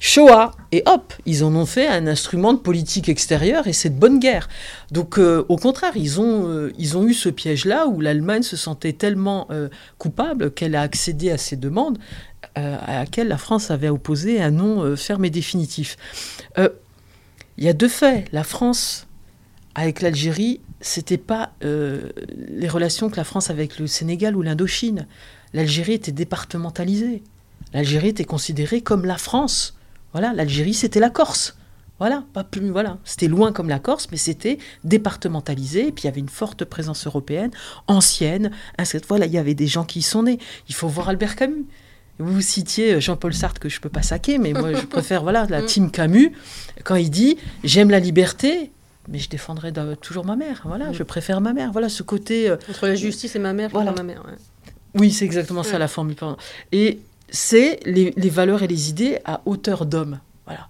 Shoah 0.07 0.53
Et 0.71 0.83
hop, 0.85 1.15
ils 1.25 1.45
en 1.45 1.55
ont 1.55 1.65
fait 1.65 1.87
un 1.87 2.07
instrument 2.07 2.53
de 2.53 2.59
politique 2.59 3.09
extérieure 3.09 3.67
et 3.67 3.73
c'est 3.73 3.89
de 3.89 3.99
bonne 3.99 4.19
guerre. 4.19 4.51
Donc 4.93 5.19
euh, 5.19 5.47
au 5.49 5.57
contraire, 5.57 5.93
ils 5.97 6.21
ont, 6.21 6.47
euh, 6.47 6.73
ils 6.79 6.99
ont 6.99 7.07
eu 7.07 7.15
ce 7.15 7.31
piège-là 7.31 7.87
où 7.87 8.03
l'Allemagne 8.03 8.43
se 8.43 8.57
sentait 8.57 8.93
tellement 8.93 9.47
euh, 9.51 9.71
coupable 9.97 10.51
qu'elle 10.51 10.75
a 10.75 10.83
accédé 10.83 11.31
à 11.31 11.39
ces 11.39 11.57
demandes 11.57 11.99
à 12.55 13.01
laquelle 13.01 13.29
la 13.29 13.39
France 13.39 13.71
avait 13.71 13.89
opposé 13.89 14.41
un 14.43 14.51
non 14.51 14.83
euh, 14.83 14.97
ferme 14.97 15.25
et 15.25 15.31
définitif. 15.31 15.97
Euh, 16.59 16.69
il 17.57 17.65
y 17.65 17.69
a 17.69 17.73
deux 17.73 17.89
faits. 17.89 18.27
La 18.33 18.45
France, 18.45 19.07
avec 19.75 20.03
l'Algérie, 20.03 20.61
c'était 20.81 21.19
pas 21.19 21.53
les 21.61 22.69
relations 22.69 23.09
que 23.09 23.17
la 23.17 23.25
France 23.25 23.49
avec 23.49 23.79
le 23.79 23.87
Sénégal 23.87 24.37
ou 24.37 24.43
l'Indochine. 24.43 25.07
L'Algérie 25.53 25.93
était 25.95 26.13
départementalisée. 26.13 27.23
L'Algérie 27.73 28.09
était 28.09 28.25
considérée 28.25 28.81
comme 28.81 29.05
la 29.05 29.19
France. 29.19 29.77
Voilà, 30.13 30.33
l'Algérie, 30.33 30.75
c'était 30.75 31.01
la 31.01 31.11
Corse. 31.11 31.57
Voilà, 32.01 32.25
pas 32.33 32.43
plus, 32.43 32.71
voilà. 32.71 32.99
C'était 33.05 33.29
loin 33.29 33.53
comme 33.53 33.69
la 33.69 33.79
Corse, 33.79 34.09
mais 34.11 34.17
c'était 34.17 34.59
départementalisé. 34.83 35.89
Et 35.89 35.93
puis 35.93 36.03
il 36.03 36.07
y 36.07 36.09
avait 36.09 36.21
une 36.21 36.29
forte 36.29 36.65
présence 36.65 37.07
européenne, 37.07 37.51
ancienne. 37.87 38.51
Voilà, 39.09 39.27
il 39.27 39.33
y 39.33 39.39
avait 39.39 39.55
des 39.55 39.69
gens 39.69 39.85
qui 39.85 40.01
y 40.01 40.03
sont 40.03 40.25
nés. 40.25 40.39
Il 40.69 40.75
faut 40.75 40.89
voir 40.89 41.09
Albert 41.09 41.37
Camus. 41.37 41.67
Vous 42.19 42.41
citiez 42.41 43.01
Jean-Paul 43.01 43.35
Sartre 43.35 43.61
que 43.61 43.69
je 43.69 43.81
peux 43.81 43.89
pas 43.89 44.03
saquer, 44.03 44.39
mais 44.39 44.53
moi 44.53 44.73
je 44.73 44.87
préfère 44.87 45.23
voilà 45.23 45.47
la 45.49 45.63
team 45.63 45.91
Camus 45.91 46.33
quand 46.85 46.95
il 46.95 47.11
dit 47.11 47.37
j'aime 47.65 47.91
la 47.91 47.99
liberté, 47.99 48.71
mais 49.09 49.19
je 49.19 49.29
défendrai 49.29 49.73
toujours 50.01 50.25
ma 50.25 50.37
mère. 50.37 50.63
Voilà, 50.65 50.91
mm. 50.91 50.95
je 50.95 51.03
préfère 51.03 51.41
ma 51.41 51.53
mère. 51.53 51.73
Voilà 51.73 51.89
ce 51.89 52.03
côté 52.03 52.49
euh, 52.49 52.57
entre 52.71 52.87
la 52.87 52.95
justice 52.95 53.35
et 53.37 53.39
ma 53.39 53.53
mère, 53.53 53.71
voilà. 53.71 53.93
ma 53.93 54.03
mère. 54.03 54.23
Oui, 54.95 55.11
c'est 55.11 55.25
exactement 55.25 55.65
ça 55.65 55.79
la 55.79 55.89
formule. 55.89 56.15
Et 56.71 57.01
c'est 57.31 57.81
les, 57.85 58.13
les, 58.17 58.31
valeurs 58.31 58.63
et 58.63 58.69
les 58.69 58.91
idées 58.91 59.19
à 59.25 59.41
hauteur 59.45 59.87
d'homme. 59.87 60.21
Voilà. 60.47 60.69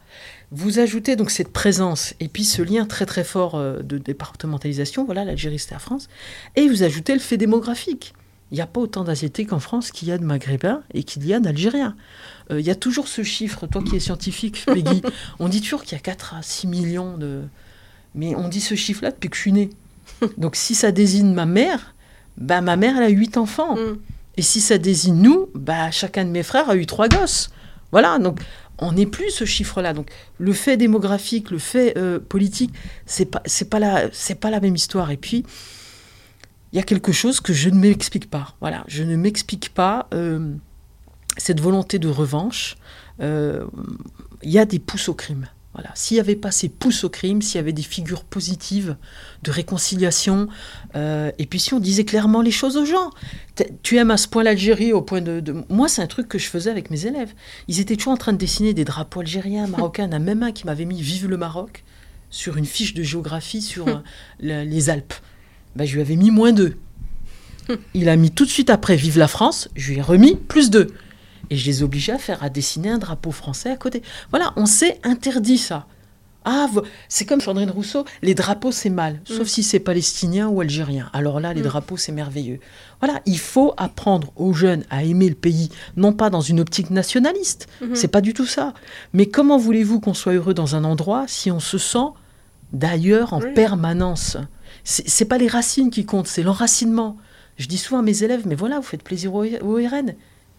Vous 0.51 0.79
ajoutez 0.79 1.17
donc 1.17 1.31
cette 1.31 1.53
présence 1.53 2.15
et 2.21 2.29
puis 2.29 2.45
ce 2.45 2.63
lien 2.63 2.87
très 2.87 3.07
très 3.07 3.25
fort 3.25 3.57
euh, 3.57 3.81
de 3.81 3.99
départementalisation, 3.99 5.05
voilà, 5.05 5.25
l'Algérie 5.25 5.59
c'était 5.59 5.75
la 5.75 5.81
France, 5.81 6.09
et 6.57 6.69
vous 6.69 6.83
ajoutez 6.83 7.13
le 7.13 7.19
fait 7.19 7.37
démographique. 7.37 8.15
Il 8.51 8.57
n'y 8.57 8.61
a 8.61 8.67
pas 8.67 8.81
autant 8.81 9.05
d'Asiatiques 9.05 9.53
en 9.53 9.59
France 9.59 9.91
qu'il 9.91 10.09
y 10.09 10.13
a 10.13 10.19
de 10.19 10.25
Maghrébins 10.25 10.83
et 10.93 11.03
qu'il 11.03 11.27
y 11.27 11.35
a 11.35 11.41
d'Algériens. 11.41 11.97
Euh, 12.51 12.61
il 12.61 12.67
y 12.67 12.71
a 12.71 12.75
toujours 12.75 13.09
ce 13.09 13.23
chiffre, 13.23 13.67
toi 13.67 13.83
qui 13.83 13.97
es 13.97 14.01
scientifique, 14.01 14.65
Peggy, 14.67 15.03
on 15.39 15.49
dit 15.49 15.61
toujours 15.61 15.83
qu'il 15.83 15.93
y 15.93 15.99
a 15.99 16.03
4 16.03 16.35
à 16.35 16.43
6 16.43 16.67
millions 16.67 17.17
de... 17.17 17.43
Mais 18.15 18.35
on 18.37 18.49
dit 18.49 18.61
ce 18.61 18.77
chiffre-là 18.77 19.11
depuis 19.11 19.29
que 19.29 19.37
je 19.37 19.41
suis 19.41 19.53
née. 19.53 19.71
Donc 20.39 20.57
si 20.57 20.75
ça 20.75 20.93
désigne 20.93 21.33
ma 21.33 21.47
mère, 21.47 21.95
bah, 22.37 22.61
ma 22.61 22.77
mère, 22.77 22.97
elle 22.97 23.05
a 23.05 23.09
8 23.09 23.37
enfants. 23.39 23.77
Mm. 23.77 23.99
Et 24.37 24.43
si 24.43 24.61
ça 24.61 24.79
désigne 24.79 25.17
nous, 25.17 25.49
bah, 25.55 25.91
chacun 25.91 26.25
de 26.25 26.31
mes 26.31 26.43
frères 26.43 26.69
a 26.71 26.77
eu 26.77 26.87
3 26.87 27.09
gosses. 27.09 27.51
Voilà, 27.93 28.19
donc 28.19 28.41
on 28.79 28.93
n'est 28.93 29.07
plus 29.07 29.31
ce 29.31 29.45
chiffre-là. 29.45 29.93
Donc 29.93 30.11
le 30.39 30.53
fait 30.53 30.77
démographique, 30.77 31.51
le 31.51 31.59
fait 31.59 31.97
euh, 31.97 32.19
politique, 32.19 32.73
c'est 33.07 33.27
pas 33.27 33.41
c'est 33.47 33.71
pas 33.71 33.79
la 33.79 34.09
c'est 34.13 34.35
pas 34.35 34.51
la 34.51 34.59
même 34.59 34.75
histoire. 34.75 35.13
Et 35.13 35.17
puis 35.17 35.45
il 36.75 36.79
y 36.79 36.81
a 36.81 36.83
quelque 36.83 37.13
chose 37.13 37.41
que 37.41 37.53
je 37.53 37.71
ne 37.71 37.77
m'explique 37.77 38.29
pas. 38.29 38.57
Voilà, 38.61 38.83
je 38.89 39.05
ne 39.05 39.15
m'explique 39.15 39.73
pas 39.73 40.09
euh, 40.13 40.55
cette 41.37 41.61
volonté 41.61 42.01
de 42.01 42.09
revanche. 42.09 42.75
Euh, 43.21 43.65
il 44.43 44.51
y 44.51 44.59
a 44.59 44.65
des 44.65 44.81
pousses 44.81 45.09
au 45.09 45.15
crime. 45.15 45.47
Voilà. 45.73 45.91
S'il 45.95 46.17
n'y 46.17 46.21
avait 46.21 46.35
pas 46.35 46.51
ces 46.51 46.69
pousses 46.69 47.05
au 47.05 47.11
crime, 47.11 47.43
s'il 47.43 47.57
y 47.57 47.59
avait 47.61 47.73
des 47.73 47.83
figures 47.83 48.25
positives 48.25 48.97
de 49.45 49.53
réconciliation, 49.53 50.49
euh, 50.97 51.31
et 51.39 51.47
puis 51.47 51.61
si 51.61 51.75
on 51.75 51.79
disait 51.79 52.05
clairement 52.05 52.43
les 52.43 52.51
choses 52.51 52.77
aux 52.77 52.85
gens, 52.85 53.11
tu 53.85 53.97
aimes 53.97 54.11
à 54.11 54.17
ce 54.17 54.27
point 54.27 54.43
l'Algérie 54.43 54.93
au 54.93 55.01
point 55.01 55.21
de, 55.21 55.55
Moi, 55.69 55.89
c'est 55.89 56.03
un 56.03 56.09
truc 56.09 56.27
que 56.27 56.39
je 56.39 56.49
faisais 56.49 56.71
avec 56.71 56.91
mes 56.91 57.07
élèves. 57.07 57.35
Ils 57.69 57.79
étaient 57.79 57.95
toujours 57.95 58.15
en 58.15 58.17
train 58.17 58.33
de 58.33 58.39
dessiner 58.39 58.75
des 58.75 58.85
drapeaux 58.85 59.21
algériens, 59.21 59.69
marocains, 59.69 60.11
un 60.11 60.19
même 60.19 60.43
un 60.43 60.51
qui 60.51 60.67
m'avait 60.67 60.87
mis 60.87 61.01
Vive 61.01 61.29
le 61.29 61.37
Maroc 61.37 61.85
sur 62.31 62.57
une 62.57 62.67
fiche 62.67 62.95
de 62.95 63.05
géographie 63.05 63.63
sur 63.63 63.87
euh, 64.43 64.65
les 64.65 64.91
Alpes. 64.91 65.15
Ben, 65.77 65.87
je 65.87 65.95
lui 65.95 66.01
avais 66.01 66.17
mis 66.17 66.31
moins 66.31 66.53
deux. 66.53 66.77
Il 67.95 68.09
a 68.09 68.17
mis 68.17 68.31
tout 68.31 68.45
de 68.45 68.51
suite 68.51 68.71
après 68.71 68.97
Vive 68.97 69.19
la 69.19 69.29
France, 69.29 69.69
je 69.75 69.93
lui 69.93 69.99
ai 69.99 70.03
remis 70.03 70.37
plus 70.37 70.71
deux. 70.71 70.89
Et 71.51 71.57
je 71.57 71.67
les 71.67 71.83
obligeais 71.83 72.13
à 72.13 72.19
faire, 72.19 72.43
à 72.43 72.49
dessiner 72.49 72.91
un 72.91 72.99
drapeau 72.99 73.31
français 73.31 73.71
à 73.71 73.77
côté. 73.77 74.03
Voilà, 74.31 74.53
on 74.57 74.67
s'est 74.67 74.99
interdit 75.03 75.59
ça. 75.59 75.87
Ah, 76.47 76.69
c'est 77.09 77.25
comme 77.25 77.41
Sandrine 77.41 77.71
Rousseau, 77.71 78.05
les 78.21 78.35
drapeaux 78.35 78.71
c'est 78.71 78.91
mal, 78.91 79.21
sauf 79.25 79.47
mm. 79.47 79.47
si 79.47 79.63
c'est 79.63 79.79
palestinien 79.79 80.49
ou 80.49 80.61
algérien. 80.61 81.09
Alors 81.15 81.41
là, 81.41 81.55
les 81.55 81.63
mm. 81.63 81.65
drapeaux 81.65 81.97
c'est 81.97 82.13
merveilleux. 82.13 82.61
Voilà, 83.01 83.21
il 83.25 83.39
faut 83.39 83.73
apprendre 83.79 84.31
aux 84.37 84.53
jeunes 84.53 84.85
à 84.91 85.05
aimer 85.05 85.31
le 85.31 85.35
pays, 85.35 85.71
non 85.97 86.13
pas 86.13 86.29
dans 86.29 86.43
une 86.43 86.61
optique 86.61 86.91
nationaliste, 86.91 87.67
mm-hmm. 87.81 87.95
c'est 87.95 88.09
pas 88.09 88.21
du 88.21 88.35
tout 88.35 88.45
ça. 88.45 88.75
Mais 89.15 89.25
comment 89.25 89.57
voulez-vous 89.57 90.01
qu'on 90.01 90.13
soit 90.13 90.35
heureux 90.35 90.53
dans 90.53 90.77
un 90.77 90.85
endroit 90.85 91.25
si 91.29 91.51
on 91.51 91.61
se 91.61 91.79
sent 91.79 92.09
d'ailleurs 92.75 93.33
en 93.33 93.41
permanence? 93.41 94.37
C'est 94.85 95.25
pas 95.25 95.39
les 95.39 95.49
racines 95.49 95.91
qui 95.91 96.05
comptent, 96.05 96.27
c'est 96.27 96.43
l'enracinement. 96.43 97.17
Je 97.57 97.67
dis 97.67 97.79
souvent 97.79 98.01
à 98.01 98.03
mes 98.03 98.23
élèves, 98.23 98.47
mais 98.47 98.55
voilà, 98.55 98.77
vous 98.77 98.87
faites 98.87 99.03
plaisir 99.03 99.35
aux, 99.35 99.43
RN. 99.43 100.15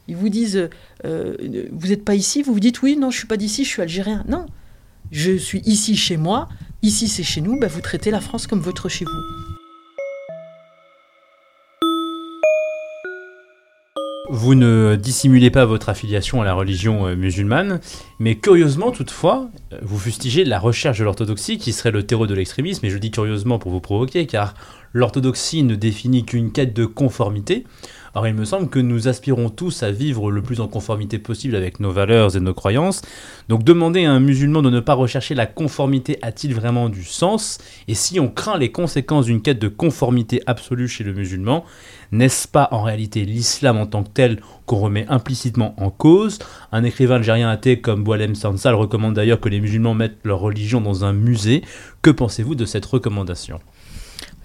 Ils 0.07 0.15
vous 0.15 0.29
disent, 0.29 0.69
euh, 1.05 1.67
vous 1.71 1.87
n'êtes 1.87 2.03
pas 2.03 2.15
ici, 2.15 2.41
vous 2.41 2.53
vous 2.53 2.59
dites, 2.59 2.81
oui, 2.81 2.97
non, 2.97 3.11
je 3.11 3.17
suis 3.17 3.27
pas 3.27 3.37
d'ici, 3.37 3.63
je 3.63 3.69
suis 3.69 3.81
algérien. 3.81 4.23
Non, 4.27 4.45
je 5.11 5.37
suis 5.37 5.61
ici 5.65 5.95
chez 5.95 6.17
moi, 6.17 6.49
ici 6.81 7.07
c'est 7.07 7.23
chez 7.23 7.41
nous, 7.41 7.59
bah, 7.59 7.67
vous 7.67 7.81
traitez 7.81 8.11
la 8.11 8.21
France 8.21 8.47
comme 8.47 8.59
votre 8.59 8.89
chez 8.89 9.05
vous. 9.05 9.54
Vous 14.29 14.55
ne 14.55 14.95
dissimulez 14.95 15.51
pas 15.51 15.65
votre 15.65 15.89
affiliation 15.89 16.41
à 16.41 16.45
la 16.45 16.53
religion 16.53 17.07
euh, 17.07 17.15
musulmane, 17.15 17.79
mais 18.19 18.35
curieusement 18.35 18.91
toutefois, 18.91 19.49
euh, 19.71 19.77
vous 19.81 19.99
fustigez 19.99 20.43
la 20.43 20.59
recherche 20.59 20.99
de 20.99 21.03
l'orthodoxie 21.03 21.57
qui 21.57 21.73
serait 21.73 21.91
le 21.91 22.03
terreau 22.03 22.25
de 22.25 22.33
l'extrémisme, 22.33 22.85
et 22.85 22.89
je 22.89 22.97
dis 22.97 23.11
curieusement 23.11 23.59
pour 23.59 23.71
vous 23.71 23.81
provoquer, 23.81 24.25
car 24.25 24.55
l'orthodoxie 24.95 25.61
ne 25.61 25.75
définit 25.75 26.23
qu'une 26.23 26.51
quête 26.51 26.73
de 26.73 26.85
conformité, 26.85 27.65
Or, 28.17 28.25
il 28.29 28.33
me 28.33 28.45
semble 28.45 28.69
que 28.69 28.79
nous 28.79 29.09
aspirons 29.09 29.49
tous 29.49 29.83
à 29.83 29.91
vivre 29.91 30.31
le 30.31 30.41
plus 30.41 30.61
en 30.61 30.69
conformité 30.69 31.19
possible 31.19 31.53
avec 31.53 31.81
nos 31.81 31.91
valeurs 31.91 32.37
et 32.37 32.39
nos 32.39 32.53
croyances. 32.53 33.01
Donc, 33.49 33.65
demander 33.65 34.05
à 34.05 34.13
un 34.13 34.21
musulman 34.21 34.61
de 34.61 34.69
ne 34.69 34.79
pas 34.79 34.93
rechercher 34.93 35.35
la 35.35 35.47
conformité 35.47 36.17
a-t-il 36.21 36.55
vraiment 36.55 36.87
du 36.87 37.03
sens? 37.03 37.57
Et 37.89 37.93
si 37.93 38.21
on 38.21 38.29
craint 38.29 38.57
les 38.57 38.71
conséquences 38.71 39.25
d'une 39.25 39.41
quête 39.41 39.59
de 39.59 39.67
conformité 39.67 40.41
absolue 40.45 40.87
chez 40.87 41.03
le 41.03 41.11
musulman, 41.11 41.65
n'est-ce 42.13 42.47
pas 42.47 42.69
en 42.71 42.83
réalité 42.83 43.25
l'islam 43.25 43.75
en 43.75 43.85
tant 43.85 44.03
que 44.03 44.11
tel 44.13 44.39
qu'on 44.65 44.77
remet 44.77 45.05
implicitement 45.09 45.75
en 45.77 45.89
cause? 45.89 46.39
Un 46.71 46.85
écrivain 46.85 47.15
algérien 47.15 47.49
athée 47.49 47.81
comme 47.81 48.05
Boualem 48.05 48.33
Sansal 48.33 48.75
recommande 48.75 49.15
d'ailleurs 49.15 49.41
que 49.41 49.49
les 49.49 49.59
musulmans 49.59 49.93
mettent 49.93 50.19
leur 50.23 50.39
religion 50.39 50.79
dans 50.79 51.03
un 51.03 51.11
musée. 51.11 51.63
Que 52.01 52.11
pensez-vous 52.11 52.55
de 52.55 52.63
cette 52.63 52.85
recommandation? 52.85 53.59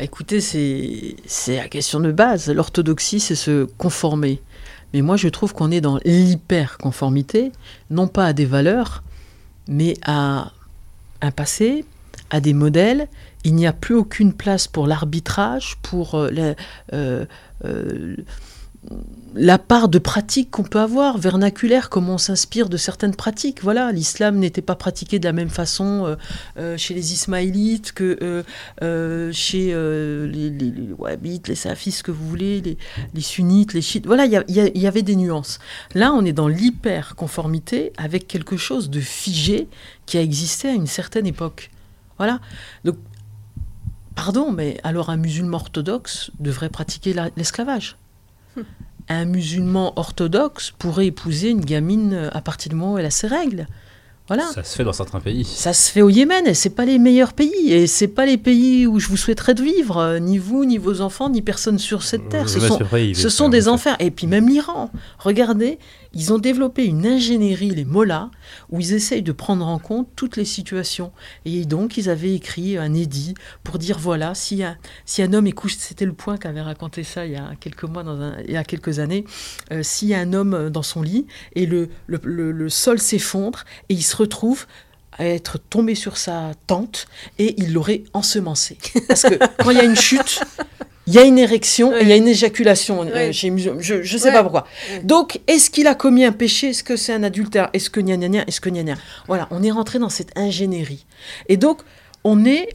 Écoutez, 0.03 0.41
c'est 0.41 1.57
la 1.57 1.69
question 1.69 2.01
de 2.01 2.11
base. 2.11 2.51
L'orthodoxie, 2.51 3.21
c'est 3.21 3.35
se 3.35 3.65
conformer. 3.77 4.41
Mais 4.95 5.03
moi, 5.03 5.17
je 5.17 5.29
trouve 5.29 5.53
qu'on 5.53 5.71
est 5.71 5.83
dans 5.83 5.99
l'hyper-conformité, 6.07 7.53
non 7.91 8.09
pas 8.09 8.25
à 8.25 8.33
des 8.33 8.47
valeurs, 8.47 9.03
mais 9.69 9.95
à 10.05 10.53
un 11.21 11.31
passé, 11.31 11.85
à 12.31 12.41
des 12.41 12.55
modèles. 12.55 13.09
Il 13.45 13.55
n'y 13.55 13.67
a 13.67 13.75
plus 13.75 13.95
aucune 13.95 14.33
place 14.33 14.69
pour 14.69 14.87
l'arbitrage, 14.87 15.77
pour 15.83 16.15
euh, 16.15 16.55
euh, 16.95 17.27
euh, 17.67 18.17
la 19.35 19.59
part 19.59 19.89
de 19.89 19.99
pratique 19.99 20.51
qu'on 20.51 20.63
peut 20.63 20.81
avoir, 20.81 21.19
vernaculaire, 21.19 21.89
comment 21.91 22.15
on 22.15 22.19
s'inspire 22.19 22.69
de 22.69 22.77
certaines 22.77 23.15
pratiques. 23.15 23.63
Voilà, 23.63 23.93
l'islam 23.93 24.39
n'était 24.39 24.63
pas 24.63 24.75
pratiqué 24.75 25.19
de 25.19 25.25
la 25.25 25.33
même 25.33 25.51
façon 25.51 26.07
euh, 26.07 26.17
euh, 26.59 26.77
chez 26.77 26.95
les 26.95 27.13
ismaélites 27.13 27.93
que 27.93 28.45
euh, 28.83 29.33
chez 29.33 29.67
les, 29.69 30.51
les, 30.51 30.71
les, 30.71 30.93
wahhabites, 30.99 31.47
les 31.49 31.55
que 31.55 32.11
vous 32.11 32.29
voulez, 32.29 32.77
les, 33.15 33.21
sunnites, 33.21 33.75
les 33.75 33.83
chiites. 33.83 34.07
Voilà, 34.07 34.25
il 34.25 34.43
y, 34.49 34.87
avait 34.87 35.03
des 35.03 35.17
nuances. 35.17 35.59
Là, 35.95 36.13
on 36.13 36.25
est 36.25 36.33
dans 36.33 36.49
l'hyper-conformité 36.49 37.93
avec 37.97 38.27
quelque 38.27 38.57
chose 38.57 38.91
de 38.91 39.01
figé 39.01 39.69
qui 40.07 40.19
a 40.19 40.23
existé 40.23 40.69
à 40.69 40.73
une 40.73 40.87
certaine 40.87 41.27
époque. 41.27 41.71
Voilà. 42.19 42.41
Donc, 42.85 42.97
pardon, 44.17 44.51
mais 44.51 44.79
alors 44.83 45.11
un 45.11 45.17
musulman 45.17 45.59
orthodoxe 45.59 46.31
devrait 46.41 46.71
pratiquer 46.71 47.15
l'esclavage 47.37 47.97
un 49.09 49.25
musulman 49.25 49.93
orthodoxe 49.97 50.71
pourrait 50.71 51.07
épouser 51.07 51.51
une 51.51 51.65
gamine 51.65 52.31
à 52.33 52.41
partir 52.41 52.71
du 52.71 52.77
moment 52.77 52.95
où 52.95 52.99
elle 52.99 53.07
a 53.07 53.11
ses 53.11 53.27
règles. 53.27 53.67
Voilà. 54.31 54.45
Ça 54.55 54.63
se 54.63 54.77
fait 54.77 54.85
dans 54.85 54.93
certains 54.93 55.19
pays. 55.19 55.45
Ça 55.45 55.73
se 55.73 55.91
fait 55.91 56.03
au 56.03 56.09
Yémen, 56.09 56.47
et 56.47 56.55
c'est 56.55 56.71
pas 56.71 56.85
les 56.85 57.01
meilleurs 57.01 57.33
pays, 57.33 57.73
et 57.73 57.89
c'est 57.89 58.07
pas 58.07 58.27
les 58.27 58.39
pays 58.39 58.87
où 58.87 59.01
je 59.01 59.09
vous 59.09 59.17
souhaiterais 59.17 59.55
de 59.55 59.63
vivre, 59.65 59.97
euh, 59.97 60.19
ni 60.21 60.39
vous, 60.39 60.65
ni 60.65 60.79
vos 60.79 61.01
enfants, 61.01 61.29
ni 61.31 61.43
personne 61.43 61.81
sur 61.81 62.05
cette 62.05 62.29
terre. 62.29 62.49
Ce 62.49 62.61
sont, 62.61 62.79
ce 63.13 63.29
sont 63.29 63.49
des 63.49 63.67
enfers. 63.67 63.97
Et 63.99 64.13
puis 64.13 64.29
même 64.29 64.49
l'Iran. 64.49 64.93
Regardez, 65.19 65.81
ils 66.13 66.33
ont 66.33 66.39
développé 66.39 66.85
une 66.85 67.07
ingénierie, 67.07 67.71
les 67.71 67.85
mollahs, 67.85 68.31
où 68.71 68.81
ils 68.81 68.93
essayent 68.93 69.23
de 69.23 69.33
prendre 69.33 69.67
en 69.67 69.81
compte 69.81 70.09
toutes 70.15 70.37
les 70.37 70.45
situations. 70.45 71.11
Et 71.45 71.65
donc, 71.65 71.97
ils 71.97 72.09
avaient 72.09 72.35
écrit 72.35 72.79
un 72.79 72.95
édit 72.95 73.35
pour 73.65 73.79
dire 73.79 73.99
voilà, 73.99 74.37
si 74.37 74.63
un, 74.63 74.77
si 75.07 75.23
un 75.23 75.33
homme 75.33 75.49
est 75.49 75.53
couché, 75.53 75.77
c'était 75.81 76.05
le 76.05 76.13
point 76.13 76.37
qu'avait 76.37 76.63
raconté 76.63 77.03
ça 77.03 77.27
il 77.27 77.33
y 77.33 77.37
a 77.37 77.51
quelques 77.59 77.85
mois, 77.85 78.05
dans 78.05 78.21
un, 78.21 78.35
il 78.47 78.53
y 78.53 78.57
a 78.57 78.63
quelques 78.63 79.01
années, 79.01 79.25
euh, 79.73 79.83
a 79.83 80.19
un 80.19 80.33
homme 80.33 80.71
dans 80.71 80.83
son 80.83 81.03
lit 81.03 81.27
et 81.55 81.67
le, 81.67 81.89
le, 82.07 82.53
le 82.53 82.69
sol 82.69 82.99
s'effondre 82.99 83.65
et 83.89 83.95
il 83.95 84.03
se 84.03 84.20
retrouve 84.21 84.67
à 85.19 85.27
être 85.27 85.59
tombé 85.59 85.95
sur 85.95 86.17
sa 86.17 86.53
tente 86.67 87.07
et 87.39 87.55
il 87.59 87.73
l'aurait 87.73 88.05
ensemencé. 88.15 88.79
Parce 89.09 89.23
que 89.23 89.35
quand 89.63 89.71
il 89.71 89.77
y 89.77 89.81
a 89.81 89.85
une 89.85 89.97
chute, 89.97 90.41
il 91.07 91.15
y 91.15 91.19
a 91.19 91.25
une 91.25 91.39
érection 91.39 91.93
et 91.95 92.03
il 92.03 92.09
y 92.09 92.13
a 92.13 92.17
une 92.17 92.29
éjaculation. 92.29 93.03
Euh, 93.03 93.33
chez 93.33 93.53
Je 93.57 93.95
ne 93.97 94.19
sais 94.19 94.33
pas 94.33 94.43
pourquoi. 94.43 94.67
Donc, 95.03 95.41
est-ce 95.47 95.69
qu'il 95.71 95.87
a 95.89 95.95
commis 95.95 96.25
un 96.25 96.33
péché? 96.33 96.69
Est-ce 96.71 96.85
que 96.85 96.97
c'est 96.97 97.13
un 97.13 97.23
adultère? 97.23 97.69
Est-ce 97.73 97.91
que 97.91 98.01
gna 98.01 98.17
gna? 98.17 98.45
Est-ce 98.47 98.61
que 98.61 98.71
gna 98.71 98.83
gna? 98.83 98.95
Voilà, 99.27 99.49
on 99.51 99.63
est 99.63 99.71
rentré 99.73 99.99
dans 99.99 100.09
cette 100.09 100.37
ingénierie. 100.39 101.07
Et 101.49 101.57
donc, 101.57 101.83
on 102.23 102.45
est, 102.45 102.69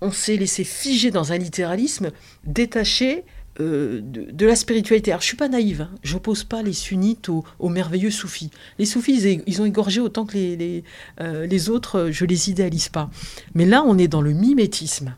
on 0.00 0.12
s'est 0.12 0.36
laissé 0.36 0.64
figer 0.64 1.10
dans 1.10 1.32
un 1.32 1.38
littéralisme 1.38 2.10
détaché 2.44 3.24
euh, 3.60 4.00
de, 4.02 4.46
la 4.46 4.54
spiritualité. 4.54 5.10
Alors, 5.10 5.20
je 5.20 5.26
suis 5.26 5.36
pas 5.36 5.48
naïve, 5.48 5.82
hein. 5.82 5.90
je 6.02 6.14
n'oppose 6.14 6.44
pas 6.44 6.62
les 6.62 6.72
sunnites 6.72 7.28
aux, 7.28 7.68
merveilleux 7.68 8.10
soufis. 8.10 8.50
Les 8.78 8.86
soufis, 8.86 9.42
ils, 9.46 9.62
ont 9.62 9.64
égorgé 9.64 10.00
autant 10.00 10.26
que 10.26 10.34
les, 10.34 10.56
les, 10.56 10.84
euh, 11.20 11.68
autres, 11.68 12.08
je 12.10 12.24
les 12.24 12.50
idéalise 12.50 12.88
pas. 12.88 13.10
Mais 13.54 13.66
là, 13.66 13.82
on 13.84 13.98
est 13.98 14.08
dans 14.08 14.22
le 14.22 14.32
mimétisme 14.32 15.14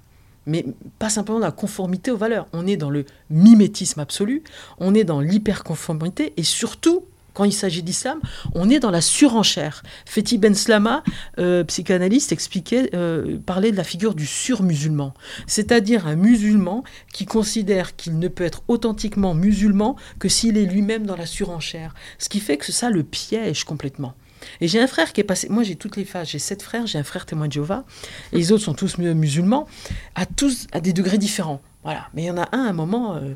mais 0.47 0.65
pas 0.99 1.11
simplement 1.11 1.39
dans 1.39 1.47
la 1.47 1.53
conformité 1.53 2.11
aux 2.11 2.17
valeurs. 2.17 2.49
On 2.53 2.67
est 2.67 2.77
dans 2.77 2.91
le 2.91 3.05
mimétisme 3.29 4.01
absolu, 4.01 4.43
on 4.79 4.95
est 4.95 5.05
dans 5.05 5.21
l'hyperconformité 5.21 6.33
et 6.37 6.43
surtout, 6.43 7.05
quand 7.35 7.45
il 7.45 7.53
s'agit 7.53 7.83
d'islam, 7.83 8.21
on 8.55 8.69
est 8.71 8.81
dans 8.81 8.91
la 8.91 9.01
surenchère. 9.01 9.83
Fethi 10.07 10.39
Ben 10.39 10.55
Slama, 10.55 11.03
euh, 11.39 11.65
psychanalyste, 11.65 12.33
expliquait, 12.33 12.91
euh, 12.95 13.39
parlait 13.45 13.73
de 13.73 13.77
la 13.77 13.85
figure 13.85 14.15
du 14.15 14.27
surmusulman, 14.27 15.15
c'est-à-dire 15.47 16.07
un 16.07 16.17
musulman 16.17 16.85
qui 17.13 17.27
considère 17.27 17.97
qu'il 17.97 18.19
ne 18.19 18.29
peut 18.29 18.45
être 18.45 18.63
authentiquement 18.69 19.35
musulman 19.35 19.97
que 20.19 20.29
s'il 20.29 20.57
est 20.57 20.67
lui-même 20.67 21.07
dans 21.07 21.17
la 21.17 21.27
surenchère. 21.27 21.95
Ce 22.19 22.29
qui 22.29 22.41
fait 22.41 22.57
que 22.57 22.73
ça 22.73 22.91
le 22.91 23.03
piège 23.03 23.65
complètement. 23.65 24.15
Et 24.61 24.69
j'ai 24.69 24.81
un 24.81 24.87
frère 24.87 25.13
qui 25.13 25.21
est 25.21 25.25
passé. 25.25 25.49
Moi, 25.49 25.63
j'ai 25.63 25.77
toutes 25.77 25.97
les 25.97 26.05
phases. 26.05 26.29
J'ai 26.29 26.39
sept 26.39 26.63
frères. 26.63 26.87
J'ai 26.87 26.99
un 26.99 27.05
frère 27.05 27.27
témoin 27.27 27.49
de 27.49 27.53
Jéhovah. 27.53 27.85
Et 28.33 28.37
les 28.37 28.53
autres 28.53 28.65
sont 28.65 28.75
tous 28.75 28.99
musulmans, 28.99 29.67
à 30.15 30.27
tous 30.27 30.67
à 30.73 30.81
des 30.81 30.93
degrés 30.93 31.19
différents. 31.19 31.61
Voilà. 31.85 32.09
Mais 32.15 32.23
il 32.23 32.27
y 32.27 32.31
en 32.31 32.39
a 32.39 32.49
un, 32.53 32.65
à 32.65 32.69
un 32.69 32.73
moment, 32.73 33.17
euh, 33.17 33.35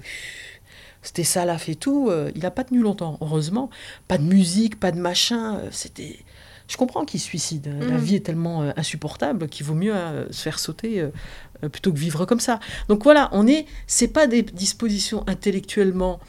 c'était 1.04 1.22
salaf 1.24 1.68
et 1.68 1.76
tout. 1.76 2.08
euh, 2.10 2.32
il 2.34 2.42
n'a 2.42 2.50
pas 2.50 2.64
tenu 2.64 2.80
longtemps, 2.80 3.16
heureusement. 3.20 3.70
Pas 4.08 4.18
de 4.18 4.24
musique, 4.24 4.80
pas 4.80 4.90
de 4.90 4.98
machin. 4.98 5.56
euh, 5.58 5.68
c'était. 5.70 6.18
Je 6.66 6.76
comprends 6.78 7.04
qu'il 7.04 7.20
se 7.20 7.26
suicide. 7.26 7.66
La 7.80 7.98
Mhm. 7.98 7.98
vie 7.98 8.14
est 8.16 8.20
tellement 8.26 8.62
euh, 8.62 8.72
insupportable 8.76 9.48
qu'il 9.48 9.66
vaut 9.66 9.74
mieux 9.74 9.94
euh, 9.94 10.26
se 10.32 10.40
faire 10.42 10.58
sauter 10.58 10.98
euh, 11.00 11.68
plutôt 11.68 11.92
que 11.92 11.98
vivre 11.98 12.24
comme 12.24 12.40
ça. 12.40 12.58
Donc 12.88 13.04
voilà, 13.04 13.28
on 13.32 13.46
est. 13.46 13.66
C'est 13.86 14.08
pas 14.08 14.26
des 14.26 14.42
dispositions 14.42 15.24
intellectuellement 15.28 16.20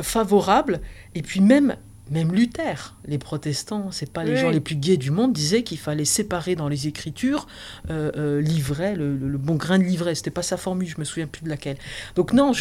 favorables. 0.00 0.80
Et 1.14 1.22
puis 1.22 1.40
même. 1.40 1.76
Même 2.12 2.32
Luther, 2.32 2.94
les 3.06 3.18
protestants, 3.18 3.90
c'est 3.90 4.12
pas 4.12 4.22
les 4.22 4.32
Oui. 4.32 4.36
gens 4.38 4.50
les 4.50 4.60
plus 4.60 4.76
gays 4.76 4.96
du 4.98 5.10
monde, 5.10 5.32
disaient 5.32 5.62
qu'il 5.62 5.78
fallait 5.78 6.04
séparer 6.04 6.54
dans 6.56 6.68
les 6.68 6.86
Écritures 6.86 7.46
euh, 7.90 8.12
euh, 8.16 8.40
l'ivraie, 8.40 8.94
le, 8.94 9.16
le- 9.16 9.28
le 9.28 9.38
bon 9.38 9.54
grain 9.56 9.78
de 9.78 9.84
l'ivraie. 9.84 10.14
C'était 10.14 10.30
pas 10.30 10.42
sa 10.42 10.56
formule, 10.56 10.86
je 10.88 10.98
me 10.98 11.04
souviens 11.04 11.26
plus 11.26 11.42
de 11.42 11.48
laquelle. 11.48 11.78
Donc 12.14 12.32
non, 12.32 12.52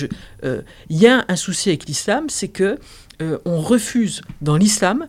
euh, 0.43 0.61
il 0.89 0.97
y 0.97 1.07
a 1.07 1.25
un 1.27 1.35
souci 1.35 1.69
avec 1.69 1.85
l'islam, 1.85 2.29
c'est 2.29 2.47
que 2.47 2.79
euh, 3.21 3.37
on 3.45 3.59
refuse 3.59 4.21
dans 4.41 4.55
l'islam 4.57 5.07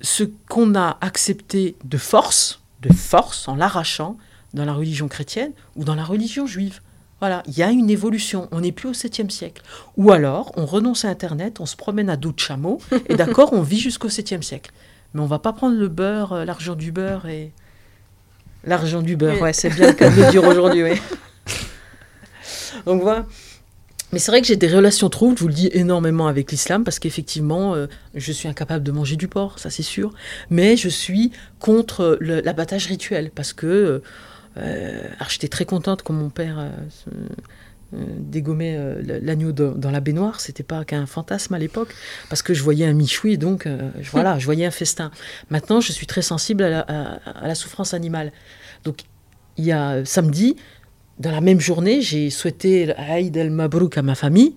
ce 0.00 0.24
qu'on 0.48 0.74
a 0.74 0.96
accepté 1.00 1.76
de 1.84 1.98
force, 1.98 2.60
de 2.82 2.92
force, 2.92 3.48
en 3.48 3.54
l'arrachant 3.54 4.16
dans 4.54 4.64
la 4.64 4.72
religion 4.72 5.08
chrétienne 5.08 5.52
ou 5.76 5.84
dans 5.84 5.94
la 5.94 6.04
religion 6.04 6.46
juive. 6.46 6.80
Voilà, 7.24 7.42
il 7.46 7.56
y 7.56 7.62
a 7.62 7.70
une 7.70 7.88
évolution. 7.88 8.48
On 8.52 8.60
n'est 8.60 8.70
plus 8.70 8.90
au 8.90 8.92
7e 8.92 9.30
siècle. 9.30 9.62
Ou 9.96 10.12
alors, 10.12 10.52
on 10.56 10.66
renonce 10.66 11.06
à 11.06 11.08
Internet, 11.08 11.58
on 11.58 11.64
se 11.64 11.74
promène 11.74 12.10
à 12.10 12.18
dos 12.18 12.32
de 12.32 12.38
chameau, 12.38 12.82
et 13.08 13.14
d'accord, 13.16 13.54
on 13.54 13.62
vit 13.62 13.80
jusqu'au 13.80 14.08
7e 14.08 14.42
siècle. 14.42 14.72
Mais 15.14 15.22
on 15.22 15.26
va 15.26 15.38
pas 15.38 15.54
prendre 15.54 15.74
le 15.74 15.88
beurre, 15.88 16.34
euh, 16.34 16.44
l'argent 16.44 16.74
du 16.74 16.92
beurre 16.92 17.24
et. 17.26 17.50
L'argent 18.64 19.00
du 19.00 19.16
beurre, 19.16 19.36
Oui. 19.36 19.40
ouais, 19.40 19.52
c'est 19.54 19.70
bien 19.70 19.86
le 19.86 19.92
cas 19.94 20.10
de 20.10 20.20
le 20.22 20.30
dire 20.32 20.44
aujourd'hui, 20.44 20.82
oui. 20.82 21.00
Donc 22.84 23.00
voilà. 23.00 23.24
Mais 24.12 24.18
c'est 24.18 24.30
vrai 24.30 24.42
que 24.42 24.46
j'ai 24.46 24.56
des 24.56 24.68
relations 24.68 25.08
troubles, 25.08 25.38
je 25.38 25.42
vous 25.44 25.48
le 25.48 25.54
dis 25.54 25.70
énormément 25.72 26.26
avec 26.28 26.50
l'islam, 26.50 26.84
parce 26.84 26.98
qu'effectivement, 26.98 27.74
euh, 27.74 27.86
je 28.14 28.32
suis 28.32 28.48
incapable 28.48 28.84
de 28.84 28.92
manger 28.92 29.16
du 29.16 29.28
porc, 29.28 29.58
ça 29.58 29.70
c'est 29.70 29.82
sûr. 29.82 30.12
Mais 30.50 30.76
je 30.76 30.90
suis 30.90 31.32
contre 31.58 32.18
le- 32.20 32.42
l'abattage 32.42 32.86
rituel, 32.86 33.30
parce 33.34 33.54
que. 33.54 33.66
euh, 33.66 33.70
euh, 33.94 34.02
alors 34.56 35.30
j'étais 35.30 35.48
très 35.48 35.64
contente 35.64 36.02
quand 36.02 36.12
mon 36.14 36.30
père 36.30 36.58
euh, 36.58 36.68
se- 36.90 37.10
euh, 37.94 38.04
dégommait 38.18 38.76
euh, 38.76 39.20
l'agneau 39.22 39.52
dans, 39.52 39.90
la 39.90 40.00
baignoire. 40.00 40.40
C'était 40.40 40.62
pas 40.62 40.84
qu'un 40.84 41.06
fantasme 41.06 41.54
à 41.54 41.58
l'époque, 41.58 41.94
parce 42.28 42.42
que 42.42 42.54
je 42.54 42.62
voyais 42.62 42.86
un 42.86 42.92
michoui, 42.92 43.34
et 43.34 43.36
donc 43.36 43.66
euh, 43.66 43.90
je- 44.00 44.10
voilà, 44.10 44.38
je 44.38 44.44
voyais 44.44 44.66
un 44.66 44.70
festin. 44.70 45.10
Maintenant, 45.50 45.80
je 45.80 45.92
suis 45.92 46.06
très 46.06 46.22
sensible 46.22 46.64
à 46.64 46.70
la, 46.70 46.80
à- 46.80 47.44
à 47.44 47.48
la 47.48 47.54
souffrance 47.54 47.94
animale. 47.94 48.32
Donc, 48.84 49.00
il 49.56 49.64
y 49.64 49.72
a 49.72 49.90
euh, 49.92 50.04
samedi, 50.04 50.56
dans 51.20 51.30
la 51.30 51.40
même 51.40 51.60
journée, 51.60 52.00
j'ai 52.00 52.30
souhaité 52.30 52.92
Aïd 52.96 53.36
el 53.36 53.50
Mabrouk 53.50 53.96
à 53.98 54.02
ma 54.02 54.14
famille. 54.16 54.54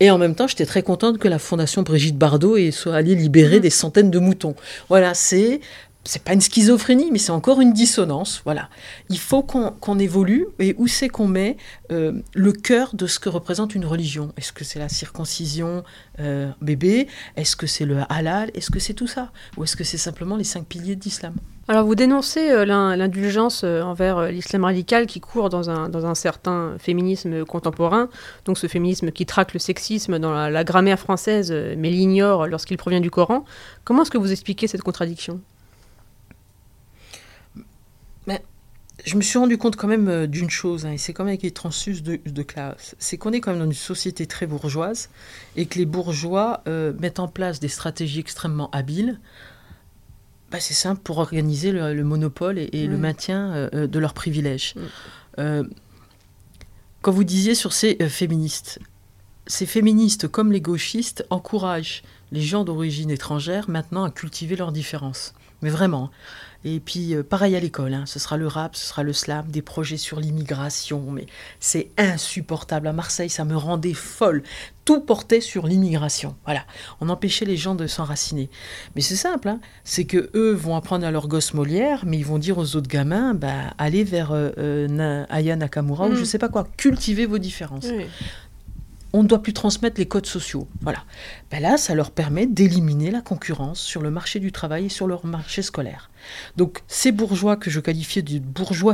Et 0.00 0.12
en 0.12 0.18
même 0.18 0.36
temps, 0.36 0.46
j'étais 0.46 0.64
très 0.66 0.84
contente 0.84 1.18
que 1.18 1.26
la 1.26 1.40
fondation 1.40 1.82
Brigitte 1.82 2.16
Bardot 2.16 2.56
soit 2.70 2.94
allée 2.94 3.16
libérer 3.16 3.56
Mhm. 3.56 3.62
des 3.62 3.70
centaines 3.70 4.10
de 4.12 4.20
moutons. 4.20 4.54
Voilà, 4.88 5.12
c'est 5.14 5.60
c'est 6.08 6.22
pas 6.22 6.32
une 6.32 6.40
schizophrénie, 6.40 7.10
mais 7.12 7.18
c'est 7.18 7.32
encore 7.32 7.60
une 7.60 7.74
dissonance. 7.74 8.40
Voilà, 8.44 8.70
il 9.10 9.18
faut 9.18 9.42
qu'on 9.42 9.72
qu'on 9.72 9.98
évolue. 9.98 10.46
Et 10.58 10.74
où 10.78 10.86
c'est 10.86 11.10
qu'on 11.10 11.28
met 11.28 11.58
euh, 11.92 12.12
le 12.34 12.52
cœur 12.52 12.94
de 12.94 13.06
ce 13.06 13.18
que 13.18 13.28
représente 13.28 13.74
une 13.74 13.84
religion? 13.84 14.32
Est-ce 14.38 14.52
que 14.52 14.64
c'est 14.64 14.78
la 14.78 14.88
circoncision 14.88 15.84
euh, 16.18 16.50
bébé? 16.62 17.08
Est-ce 17.36 17.56
que 17.56 17.66
c'est 17.66 17.84
le 17.84 17.98
halal? 18.08 18.50
Est-ce 18.54 18.70
que 18.70 18.78
c'est 18.78 18.94
tout 18.94 19.06
ça? 19.06 19.30
Ou 19.58 19.64
est-ce 19.64 19.76
que 19.76 19.84
c'est 19.84 19.98
simplement 19.98 20.36
les 20.36 20.44
cinq 20.44 20.64
piliers 20.64 20.96
de 20.96 21.04
l'islam? 21.04 21.34
Alors 21.70 21.84
vous 21.84 21.94
dénoncez 21.94 22.50
euh, 22.50 22.64
l'in- 22.64 22.96
l'indulgence 22.96 23.62
envers 23.62 24.28
l'islam 24.32 24.64
radical 24.64 25.06
qui 25.06 25.20
court 25.20 25.50
dans 25.50 25.68
un, 25.68 25.90
dans 25.90 26.06
un 26.06 26.14
certain 26.14 26.76
féminisme 26.78 27.44
contemporain, 27.44 28.08
donc 28.46 28.56
ce 28.56 28.66
féminisme 28.66 29.10
qui 29.10 29.26
traque 29.26 29.52
le 29.52 29.60
sexisme 29.60 30.18
dans 30.18 30.32
la, 30.32 30.64
grammaire 30.64 30.98
française 30.98 31.52
mais 31.76 31.90
l'ignore 31.90 32.46
lorsqu'il 32.46 32.78
provient 32.78 33.02
du 33.02 33.10
Coran. 33.10 33.44
Comment 33.84 34.02
est-ce 34.02 34.10
que 34.10 34.16
vous 34.16 34.32
expliquez 34.32 34.66
cette 34.66 34.82
contradiction? 34.82 35.42
Je 39.04 39.16
me 39.16 39.22
suis 39.22 39.38
rendu 39.38 39.58
compte 39.58 39.76
quand 39.76 39.86
même 39.86 40.08
euh, 40.08 40.26
d'une 40.26 40.50
chose, 40.50 40.84
hein, 40.84 40.92
et 40.92 40.98
c'est 40.98 41.12
quand 41.12 41.22
même 41.24 41.30
avec 41.30 41.42
les 41.42 41.52
transfuges 41.52 42.02
de, 42.02 42.18
de 42.24 42.42
classe, 42.42 42.96
c'est 42.98 43.16
qu'on 43.16 43.32
est 43.32 43.40
quand 43.40 43.52
même 43.52 43.60
dans 43.60 43.66
une 43.66 43.72
société 43.72 44.26
très 44.26 44.46
bourgeoise 44.46 45.08
et 45.56 45.66
que 45.66 45.78
les 45.78 45.86
bourgeois 45.86 46.62
euh, 46.66 46.92
mettent 46.98 47.20
en 47.20 47.28
place 47.28 47.60
des 47.60 47.68
stratégies 47.68 48.20
extrêmement 48.20 48.70
habiles. 48.70 49.20
Bah, 50.50 50.58
c'est 50.60 50.74
simple 50.74 51.00
pour 51.02 51.18
organiser 51.18 51.72
le, 51.72 51.94
le 51.94 52.04
monopole 52.04 52.58
et, 52.58 52.70
et 52.72 52.86
le 52.86 52.96
Mm. 52.96 53.00
maintien 53.00 53.54
euh, 53.54 53.86
de 53.86 53.98
leurs 53.98 54.14
privilèges. 54.14 54.74
Mm. 54.74 54.80
Euh, 55.38 55.64
quand 57.02 57.12
vous 57.12 57.24
disiez 57.24 57.54
sur 57.54 57.72
ces 57.72 57.96
féministes, 58.08 58.80
ces 59.46 59.66
féministes 59.66 60.26
comme 60.26 60.50
les 60.50 60.60
gauchistes 60.60 61.24
encouragent 61.30 62.02
les 62.32 62.40
gens 62.40 62.64
d'origine 62.64 63.10
étrangère 63.10 63.70
maintenant 63.70 64.04
à 64.04 64.10
cultiver 64.10 64.56
leurs 64.56 64.72
différences. 64.72 65.34
Mais 65.62 65.70
vraiment. 65.70 66.10
Et 66.64 66.80
puis, 66.80 67.14
euh, 67.14 67.22
pareil 67.22 67.54
à 67.54 67.60
l'école, 67.60 67.94
hein, 67.94 68.02
ce 68.06 68.18
sera 68.18 68.36
le 68.36 68.46
rap, 68.48 68.74
ce 68.74 68.84
sera 68.86 69.02
le 69.04 69.12
slam, 69.12 69.46
des 69.48 69.62
projets 69.62 69.96
sur 69.96 70.18
l'immigration, 70.18 71.02
mais 71.12 71.26
c'est 71.60 71.90
insupportable. 71.96 72.88
À 72.88 72.92
Marseille, 72.92 73.30
ça 73.30 73.44
me 73.44 73.56
rendait 73.56 73.94
folle. 73.94 74.42
Tout 74.84 75.00
portait 75.00 75.40
sur 75.40 75.66
l'immigration. 75.68 76.34
Voilà. 76.46 76.64
On 77.00 77.10
empêchait 77.10 77.44
les 77.44 77.56
gens 77.56 77.74
de 77.76 77.86
s'enraciner. 77.86 78.50
Mais 78.96 79.02
c'est 79.02 79.16
simple, 79.16 79.48
hein, 79.48 79.60
c'est 79.84 80.04
que 80.04 80.30
eux 80.34 80.52
vont 80.52 80.74
apprendre 80.74 81.06
à 81.06 81.10
leur 81.10 81.28
gosse 81.28 81.54
Molière, 81.54 82.02
mais 82.06 82.18
ils 82.18 82.26
vont 82.26 82.38
dire 82.38 82.58
aux 82.58 82.74
autres 82.74 82.88
gamins, 82.88 83.34
bah, 83.34 83.72
allez 83.78 84.02
vers 84.02 84.32
euh, 84.32 84.50
euh, 84.58 85.24
Aya 85.30 85.54
Nakamura 85.56 86.06
ou 86.08 86.12
Mm. 86.12 86.16
je 86.16 86.24
sais 86.24 86.38
pas 86.38 86.48
quoi, 86.48 86.66
cultivez 86.76 87.26
vos 87.26 87.38
différences 87.38 87.86
Oui. 87.88 88.06
On 89.14 89.22
ne 89.22 89.28
doit 89.28 89.42
plus 89.42 89.52
transmettre 89.54 89.98
les 89.98 90.06
codes 90.06 90.26
sociaux. 90.26 90.68
Voilà. 90.82 91.04
Ben 91.50 91.60
là, 91.62 91.76
ça 91.78 91.94
leur 91.94 92.10
permet 92.10 92.46
d'éliminer 92.46 93.10
la 93.10 93.20
concurrence 93.22 93.80
sur 93.80 94.02
le 94.02 94.10
marché 94.10 94.38
du 94.38 94.52
travail 94.52 94.86
et 94.86 94.88
sur 94.90 95.06
leur 95.06 95.24
marché 95.24 95.62
scolaire. 95.62 96.10
Donc, 96.56 96.80
ces 96.88 97.10
bourgeois 97.10 97.56
que 97.56 97.70
je 97.70 97.80
qualifiais 97.80 98.20
de 98.22 98.38
bourgeois 98.38 98.92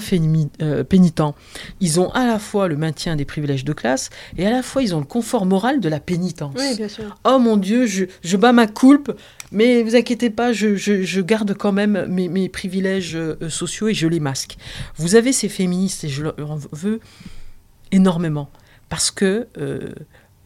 euh, 0.63 0.85
pénitents, 0.85 1.35
ils 1.81 1.99
ont 1.99 2.11
à 2.13 2.27
la 2.27 2.39
fois 2.39 2.69
le 2.69 2.77
maintien 2.77 3.17
des 3.17 3.25
privilèges 3.25 3.65
de 3.65 3.73
classe 3.73 4.11
et 4.37 4.47
à 4.47 4.51
la 4.51 4.63
fois 4.63 4.83
ils 4.83 4.95
ont 4.95 5.01
le 5.01 5.07
confort 5.07 5.47
moral 5.47 5.81
de 5.81 5.89
la 5.89 5.99
pénitence. 6.01 6.55
Oui, 6.59 6.77
bien 6.77 6.89
sûr. 6.89 7.17
Oh 7.25 7.39
mon 7.41 7.57
Dieu, 7.57 7.87
je, 7.87 8.05
je 8.23 8.37
bats 8.37 8.53
ma 8.53 8.67
coulpe, 8.69 9.11
mais 9.51 9.83
vous 9.83 9.97
inquiétez 9.97 10.31
pas, 10.31 10.53
je, 10.53 10.77
je- 10.77 11.03
je 11.03 11.21
garde 11.23 11.55
quand 11.55 11.73
même 11.73 12.07
mes, 12.09 12.29
mes 12.29 12.49
privilèges 12.49 13.17
euh, 13.17 13.37
sociaux 13.49 13.89
et 13.89 13.95
je 13.95 14.07
les 14.07 14.21
masque. 14.21 14.57
Vous 14.97 15.17
avez 15.17 15.33
ces 15.33 15.49
féministes, 15.49 16.05
et 16.05 16.09
je 16.09 16.23
leur 16.23 16.35
en 16.51 16.59
veux 16.73 17.01
énormément, 17.93 18.51
parce 18.89 19.11
que 19.11 19.49
euh, 19.59 19.93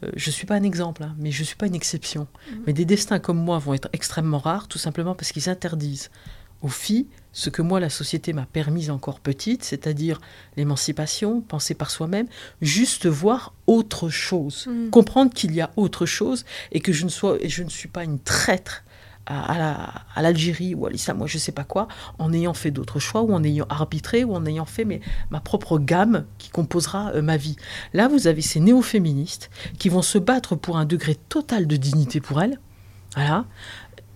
euh, 0.05 0.11
je 0.14 0.28
ne 0.28 0.32
suis 0.32 0.47
pas 0.47 0.55
un 0.55 0.62
exemple, 0.62 1.03
hein, 1.03 1.14
mais 1.18 1.30
je 1.30 1.41
ne 1.41 1.47
suis 1.47 1.57
pas 1.57 1.66
une 1.66 1.74
exception. 1.74 2.28
Mais 2.66 2.72
des 2.72 2.84
destins 2.84 3.18
comme 3.18 3.39
moi 3.39 3.59
vont 3.59 3.74
être 3.74 3.89
extrêmement 3.93 4.39
rares, 4.39 4.68
tout 4.68 4.78
simplement 4.78 5.14
parce 5.14 5.32
qu'ils 5.32 5.49
interdisent 5.49 6.11
aux 6.62 6.68
filles 6.68 7.07
ce 7.32 7.51
que 7.51 7.62
moi 7.62 7.78
la 7.78 7.89
société 7.89 8.32
m'a 8.32 8.47
permis 8.47 8.91
encore 8.91 9.20
petite, 9.20 9.62
c'est-à-dire 9.62 10.20
l'émancipation, 10.57 11.41
penser 11.41 11.74
par 11.74 11.91
soi-même, 11.91 12.26
juste 12.61 13.07
voir 13.07 13.55
autre 13.66 14.09
chose 14.09 14.66
Mm. 14.66 14.91
comprendre 14.91 15.32
qu'il 15.32 15.55
y 15.55 15.61
a 15.61 15.70
autre 15.76 16.05
chose 16.05 16.45
et 16.72 16.80
que 16.80 16.93
je 16.93 17.05
ne, 17.05 17.11
sois, 17.11 17.36
et 17.41 17.49
je 17.49 17.62
ne 17.62 17.68
suis 17.68 17.89
pas 17.89 18.03
une 18.03 18.18
traître 18.18 18.82
à, 19.29 19.53
à 19.53 19.59
la- 19.59 19.93
à 20.14 20.22
l'Algérie 20.22 20.74
ou 20.74 20.87
à 20.87 20.91
l'islam, 20.91 21.18
moi 21.18 21.26
je 21.26 21.39
sais 21.39 21.53
pas 21.53 21.64
quoi, 21.64 21.87
en 22.18 22.33
ayant 22.33 22.55
fait 22.55 22.70
d'autres 22.70 22.99
choix 22.99 23.22
ou 23.22 23.33
en 23.33 23.45
ayant 23.45 23.66
arbitré 23.68 24.24
ou 24.24 24.35
en 24.35 24.45
ayant 24.47 24.64
fait 24.64 24.87
ma 25.31 25.41
propre 25.41 25.79
gamme 25.79 26.24
qui 26.39 26.51
composera 26.51 27.12
euh, 27.14 27.22
ma 27.22 27.37
vie. 27.37 27.57
Là, 27.93 28.09
vous 28.09 28.26
avez 28.26 28.43
ces 28.43 28.61
néo-féministes 28.61 29.51
qui 29.79 29.89
vont 29.89 30.03
se 30.03 30.18
battre 30.18 30.57
pour 30.57 30.79
un 30.79 30.85
degré 30.85 31.14
total 31.14 31.66
de 31.66 31.76
dignité 31.76 32.20
pour 32.20 32.43
elles. 32.43 32.59
Voilà. 33.14 33.45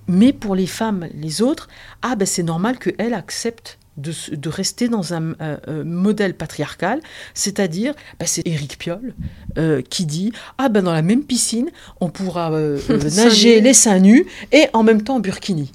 Mais 0.08 0.32
pour 0.32 0.54
les 0.56 0.66
femmes, 0.66 1.06
les 1.14 1.42
autres, 1.42 1.68
ah 2.02 2.16
ben 2.16 2.26
c'est 2.26 2.42
normal 2.42 2.78
qu'elles 2.78 3.14
acceptent 3.14 3.78
de, 3.99 4.49
rester 4.49 4.88
dans 4.88 5.12
un 5.14 5.32
euh, 5.40 5.57
euh, 5.68 5.84
modèle 5.84 6.34
patriarcal, 6.34 7.01
c'est-à-dire, 7.34 7.95
ben, 8.18 8.26
c'est 8.26 8.47
Éric 8.47 8.78
Piolle 8.78 9.14
euh, 9.59 9.82
qui 9.82 10.07
dit 10.07 10.32
ah 10.59 10.68
ben 10.68 10.82
dans 10.82 10.93
la 10.93 11.03
même 11.03 11.24
piscine, 11.24 11.70
on 12.01 12.09
pourra 12.09 12.53
euh, 12.53 12.80
nager 13.16 13.61
les 13.61 13.74
seins 13.74 13.99
nus 14.01 14.26
et 14.51 14.66
en 14.72 14.82
même 14.82 15.03
temps 15.03 15.16
en 15.16 15.20
burkini. 15.20 15.72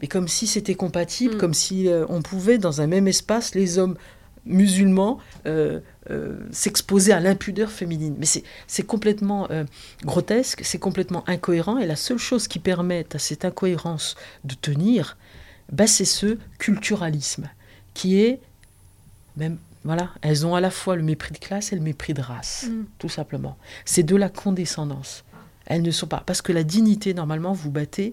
Mais 0.00 0.08
comme 0.08 0.28
si 0.28 0.46
c'était 0.46 0.74
compatible, 0.74 1.36
Mm. 1.36 1.38
comme 1.38 1.54
si 1.54 1.88
on 2.10 2.20
pouvait 2.20 2.58
dans 2.58 2.82
un 2.82 2.86
même 2.86 3.08
espace 3.08 3.54
les 3.54 3.78
hommes 3.78 3.96
musulmans 4.44 5.18
s'exposer 6.50 7.12
à 7.12 7.20
l'impudeur 7.20 7.70
féminine. 7.70 8.14
Mais 8.18 8.26
c'est- 8.26 8.82
complètement 8.84 9.48
grotesque, 10.04 10.60
c'est 10.64 10.78
complètement 10.78 11.24
incohérent, 11.26 11.78
et 11.78 11.86
la 11.86 11.96
seule 11.96 12.18
chose 12.18 12.46
qui 12.46 12.58
permette 12.58 13.14
à 13.14 13.18
cette 13.18 13.44
incohérence 13.44 14.14
de 14.44 14.54
tenir, 14.54 15.16
bah, 15.72 15.86
c'est 15.86 16.04
ce 16.04 16.38
culturalisme, 16.58 17.48
qui 17.94 18.20
est 18.20 18.40
même... 19.36 19.58
Voilà, 19.84 20.10
elles 20.20 20.44
ont 20.44 20.56
à 20.56 20.60
la 20.60 20.70
fois 20.70 20.96
le 20.96 21.02
mépris 21.02 21.32
de 21.32 21.38
classe 21.38 21.72
et 21.72 21.76
le 21.76 21.82
mépris 21.82 22.12
de 22.12 22.20
race, 22.20 22.66
Mm. 22.68 22.86
tout 22.98 23.08
simplement. 23.08 23.56
C'est 23.84 24.02
de 24.02 24.16
la 24.16 24.28
condescendance. 24.28 25.24
Elles 25.66 25.82
ne 25.82 25.92
sont 25.92 26.08
pas... 26.08 26.24
Parce 26.26 26.42
que 26.42 26.52
la 26.52 26.64
dignité, 26.64 27.14
normalement, 27.14 27.52
vous 27.52 27.70
battez 27.70 28.12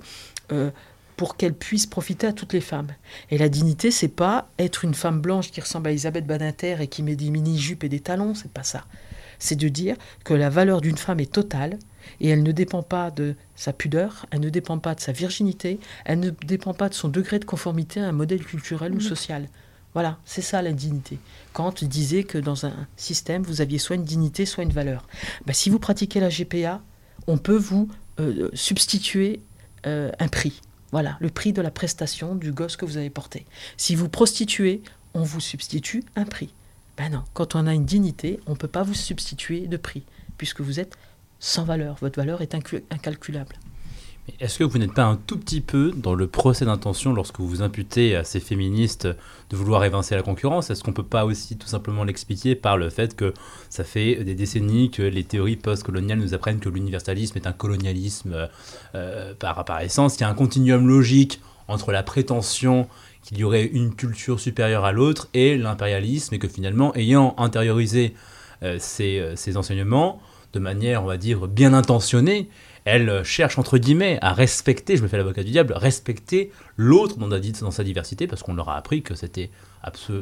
euh, 0.51 0.69
pour 1.17 1.35
qu'elle 1.35 1.53
puisse 1.55 1.87
profiter 1.87 2.27
à 2.27 2.33
toutes 2.33 2.53
les 2.53 2.61
femmes. 2.61 2.89
Et 3.31 3.39
la 3.39 3.49
dignité, 3.49 3.89
c'est 3.89 4.07
pas 4.07 4.49
être 4.59 4.83
une 4.83 4.93
femme 4.93 5.19
blanche 5.19 5.49
qui 5.49 5.61
ressemble 5.61 5.87
à 5.87 5.91
Elisabeth 5.91 6.27
Badinter 6.27 6.77
et 6.79 6.87
qui 6.87 7.01
met 7.01 7.15
des 7.15 7.31
mini-jupes 7.31 7.83
et 7.83 7.89
des 7.89 7.99
talons, 7.99 8.35
c'est 8.35 8.51
pas 8.51 8.63
ça. 8.63 8.85
C'est 9.39 9.55
de 9.55 9.67
dire 9.67 9.95
que 10.23 10.33
la 10.35 10.49
valeur 10.49 10.79
d'une 10.79 10.97
femme 10.97 11.19
est 11.19 11.31
totale 11.31 11.79
et 12.19 12.29
elle 12.29 12.43
ne 12.43 12.51
dépend 12.51 12.83
pas 12.83 13.11
de 13.11 13.35
sa 13.55 13.73
pudeur, 13.73 14.25
elle 14.31 14.41
ne 14.41 14.49
dépend 14.49 14.79
pas 14.79 14.95
de 14.95 14.99
sa 14.99 15.11
virginité, 15.11 15.79
elle 16.05 16.19
ne 16.19 16.29
dépend 16.29 16.73
pas 16.73 16.89
de 16.89 16.93
son 16.93 17.09
degré 17.09 17.39
de 17.39 17.45
conformité 17.45 17.99
à 17.99 18.07
un 18.07 18.11
modèle 18.11 18.43
culturel 18.43 18.93
ou 18.93 18.97
mmh. 18.97 19.01
social. 19.01 19.49
Voilà, 19.93 20.17
c'est 20.25 20.41
ça 20.41 20.61
la 20.61 20.71
dignité. 20.71 21.19
Kant 21.53 21.73
disait 21.81 22.23
que 22.23 22.39
dans 22.39 22.65
un 22.65 22.87
système, 22.97 23.43
vous 23.43 23.61
aviez 23.61 23.77
soit 23.77 23.95
une 23.95 24.03
dignité, 24.03 24.45
soit 24.45 24.63
une 24.63 24.73
valeur. 24.73 25.05
Bah, 25.45 25.53
si 25.53 25.69
vous 25.69 25.79
pratiquez 25.79 26.19
la 26.19 26.29
GPA, 26.29 26.81
on 27.27 27.37
peut 27.37 27.55
vous 27.55 27.87
euh, 28.19 28.49
substituer 28.53 29.41
euh, 29.85 30.11
un 30.19 30.27
prix. 30.27 30.61
Voilà, 30.91 31.17
le 31.19 31.29
prix 31.29 31.53
de 31.53 31.61
la 31.61 31.71
prestation 31.71 32.35
du 32.35 32.51
gosse 32.51 32.75
que 32.75 32.85
vous 32.85 32.97
avez 32.97 33.09
porté. 33.09 33.45
Si 33.77 33.95
vous 33.95 34.09
prostituez, 34.09 34.81
on 35.13 35.23
vous 35.23 35.39
substitue 35.39 36.03
un 36.15 36.25
prix. 36.25 36.53
Ben 36.97 37.09
non, 37.09 37.23
quand 37.33 37.55
on 37.55 37.65
a 37.65 37.73
une 37.73 37.85
dignité, 37.85 38.39
on 38.45 38.51
ne 38.51 38.57
peut 38.57 38.67
pas 38.67 38.83
vous 38.83 38.93
substituer 38.93 39.67
de 39.67 39.77
prix, 39.77 40.03
puisque 40.37 40.61
vous 40.61 40.79
êtes 40.79 40.95
sans 41.43 41.65
valeur. 41.65 41.97
Votre 41.99 42.21
valeur 42.21 42.41
est 42.41 42.55
incalculable. 42.55 43.57
Est-ce 44.39 44.59
que 44.59 44.63
vous 44.63 44.77
n'êtes 44.77 44.93
pas 44.93 45.03
un 45.03 45.17
tout 45.17 45.37
petit 45.37 45.59
peu 45.59 45.91
dans 45.91 46.15
le 46.15 46.27
procès 46.27 46.63
d'intention 46.63 47.11
lorsque 47.11 47.37
vous 47.39 47.49
vous 47.49 47.61
imputez 47.61 48.15
à 48.15 48.23
ces 48.23 48.39
féministes 48.39 49.05
de 49.49 49.57
vouloir 49.57 49.83
évincer 49.83 50.15
la 50.15 50.21
concurrence? 50.21 50.69
Est-ce 50.69 50.81
qu'on 50.81 50.91
ne 50.91 50.95
peut 50.95 51.03
pas 51.03 51.25
aussi 51.25 51.57
tout 51.57 51.67
simplement 51.67 52.05
l'expliquer 52.05 52.55
par 52.55 52.77
le 52.77 52.89
fait 52.89 53.17
que 53.17 53.33
ça 53.69 53.83
fait 53.83 54.23
des 54.23 54.35
décennies 54.35 54.89
que 54.89 55.01
les 55.01 55.25
théories 55.25 55.57
post-coloniales 55.57 56.19
nous 56.19 56.33
apprennent 56.33 56.61
que 56.61 56.69
l'universalisme 56.69 57.37
est 57.37 57.45
un 57.45 57.51
colonialisme 57.51 58.47
euh, 58.95 59.33
par, 59.37 59.65
par 59.65 59.81
essence 59.81 60.15
Il 60.15 60.21
y 60.21 60.23
a 60.23 60.29
un 60.29 60.35
continuum 60.35 60.87
logique 60.87 61.41
entre 61.67 61.91
la 61.91 62.03
prétention 62.03 62.87
qu'il 63.21 63.37
y 63.37 63.43
aurait 63.43 63.65
une 63.65 63.93
culture 63.93 64.39
supérieure 64.39 64.85
à 64.85 64.93
l'autre 64.93 65.27
et 65.33 65.57
l'impérialisme 65.57 66.35
et 66.35 66.39
que 66.39 66.47
finalement, 66.47 66.95
ayant 66.95 67.35
intériorisé 67.37 68.13
euh, 68.63 68.79
euh, 69.01 69.33
ces 69.35 69.57
enseignements 69.57 70.21
de 70.53 70.59
manière, 70.59 71.03
on 71.03 71.07
va 71.07 71.17
dire, 71.17 71.47
bien 71.47 71.73
intentionnée, 71.73 72.47
elle 72.85 73.23
cherche 73.23 73.57
entre 73.57 73.77
guillemets 73.77 74.17
à 74.21 74.33
respecter, 74.33 74.97
je 74.97 75.03
me 75.03 75.07
fais 75.07 75.17
l'avocat 75.17 75.43
du 75.43 75.51
diable, 75.51 75.73
respecter 75.75 76.51
l'autre 76.75 77.17
dans, 77.17 77.27
dans, 77.27 77.71
sa 77.71 77.83
diversité, 77.83 78.27
parce 78.27 78.43
qu'on 78.43 78.53
leur 78.53 78.69
a 78.69 78.77
appris 78.77 79.01
que 79.01 79.15
c'était 79.15 79.49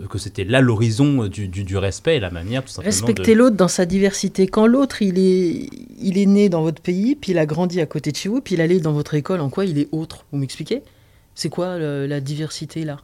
que 0.09 0.17
c'était 0.17 0.43
là 0.43 0.59
l'horizon 0.59 1.27
du, 1.27 1.47
du, 1.47 1.77
respect 1.77 2.17
et 2.17 2.19
la 2.19 2.31
manière 2.31 2.63
tout 2.63 2.69
simplement 2.69 2.89
respecter 2.89 3.35
l'autre 3.35 3.55
dans 3.55 3.67
sa 3.67 3.85
diversité. 3.85 4.47
Quand 4.47 4.65
l'autre 4.65 5.03
il 5.03 5.19
est 5.19 5.69
il 5.99 6.17
est 6.17 6.25
né 6.25 6.49
dans 6.49 6.63
votre 6.63 6.81
pays, 6.81 7.15
puis 7.15 7.31
il 7.31 7.37
a 7.37 7.45
grandi 7.45 7.79
à 7.79 7.85
côté 7.85 8.11
de 8.11 8.17
chez 8.17 8.27
vous, 8.27 8.41
puis 8.41 8.55
il 8.55 8.61
allait 8.61 8.79
dans 8.79 8.93
votre 8.93 9.13
école, 9.13 9.39
en 9.39 9.49
quoi 9.49 9.65
il 9.65 9.77
est 9.77 9.87
autre? 9.91 10.25
Vous 10.31 10.39
m'expliquez? 10.39 10.81
C'est 11.35 11.49
quoi 11.49 11.77
la 11.77 12.19
diversité 12.21 12.85
là? 12.85 12.97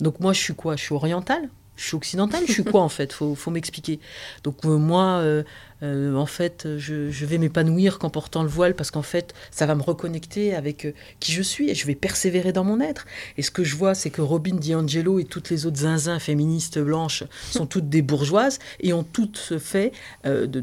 Donc 0.00 0.20
moi 0.20 0.32
je 0.32 0.40
suis 0.40 0.54
quoi? 0.54 0.76
Je 0.76 0.82
suis 0.82 0.94
oriental 0.94 1.48
je 1.76 1.84
suis 1.84 1.96
occidentale, 1.96 2.44
je 2.46 2.52
suis 2.52 2.64
quoi 2.64 2.82
en 2.82 2.88
fait? 2.88 3.12
Faut, 3.12 3.34
faut 3.34 3.50
m'expliquer. 3.50 3.98
Donc 4.44 4.64
euh, 4.64 4.76
moi, 4.76 5.18
euh, 5.18 5.42
euh, 5.82 6.14
en 6.14 6.26
fait, 6.26 6.68
je, 6.78 7.24
vais 7.24 7.38
m'épanouir 7.38 7.98
qu'en 7.98 8.10
portant 8.10 8.42
le 8.42 8.48
voile 8.48 8.74
parce 8.74 8.90
qu'en 8.90 9.02
fait, 9.02 9.34
ça 9.50 9.66
va 9.66 9.74
me 9.74 9.82
reconnecter 9.82 10.54
avec 10.54 10.94
qui 11.20 11.32
je 11.32 11.42
suis 11.42 11.70
et 11.70 11.74
je 11.74 11.86
vais 11.86 11.94
persévérer 11.94 12.52
dans 12.52 12.64
mon 12.64 12.80
être. 12.80 13.06
Et 13.36 13.42
ce 13.42 13.50
que 13.50 13.64
je 13.64 13.74
vois, 13.74 13.94
c'est 13.94 14.10
que 14.10 14.22
Robin 14.22 14.54
DiAngelo 14.54 15.18
et 15.18 15.24
toutes 15.24 15.50
les 15.50 15.66
autres 15.66 15.78
zinzins 15.78 16.18
féministes 16.18 16.78
blanches 16.78 17.24
sont 17.50 17.66
toutes 17.66 17.88
des 17.88 18.02
bourgeoises 18.02 18.58
et 18.80 18.92
ont 18.92 19.04
toutes 19.04 19.58
fait 19.58 19.92
de, 20.24 20.60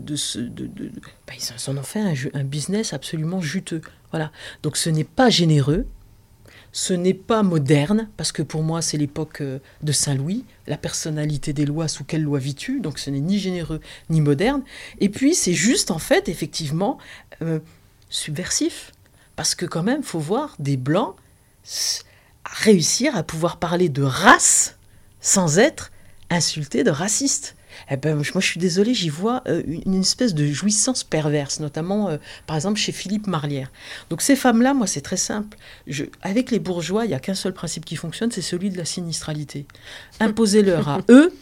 ils 1.33 1.69
en 1.69 1.77
ont 1.77 1.83
fait 1.83 1.99
un, 1.99 2.13
un 2.33 2.43
business 2.43 2.93
absolument 2.93 3.41
juteux. 3.41 3.81
Voilà. 4.11 4.31
Donc 4.63 4.77
ce 4.77 4.89
n'est 4.89 5.03
pas 5.03 5.29
généreux, 5.29 5.85
ce 6.71 6.93
n'est 6.93 7.13
pas 7.13 7.43
moderne, 7.43 8.09
parce 8.17 8.31
que 8.31 8.41
pour 8.41 8.63
moi 8.63 8.81
c'est 8.81 8.97
l'époque 8.97 9.41
euh, 9.41 9.59
de 9.81 9.91
Saint-Louis, 9.91 10.45
la 10.67 10.77
personnalité 10.77 11.53
des 11.53 11.65
lois, 11.65 11.87
sous 11.87 12.03
quelle 12.03 12.23
loi 12.23 12.39
vis-tu 12.39 12.79
Donc 12.79 12.99
ce 12.99 13.09
n'est 13.09 13.19
ni 13.19 13.39
généreux 13.39 13.81
ni 14.09 14.21
moderne. 14.21 14.63
Et 14.99 15.09
puis 15.09 15.35
c'est 15.35 15.53
juste 15.53 15.91
en 15.91 15.99
fait 15.99 16.29
effectivement 16.29 16.97
euh, 17.41 17.59
subversif, 18.09 18.91
parce 19.35 19.55
que 19.55 19.65
quand 19.65 19.83
même 19.83 20.03
faut 20.03 20.19
voir 20.19 20.55
des 20.59 20.77
blancs 20.77 21.15
réussir 22.45 23.15
à 23.15 23.23
pouvoir 23.23 23.57
parler 23.57 23.89
de 23.89 24.03
race 24.03 24.77
sans 25.19 25.59
être 25.59 25.91
insultés 26.29 26.83
de 26.83 26.91
racistes. 26.91 27.55
Eh 27.89 27.97
ben, 27.97 28.15
moi, 28.15 28.23
je 28.23 28.45
suis 28.45 28.59
désolée, 28.59 28.93
j'y 28.93 29.09
vois 29.09 29.43
euh, 29.47 29.63
une 29.67 29.99
espèce 29.99 30.33
de 30.33 30.45
jouissance 30.47 31.03
perverse, 31.03 31.59
notamment, 31.59 32.09
euh, 32.09 32.17
par 32.47 32.55
exemple, 32.55 32.79
chez 32.79 32.91
Philippe 32.91 33.27
Marlière. 33.27 33.71
Donc, 34.09 34.21
ces 34.21 34.35
femmes-là, 34.35 34.73
moi, 34.73 34.87
c'est 34.87 35.01
très 35.01 35.17
simple. 35.17 35.57
Avec 36.21 36.51
les 36.51 36.59
bourgeois, 36.59 37.05
il 37.05 37.09
n'y 37.09 37.13
a 37.13 37.19
qu'un 37.19 37.35
seul 37.35 37.53
principe 37.53 37.85
qui 37.85 37.95
fonctionne, 37.95 38.31
c'est 38.31 38.41
celui 38.41 38.69
de 38.69 38.77
la 38.77 38.85
sinistralité. 38.85 39.65
Imposez-leur 40.19 40.87
à 40.87 40.99
eux 41.09 41.33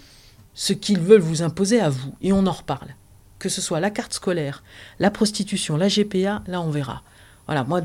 ce 0.54 0.74
qu'ils 0.74 1.00
veulent 1.00 1.22
vous 1.22 1.42
imposer 1.42 1.80
à 1.80 1.90
vous, 1.90 2.14
et 2.22 2.34
on 2.34 2.46
en 2.46 2.52
reparle. 2.52 2.96
Que 3.38 3.50
ce 3.50 3.62
soit 3.62 3.80
la 3.80 3.90
carte 3.90 4.14
scolaire, 4.14 4.64
la 5.00 5.12
prostitution, 5.12 5.78
la 5.78 5.88
GPA, 5.88 6.44
là, 6.48 6.62
on 6.62 6.70
verra. 6.70 7.04
Voilà, 7.50 7.64
moi, 7.64 7.82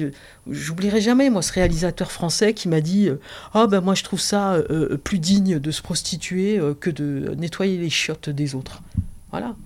j'oublierai 0.46 1.00
jamais, 1.00 1.30
moi, 1.30 1.40
ce 1.40 1.50
réalisateur 1.50 2.12
français 2.12 2.52
qui 2.52 2.68
m'a 2.68 2.82
dit 2.82 3.08
euh, 3.08 3.18
Ah, 3.54 3.66
ben 3.66 3.80
moi, 3.80 3.94
je 3.94 4.04
trouve 4.04 4.20
ça 4.20 4.52
euh, 4.52 4.64
euh, 4.68 4.96
plus 4.98 5.18
digne 5.18 5.58
de 5.58 5.70
se 5.70 5.80
prostituer 5.80 6.60
que 6.80 6.90
de 6.90 7.34
nettoyer 7.38 7.78
les 7.78 7.88
chiottes 7.88 8.28
des 8.28 8.54
autres. 8.54 8.82
Voilà. 9.30 9.56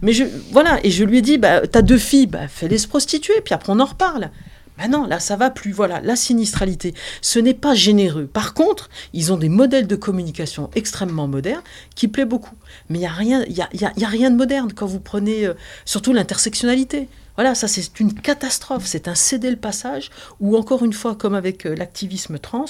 Mais 0.00 0.12
je, 0.12 0.22
voilà, 0.52 0.78
et 0.84 0.92
je 0.92 1.02
lui 1.02 1.18
ai 1.18 1.22
dit 1.22 1.38
bah, 1.38 1.66
T'as 1.66 1.82
deux 1.82 1.98
filles, 1.98 2.28
bah, 2.28 2.46
fais-les 2.46 2.78
se 2.78 2.86
prostituer, 2.86 3.34
puis 3.44 3.52
après, 3.52 3.72
on 3.72 3.80
en 3.80 3.84
reparle. 3.86 4.30
Ben 4.78 4.88
non, 4.88 5.08
là, 5.08 5.18
ça 5.18 5.34
va 5.34 5.50
plus. 5.50 5.72
Voilà, 5.72 6.00
la 6.02 6.14
sinistralité, 6.14 6.94
ce 7.20 7.40
n'est 7.40 7.52
pas 7.52 7.74
généreux. 7.74 8.26
Par 8.26 8.54
contre, 8.54 8.90
ils 9.12 9.32
ont 9.32 9.38
des 9.38 9.48
modèles 9.48 9.88
de 9.88 9.96
communication 9.96 10.70
extrêmement 10.76 11.26
modernes 11.26 11.64
qui 11.96 12.06
plaît 12.06 12.26
beaucoup. 12.26 12.54
Mais 12.90 12.98
il 12.98 13.00
n'y 13.00 13.06
a, 13.08 13.10
rien, 13.10 13.44
y 13.48 13.60
a, 13.60 13.68
y 13.72 14.04
a, 14.04 14.08
rien 14.08 14.30
de 14.30 14.36
moderne 14.36 14.72
quand 14.72 14.86
vous 14.86 15.00
prenez 15.00 15.48
surtout 15.84 16.12
l'intersectionnalité. 16.12 17.08
Voilà, 17.36 17.54
ça 17.54 17.68
c'est 17.68 18.00
une 18.00 18.14
catastrophe, 18.14 18.86
c'est 18.86 19.08
un 19.08 19.14
céder 19.14 19.50
le 19.50 19.56
passage 19.56 20.10
où 20.40 20.56
encore 20.56 20.84
une 20.84 20.92
fois, 20.92 21.14
comme 21.14 21.34
avec 21.34 21.66
euh, 21.66 21.74
l'activisme 21.74 22.38
trans, 22.38 22.64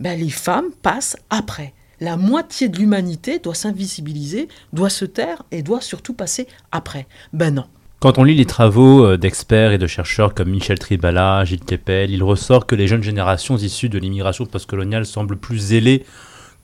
ben, 0.00 0.18
les 0.18 0.30
femmes 0.30 0.70
passent 0.82 1.16
après. 1.30 1.74
La 2.00 2.16
moitié 2.16 2.68
de 2.68 2.78
l'humanité 2.78 3.38
doit 3.38 3.54
s'invisibiliser, 3.54 4.48
doit 4.72 4.90
se 4.90 5.04
taire 5.04 5.42
et 5.50 5.62
doit 5.62 5.80
surtout 5.80 6.14
passer 6.14 6.46
après. 6.70 7.06
Ben 7.32 7.52
non. 7.52 7.64
Quand 8.00 8.16
on 8.16 8.22
lit 8.22 8.36
les 8.36 8.46
travaux 8.46 9.04
euh, 9.04 9.16
d'experts 9.16 9.72
et 9.72 9.78
de 9.78 9.88
chercheurs 9.88 10.32
comme 10.32 10.50
Michel 10.50 10.78
Tribala, 10.78 11.44
Gilles 11.44 11.64
Kepel, 11.64 12.12
il 12.12 12.22
ressort 12.22 12.64
que 12.64 12.76
les 12.76 12.86
jeunes 12.86 13.02
générations 13.02 13.56
issues 13.56 13.88
de 13.88 13.98
l'immigration 13.98 14.46
postcoloniale 14.46 15.04
semblent 15.04 15.36
plus 15.36 15.58
zélées 15.58 16.04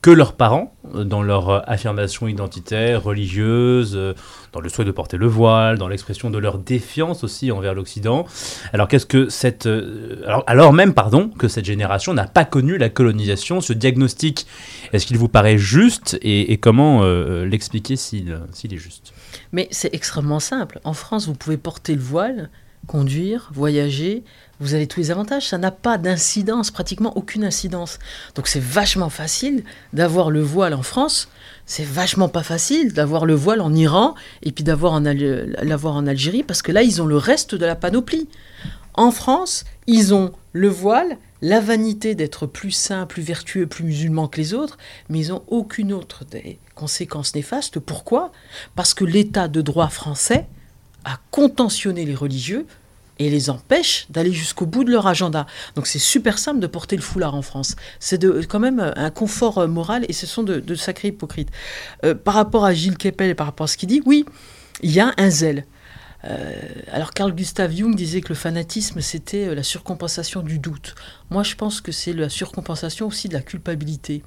que 0.05 0.11
leurs 0.11 0.33
parents 0.33 0.71
euh, 0.93 1.03
dans 1.03 1.23
leur 1.23 1.49
euh, 1.49 1.59
affirmation 1.65 2.27
identitaire, 2.27 3.01
religieuse, 3.01 3.93
euh, 3.95 4.13
dans 4.53 4.59
le 4.59 4.69
souhait 4.69 4.85
de 4.85 4.91
porter 4.91 5.17
le 5.17 5.25
voile, 5.25 5.79
dans 5.79 5.87
l'expression 5.87 6.29
de 6.29 6.37
leur 6.37 6.59
défiance 6.59 7.23
aussi 7.23 7.51
envers 7.51 7.73
l'Occident. 7.73 8.27
Alors 8.71 8.87
qu'est-ce 8.87 9.07
que 9.07 9.29
cette 9.29 9.65
alors, 9.65 10.43
alors, 10.45 10.73
même 10.73 10.93
pardon 10.93 11.29
que 11.29 11.47
cette 11.47 11.65
génération 11.65 12.13
n'a 12.13 12.27
pas 12.27 12.45
connu 12.45 12.77
la 12.77 12.89
colonisation, 12.89 13.61
ce 13.61 13.73
diagnostic, 13.73 14.45
est-ce 14.93 15.07
qu'il 15.07 15.17
vous 15.17 15.27
paraît 15.27 15.57
juste 15.57 16.19
et, 16.21 16.55
comment 16.57 17.03
l'expliquer 17.43 17.95
s'il 17.95 18.29
est 18.29 18.77
juste? 18.77 19.11
Mais 19.53 19.67
c'est 19.71 19.93
extrêmement 19.95 20.39
simple. 20.39 20.79
En 20.83 20.93
France, 20.93 21.25
vous 21.25 21.33
pouvez 21.33 21.57
porter 21.57 21.95
le 21.95 22.01
voile, 22.01 22.49
conduire, 22.85 23.49
voyager, 23.53 24.23
vous 24.59 24.73
avez 24.73 24.87
tous 24.87 24.99
les 24.99 25.11
avantages. 25.11 25.49
Ça 25.49 25.57
n'a 25.57 25.71
pas 25.71 25.97
d'incidence, 25.97 26.71
pratiquement 26.71 27.15
aucune 27.17 27.43
incidence. 27.43 27.99
Donc 28.35 28.47
c'est 28.47 28.61
vachement 28.61 29.09
facile 29.09 29.63
d'avoir 29.93 30.31
le 30.31 30.41
voile 30.41 30.73
en 30.73 30.83
France. 30.83 31.29
C'est 31.65 31.85
vachement 31.85 32.29
pas 32.29 32.43
facile 32.43 32.93
d'avoir 32.93 33.25
le 33.25 33.33
voile 33.33 33.61
en 33.61 33.73
Iran 33.73 34.15
et 34.43 34.51
puis 34.51 34.63
d'avoir 34.63 34.93
en, 34.93 35.01
l'avoir 35.01 35.95
en 35.95 36.07
Algérie 36.07 36.43
parce 36.43 36.61
que 36.61 36.71
là, 36.71 36.83
ils 36.83 37.01
ont 37.01 37.07
le 37.07 37.17
reste 37.17 37.55
de 37.55 37.65
la 37.65 37.75
panoplie. 37.75 38.29
En 38.93 39.11
France, 39.11 39.65
ils 39.87 40.13
ont 40.13 40.31
le 40.53 40.69
voile, 40.69 41.17
la 41.41 41.59
vanité 41.59 42.15
d'être 42.15 42.45
plus 42.45 42.71
saint, 42.71 43.05
plus 43.05 43.21
vertueux, 43.21 43.67
plus 43.67 43.83
musulman 43.83 44.29
que 44.29 44.37
les 44.37 44.53
autres, 44.53 44.77
mais 45.09 45.19
ils 45.19 45.29
n'ont 45.29 45.43
aucune 45.47 45.91
autre 45.91 46.23
des 46.23 46.59
conséquences 46.75 47.35
néfastes. 47.35 47.79
Pourquoi? 47.79 48.31
Parce 48.75 48.93
que 48.93 49.03
l'État 49.03 49.49
de 49.49 49.61
droit 49.61 49.89
français 49.89 50.47
a 51.03 51.19
contentionné 51.31 52.05
les 52.05 52.15
religieux 52.15 52.65
et 53.19 53.29
les 53.29 53.49
empêche 53.49 54.07
d'aller 54.09 54.31
jusqu'au 54.31 54.65
bout 54.65 54.83
de 54.83 54.91
leur 54.91 55.07
agenda. 55.07 55.45
Donc 55.75 55.87
c'est 55.87 55.99
super 55.99 56.37
simple 56.37 56.59
de 56.59 56.67
porter 56.67 56.95
le 56.95 57.01
foulard 57.01 57.35
en 57.35 57.41
France. 57.41 57.75
C'est 57.99 58.23
quand 58.47 58.59
même 58.59 58.93
un 58.95 59.09
confort 59.09 59.59
euh, 59.59 59.67
moral 59.67 60.05
et 60.07 60.13
ce 60.13 60.27
sont 60.27 60.43
de, 60.43 60.75
sacrés 60.75 61.09
hypocrites. 61.09 61.49
Euh, 62.03 62.15
par 62.15 62.33
rapport 62.33 62.65
à 62.65 62.73
Gilles 62.73 62.97
Kepel 62.97 63.29
et 63.29 63.35
par 63.35 63.47
rapport 63.47 63.65
à 63.65 63.67
ce 63.67 63.77
qu'il 63.77 63.89
dit, 63.89 64.01
oui, 64.05 64.25
il 64.81 64.91
y 64.91 64.99
a 64.99 65.13
un 65.17 65.29
zèle. 65.29 65.65
Euh, 66.23 66.53
alors 66.91 67.11
Carl 67.11 67.33
Gustav 67.33 67.71
Jung 67.71 67.95
disait 67.95 68.21
que 68.21 68.29
le 68.29 68.35
fanatisme 68.35 68.99
c'était 68.99 69.53
la 69.53 69.61
surcompensation 69.61 70.41
du 70.41 70.57
doute. 70.57 70.95
Moi 71.29 71.43
je 71.43 71.55
pense 71.55 71.81
que 71.81 71.91
c'est 71.91 72.13
la 72.13 72.29
surcompensation 72.29 73.07
aussi 73.07 73.29
de 73.29 73.33
la 73.33 73.41
culpabilité 73.41 74.23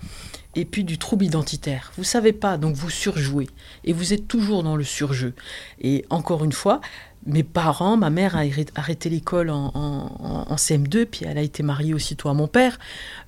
et 0.55 0.65
puis 0.65 0.85
du 0.85 0.99
trouble 0.99 1.25
identitaire. 1.25 1.93
Vous 1.97 2.05
savez 2.05 2.33
pas 2.33 2.57
donc 2.57 2.77
vous 2.77 2.91
surjouez 2.91 3.49
et 3.85 3.93
vous 3.93 4.13
êtes 4.13 4.29
toujours 4.29 4.63
dans 4.63 4.77
le 4.77 4.85
surjeu. 4.85 5.35
Et 5.81 6.05
encore 6.09 6.45
une 6.45 6.53
fois, 6.53 6.81
mes 7.29 7.43
parents, 7.43 7.97
ma 7.97 8.11
mère 8.11 8.37
a 8.37 8.43
arrêté 8.75 9.11
l'école 9.11 9.51
en, 9.51 10.57
CM2, 10.57 11.05
puis 11.05 11.25
elle 11.25 11.39
a 11.39 11.43
été 11.43 11.63
mariée 11.63 11.95
aussitôt 11.95 12.29
à 12.31 12.35
mon 12.35 12.49
père. 12.49 12.79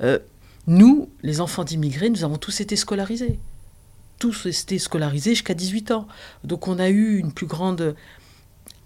Euh, 0.03 0.19
nous, 0.67 1.09
les 1.23 1.41
enfants 1.41 1.65
d'immigrés, 1.65 2.11
nous 2.11 2.25
avons 2.25 2.39
tous 2.39 2.61
été 2.61 2.77
scolarisés. 2.77 3.39
Tous 4.19 4.47
été 4.47 4.79
scolarisés 4.79 5.31
jusqu'à 5.31 5.55
18 5.55 5.91
ans. 5.93 6.09
Donc 6.45 6.67
on 6.67 6.79
a 6.79 6.89
eu 6.89 7.19
une 7.19 7.33
plus 7.33 7.47
grande 7.47 7.95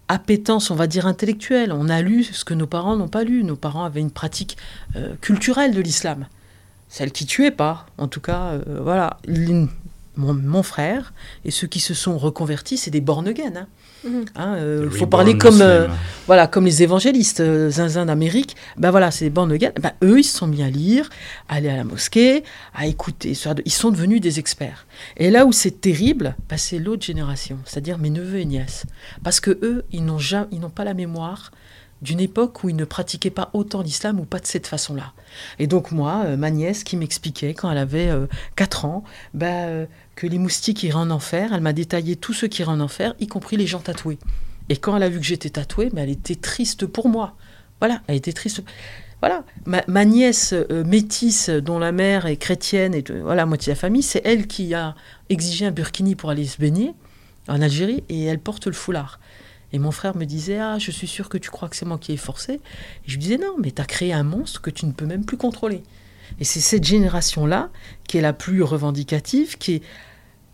appétence, 0.09 0.71
on 0.71 0.75
va 0.75 0.87
dire, 0.87 1.07
intellectuelle. 1.07 1.73
On 1.73 1.89
a 1.89 2.03
lu 2.03 2.25
ce 2.25 2.45
que 2.45 2.55
nos 2.55 2.67
parents 2.67 2.97
n'ont 2.97 3.09
pas 3.09 3.25
lu. 3.25 3.45
Nos 3.45 3.57
parents 3.57 3.85
avaient 3.85 4.01
une 4.01 4.11
pratique 4.11 4.57
euh, 4.97 5.15
culturelle 5.21 5.75
de 5.75 5.81
l'islam. 5.81 6.27
Celle 6.89 7.12
qui 7.12 7.25
tuait 7.25 7.51
pas, 7.51 7.87
en 7.99 8.09
tout 8.09 8.21
cas, 8.21 8.53
euh, 8.53 8.81
voilà. 8.83 9.19
Mon, 10.17 10.62
frère 10.62 11.12
et 11.45 11.51
ceux 11.51 11.67
qui 11.67 11.81
se 11.81 11.93
sont 11.93 12.19
reconvertis, 12.19 12.77
c'est 12.77 12.93
des 12.93 13.01
born 13.01 13.27
again. 13.27 13.57
Hein. 13.57 13.67
Il 14.05 14.25
hein, 14.37 14.57
euh, 14.57 14.91
faut 14.91 15.07
parler 15.07 15.39
comme, 15.39 15.63
euh, 15.63 15.89
voilà, 16.27 16.47
comme 16.47 16.67
les 16.67 16.83
évangélistes 16.83 17.41
euh, 17.41 17.71
zinzin 17.71 18.07
d'Amérique. 18.07 18.55
Ben 18.77 18.91
voilà, 18.91 19.11
c'est 19.11 19.31
born 19.31 19.51
again. 19.53 19.73
Ben, 19.81 19.93
eux, 20.03 20.19
ils 20.19 20.25
se 20.25 20.37
sont 20.37 20.47
mis 20.47 20.63
à 20.63 20.69
lire, 20.69 21.09
à 21.49 21.55
aller 21.55 21.71
à 21.71 21.77
la 21.77 21.85
mosquée, 21.85 22.45
à 22.75 22.87
écouter. 22.87 23.35
Ils 23.65 23.73
sont 23.73 23.91
devenus 23.91 24.21
des 24.21 24.39
experts. 24.39 24.87
Et 25.17 25.31
là 25.31 25.47
où 25.47 25.53
c'est 25.53 25.81
terrible, 25.81 26.37
ben, 26.49 26.59
c'est 26.59 26.79
l'autre 26.79 27.05
génération, 27.05 27.59
c'est-à-dire 27.65 27.99
mes 27.99 28.11
neveux 28.11 28.39
et 28.39 28.45
nièces. 28.45 28.85
Parce 29.23 29.41
que 29.41 29.59
eux, 29.63 29.85
ils 29.93 30.05
n'ont 30.05 30.71
pas 30.71 30.85
la 30.85 30.95
mémoire 30.95 31.51
d'une 32.03 32.21
époque 32.21 32.63
où 32.63 32.69
ils 32.69 32.77
ne 32.77 32.85
pratiquaient 32.85 33.31
pas 33.31 33.49
autant 33.55 33.81
l'islam 33.81 34.21
ou 34.21 34.25
pas 34.25 34.39
de 34.39 34.47
cette 34.47 34.67
façon-là. 34.67 35.13
Et 35.59 35.67
donc 35.67 35.91
moi, 35.91 36.37
ma 36.37 36.51
nièce 36.51 36.85
qui 36.85 36.99
m'expliquait 36.99 37.55
quand 37.55 37.71
elle 37.71 37.79
avait 37.79 38.11
4 38.57 38.85
ans, 38.85 39.05
ben, 39.33 39.87
que 40.17 40.27
les 40.27 40.39
moustiques 40.39 40.83
iraient 40.83 40.99
en 40.99 41.11
enfer. 41.11 41.53
Elle 41.53 41.61
m'a 41.61 41.73
détaillé 41.73 42.17
tous 42.17 42.33
ceux 42.33 42.49
qui 42.49 42.62
iraient 42.62 42.73
en 42.73 42.81
enfer, 42.81 43.15
y 43.21 43.27
compris 43.27 43.57
les 43.57 43.67
gens 43.67 43.81
tatoués. 43.81 44.19
Et 44.69 44.77
quand 44.77 44.97
elle 44.97 45.03
a 45.03 45.09
vu 45.09 45.19
que 45.19 45.27
j'étais 45.27 45.51
tatouée, 45.51 45.91
mais 45.93 46.03
elle 46.03 46.11
était 46.11 46.37
triste 46.37 46.87
pour 46.87 47.09
moi. 47.09 47.37
Voilà, 47.81 48.03
elle 48.07 48.17
était 48.17 48.33
triste. 48.33 48.62
Voilà, 49.21 49.45
ma, 49.65 50.05
nièce 50.05 50.53
euh, 50.53 50.85
métisse, 50.85 51.49
dont 51.49 51.79
la 51.79 51.93
mère 51.93 52.27
est 52.27 52.37
chrétienne 52.37 52.95
et 52.95 53.03
voilà 53.23 53.47
moitié 53.47 53.73
de 53.73 53.77
la 53.77 53.81
famille, 53.81 54.03
c'est 54.03 54.21
elle 54.23 54.47
qui 54.47 54.75
a 54.75 54.95
exigé 55.31 55.65
un 55.65 55.71
burkini 55.71 56.15
pour 56.15 56.29
aller 56.29 56.45
se 56.45 56.59
baigner 56.59 56.93
en 57.49 57.62
Algérie 57.62 58.05
et 58.11 58.25
elle 58.25 58.39
porte 58.39 58.67
le 58.67 58.75
foulard. 58.75 59.21
Et 59.73 59.79
mon 59.79 59.91
frère 59.91 60.17
me 60.17 60.25
disait 60.25 60.59
Ah, 60.59 60.79
je 60.79 60.91
suis 60.91 61.09
sûr 61.09 61.29
que 61.29 61.39
tu 61.39 61.51
crois 61.51 61.69
que 61.69 61.77
c'est 61.77 61.87
moi 61.87 61.99
qui 61.99 62.12
ai 62.12 62.17
forcé. 62.17 62.53
Et 62.55 62.61
je 63.07 63.12
lui 63.12 63.19
disais 63.19 63.39
Non, 63.39 63.57
mais 63.59 63.71
tu 63.71 63.81
as 63.81 63.87
créé 63.87 64.12
un 64.12 64.23
monstre 64.23 64.61
que 64.61 64.71
tu 64.71 64.87
ne 64.87 64.93
peux 64.93 65.07
même 65.07 65.25
plus 65.25 65.37
contrôler. 65.37 65.83
Et 66.41 66.45
c'est 66.45 66.61
cette 66.61 66.85
génération-là 66.85 67.70
qui 68.09 68.18
est 68.18 68.20
la 68.20 68.33
plus 68.33 68.62
revendicative, 68.62 69.59
qui 69.59 69.75
est, 69.75 69.83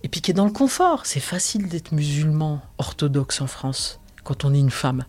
et 0.03 0.09
puis 0.09 0.21
qui 0.21 0.31
est 0.31 0.35
dans 0.35 0.45
le 0.45 0.53
confort. 0.53 1.07
C'est 1.07 1.21
facile 1.21 1.69
d'être 1.69 1.93
musulman 1.93 2.61
orthodoxe 2.79 3.41
en 3.41 3.47
France 3.47 4.01
quand 4.25 4.45
on 4.45 4.55
est 4.55 4.59
une 4.59 4.71
femme. 4.71 5.05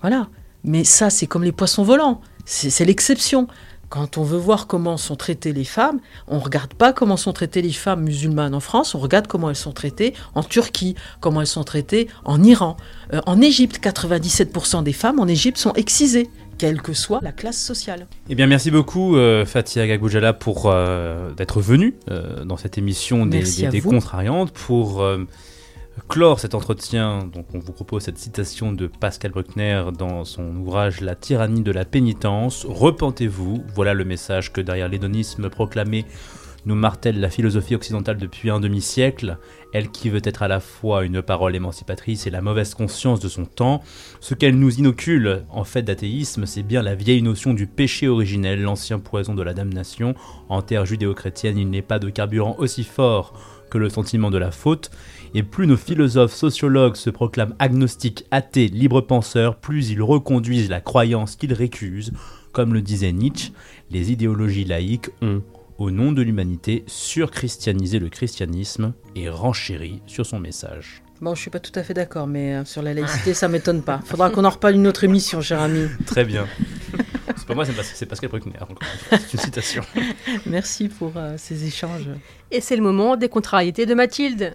Voilà. 0.00 0.28
Mais 0.64 0.84
ça, 0.84 1.10
c'est 1.10 1.26
comme 1.26 1.44
les 1.44 1.52
poissons 1.52 1.82
volants. 1.82 2.20
C'est 2.44 2.84
l'exception. 2.84 3.46
Quand 3.90 4.18
on 4.18 4.22
veut 4.22 4.38
voir 4.38 4.68
comment 4.68 4.96
sont 4.96 5.16
traitées 5.16 5.52
les 5.52 5.64
femmes, 5.64 5.98
on 6.28 6.36
ne 6.36 6.40
regarde 6.40 6.74
pas 6.74 6.92
comment 6.92 7.16
sont 7.16 7.32
traitées 7.32 7.60
les 7.60 7.72
femmes 7.72 8.04
musulmanes 8.04 8.54
en 8.54 8.60
France, 8.60 8.94
on 8.94 9.00
regarde 9.00 9.26
comment 9.26 9.50
elles 9.50 9.56
sont 9.56 9.72
traitées 9.72 10.14
en 10.36 10.44
Turquie, 10.44 10.94
comment 11.18 11.40
elles 11.40 11.48
sont 11.48 11.64
traitées 11.64 12.08
en 12.24 12.40
Iran. 12.44 12.76
Euh, 13.12 13.20
en 13.26 13.40
Égypte, 13.40 13.80
97% 13.82 14.84
des 14.84 14.92
femmes 14.92 15.18
en 15.18 15.26
Égypte 15.26 15.58
sont 15.58 15.72
excisées 15.72 16.30
quelle 16.60 16.82
que 16.82 16.92
soit 16.92 17.20
la 17.22 17.32
classe 17.32 17.58
sociale. 17.58 18.06
Eh 18.28 18.34
bien, 18.34 18.46
merci 18.46 18.70
beaucoup 18.70 19.16
euh, 19.16 19.46
Fatia 19.46 19.86
Gagoujala 19.86 20.34
pour 20.34 20.66
euh, 20.66 21.32
d'être 21.32 21.62
venue 21.62 21.94
euh, 22.10 22.44
dans 22.44 22.58
cette 22.58 22.76
émission 22.76 23.24
des, 23.24 23.42
des, 23.70 23.80
contrariantes 23.80 24.52
pour 24.52 25.02
clore 26.08 26.38
cet 26.38 26.54
entretien. 26.54 27.24
Donc, 27.32 27.46
on 27.54 27.58
vous 27.60 27.72
propose 27.72 28.02
cette 28.02 28.18
citation 28.18 28.72
de 28.72 28.88
Pascal 28.88 29.30
Bruckner 29.30 29.84
dans 29.96 30.26
son 30.26 30.54
ouvrage 30.56 31.00
La 31.00 31.14
tyrannie 31.14 31.62
de 31.62 31.72
la 31.72 31.86
pénitence. 31.86 32.66
Repentez-vous. 32.68 33.64
Voilà 33.74 33.94
le 33.94 34.04
message 34.04 34.52
que 34.52 34.60
derrière 34.60 34.88
l'hédonisme 34.88 35.48
proclamé 35.48 36.04
nous 36.66 36.74
martèle 36.74 37.20
la 37.20 37.30
philosophie 37.30 37.74
occidentale 37.74 38.18
depuis 38.18 38.50
un 38.50 38.60
demi-siècle, 38.60 39.38
elle 39.72 39.90
qui 39.90 40.10
veut 40.10 40.22
être 40.24 40.42
à 40.42 40.48
la 40.48 40.60
fois 40.60 41.04
une 41.04 41.22
parole 41.22 41.54
émancipatrice 41.54 42.26
et 42.26 42.30
la 42.30 42.40
mauvaise 42.40 42.74
conscience 42.74 43.20
de 43.20 43.28
son 43.28 43.44
temps. 43.44 43.82
Ce 44.20 44.34
qu'elle 44.34 44.58
nous 44.58 44.78
inocule 44.78 45.44
en 45.50 45.64
fait 45.64 45.82
d'athéisme, 45.82 46.46
c'est 46.46 46.62
bien 46.62 46.82
la 46.82 46.94
vieille 46.94 47.22
notion 47.22 47.54
du 47.54 47.66
péché 47.66 48.08
originel, 48.08 48.62
l'ancien 48.62 48.98
poison 48.98 49.34
de 49.34 49.42
la 49.42 49.54
damnation. 49.54 50.14
En 50.48 50.62
terre 50.62 50.86
judéo-chrétienne, 50.86 51.58
il 51.58 51.70
n'est 51.70 51.82
pas 51.82 51.98
de 51.98 52.10
carburant 52.10 52.56
aussi 52.58 52.84
fort 52.84 53.34
que 53.70 53.78
le 53.78 53.88
sentiment 53.88 54.30
de 54.30 54.38
la 54.38 54.50
faute, 54.50 54.90
et 55.32 55.44
plus 55.44 55.68
nos 55.68 55.76
philosophes 55.76 56.34
sociologues 56.34 56.96
se 56.96 57.08
proclament 57.08 57.54
agnostiques, 57.60 58.24
athées, 58.32 58.66
libres 58.66 59.00
penseurs, 59.00 59.56
plus 59.56 59.90
ils 59.90 60.02
reconduisent 60.02 60.68
la 60.68 60.80
croyance 60.80 61.36
qu'ils 61.36 61.54
récusent. 61.54 62.12
Comme 62.52 62.74
le 62.74 62.82
disait 62.82 63.12
Nietzsche, 63.12 63.52
les 63.92 64.10
idéologies 64.10 64.64
laïques 64.64 65.10
ont 65.22 65.40
au 65.80 65.90
nom 65.90 66.12
de 66.12 66.20
l'humanité, 66.20 66.84
surchristianiser 66.86 67.98
le 67.98 68.10
christianisme 68.10 68.92
et 69.16 69.30
renchéri 69.30 70.02
sur 70.06 70.26
son 70.26 70.38
message. 70.38 71.02
Bon, 71.22 71.34
je 71.34 71.40
suis 71.40 71.50
pas 71.50 71.58
tout 71.58 71.72
à 71.74 71.82
fait 71.82 71.94
d'accord, 71.94 72.26
mais 72.26 72.54
euh, 72.54 72.64
sur 72.66 72.82
la 72.82 72.92
laïcité, 72.92 73.32
ça 73.32 73.48
m'étonne 73.48 73.82
pas. 73.82 74.00
Faudra 74.04 74.30
qu'on 74.30 74.44
en 74.44 74.50
reparle 74.50 74.74
une 74.74 74.86
autre 74.86 75.04
émission, 75.04 75.40
cher 75.40 75.60
ami. 75.60 75.88
Très 76.06 76.24
bien. 76.24 76.46
C'est 77.34 77.46
pas 77.46 77.54
moi, 77.54 77.64
c'est 77.64 78.06
Pascal 78.06 78.28
Bruckner. 78.28 78.58
C'est 79.10 79.32
une 79.32 79.40
citation. 79.40 79.82
Merci 80.46 80.88
pour 80.88 81.12
euh, 81.16 81.36
ces 81.38 81.66
échanges. 81.66 82.10
Et 82.50 82.60
c'est 82.60 82.76
le 82.76 82.82
moment 82.82 83.16
des 83.16 83.30
contrariétés 83.30 83.86
de 83.86 83.94
Mathilde. 83.94 84.54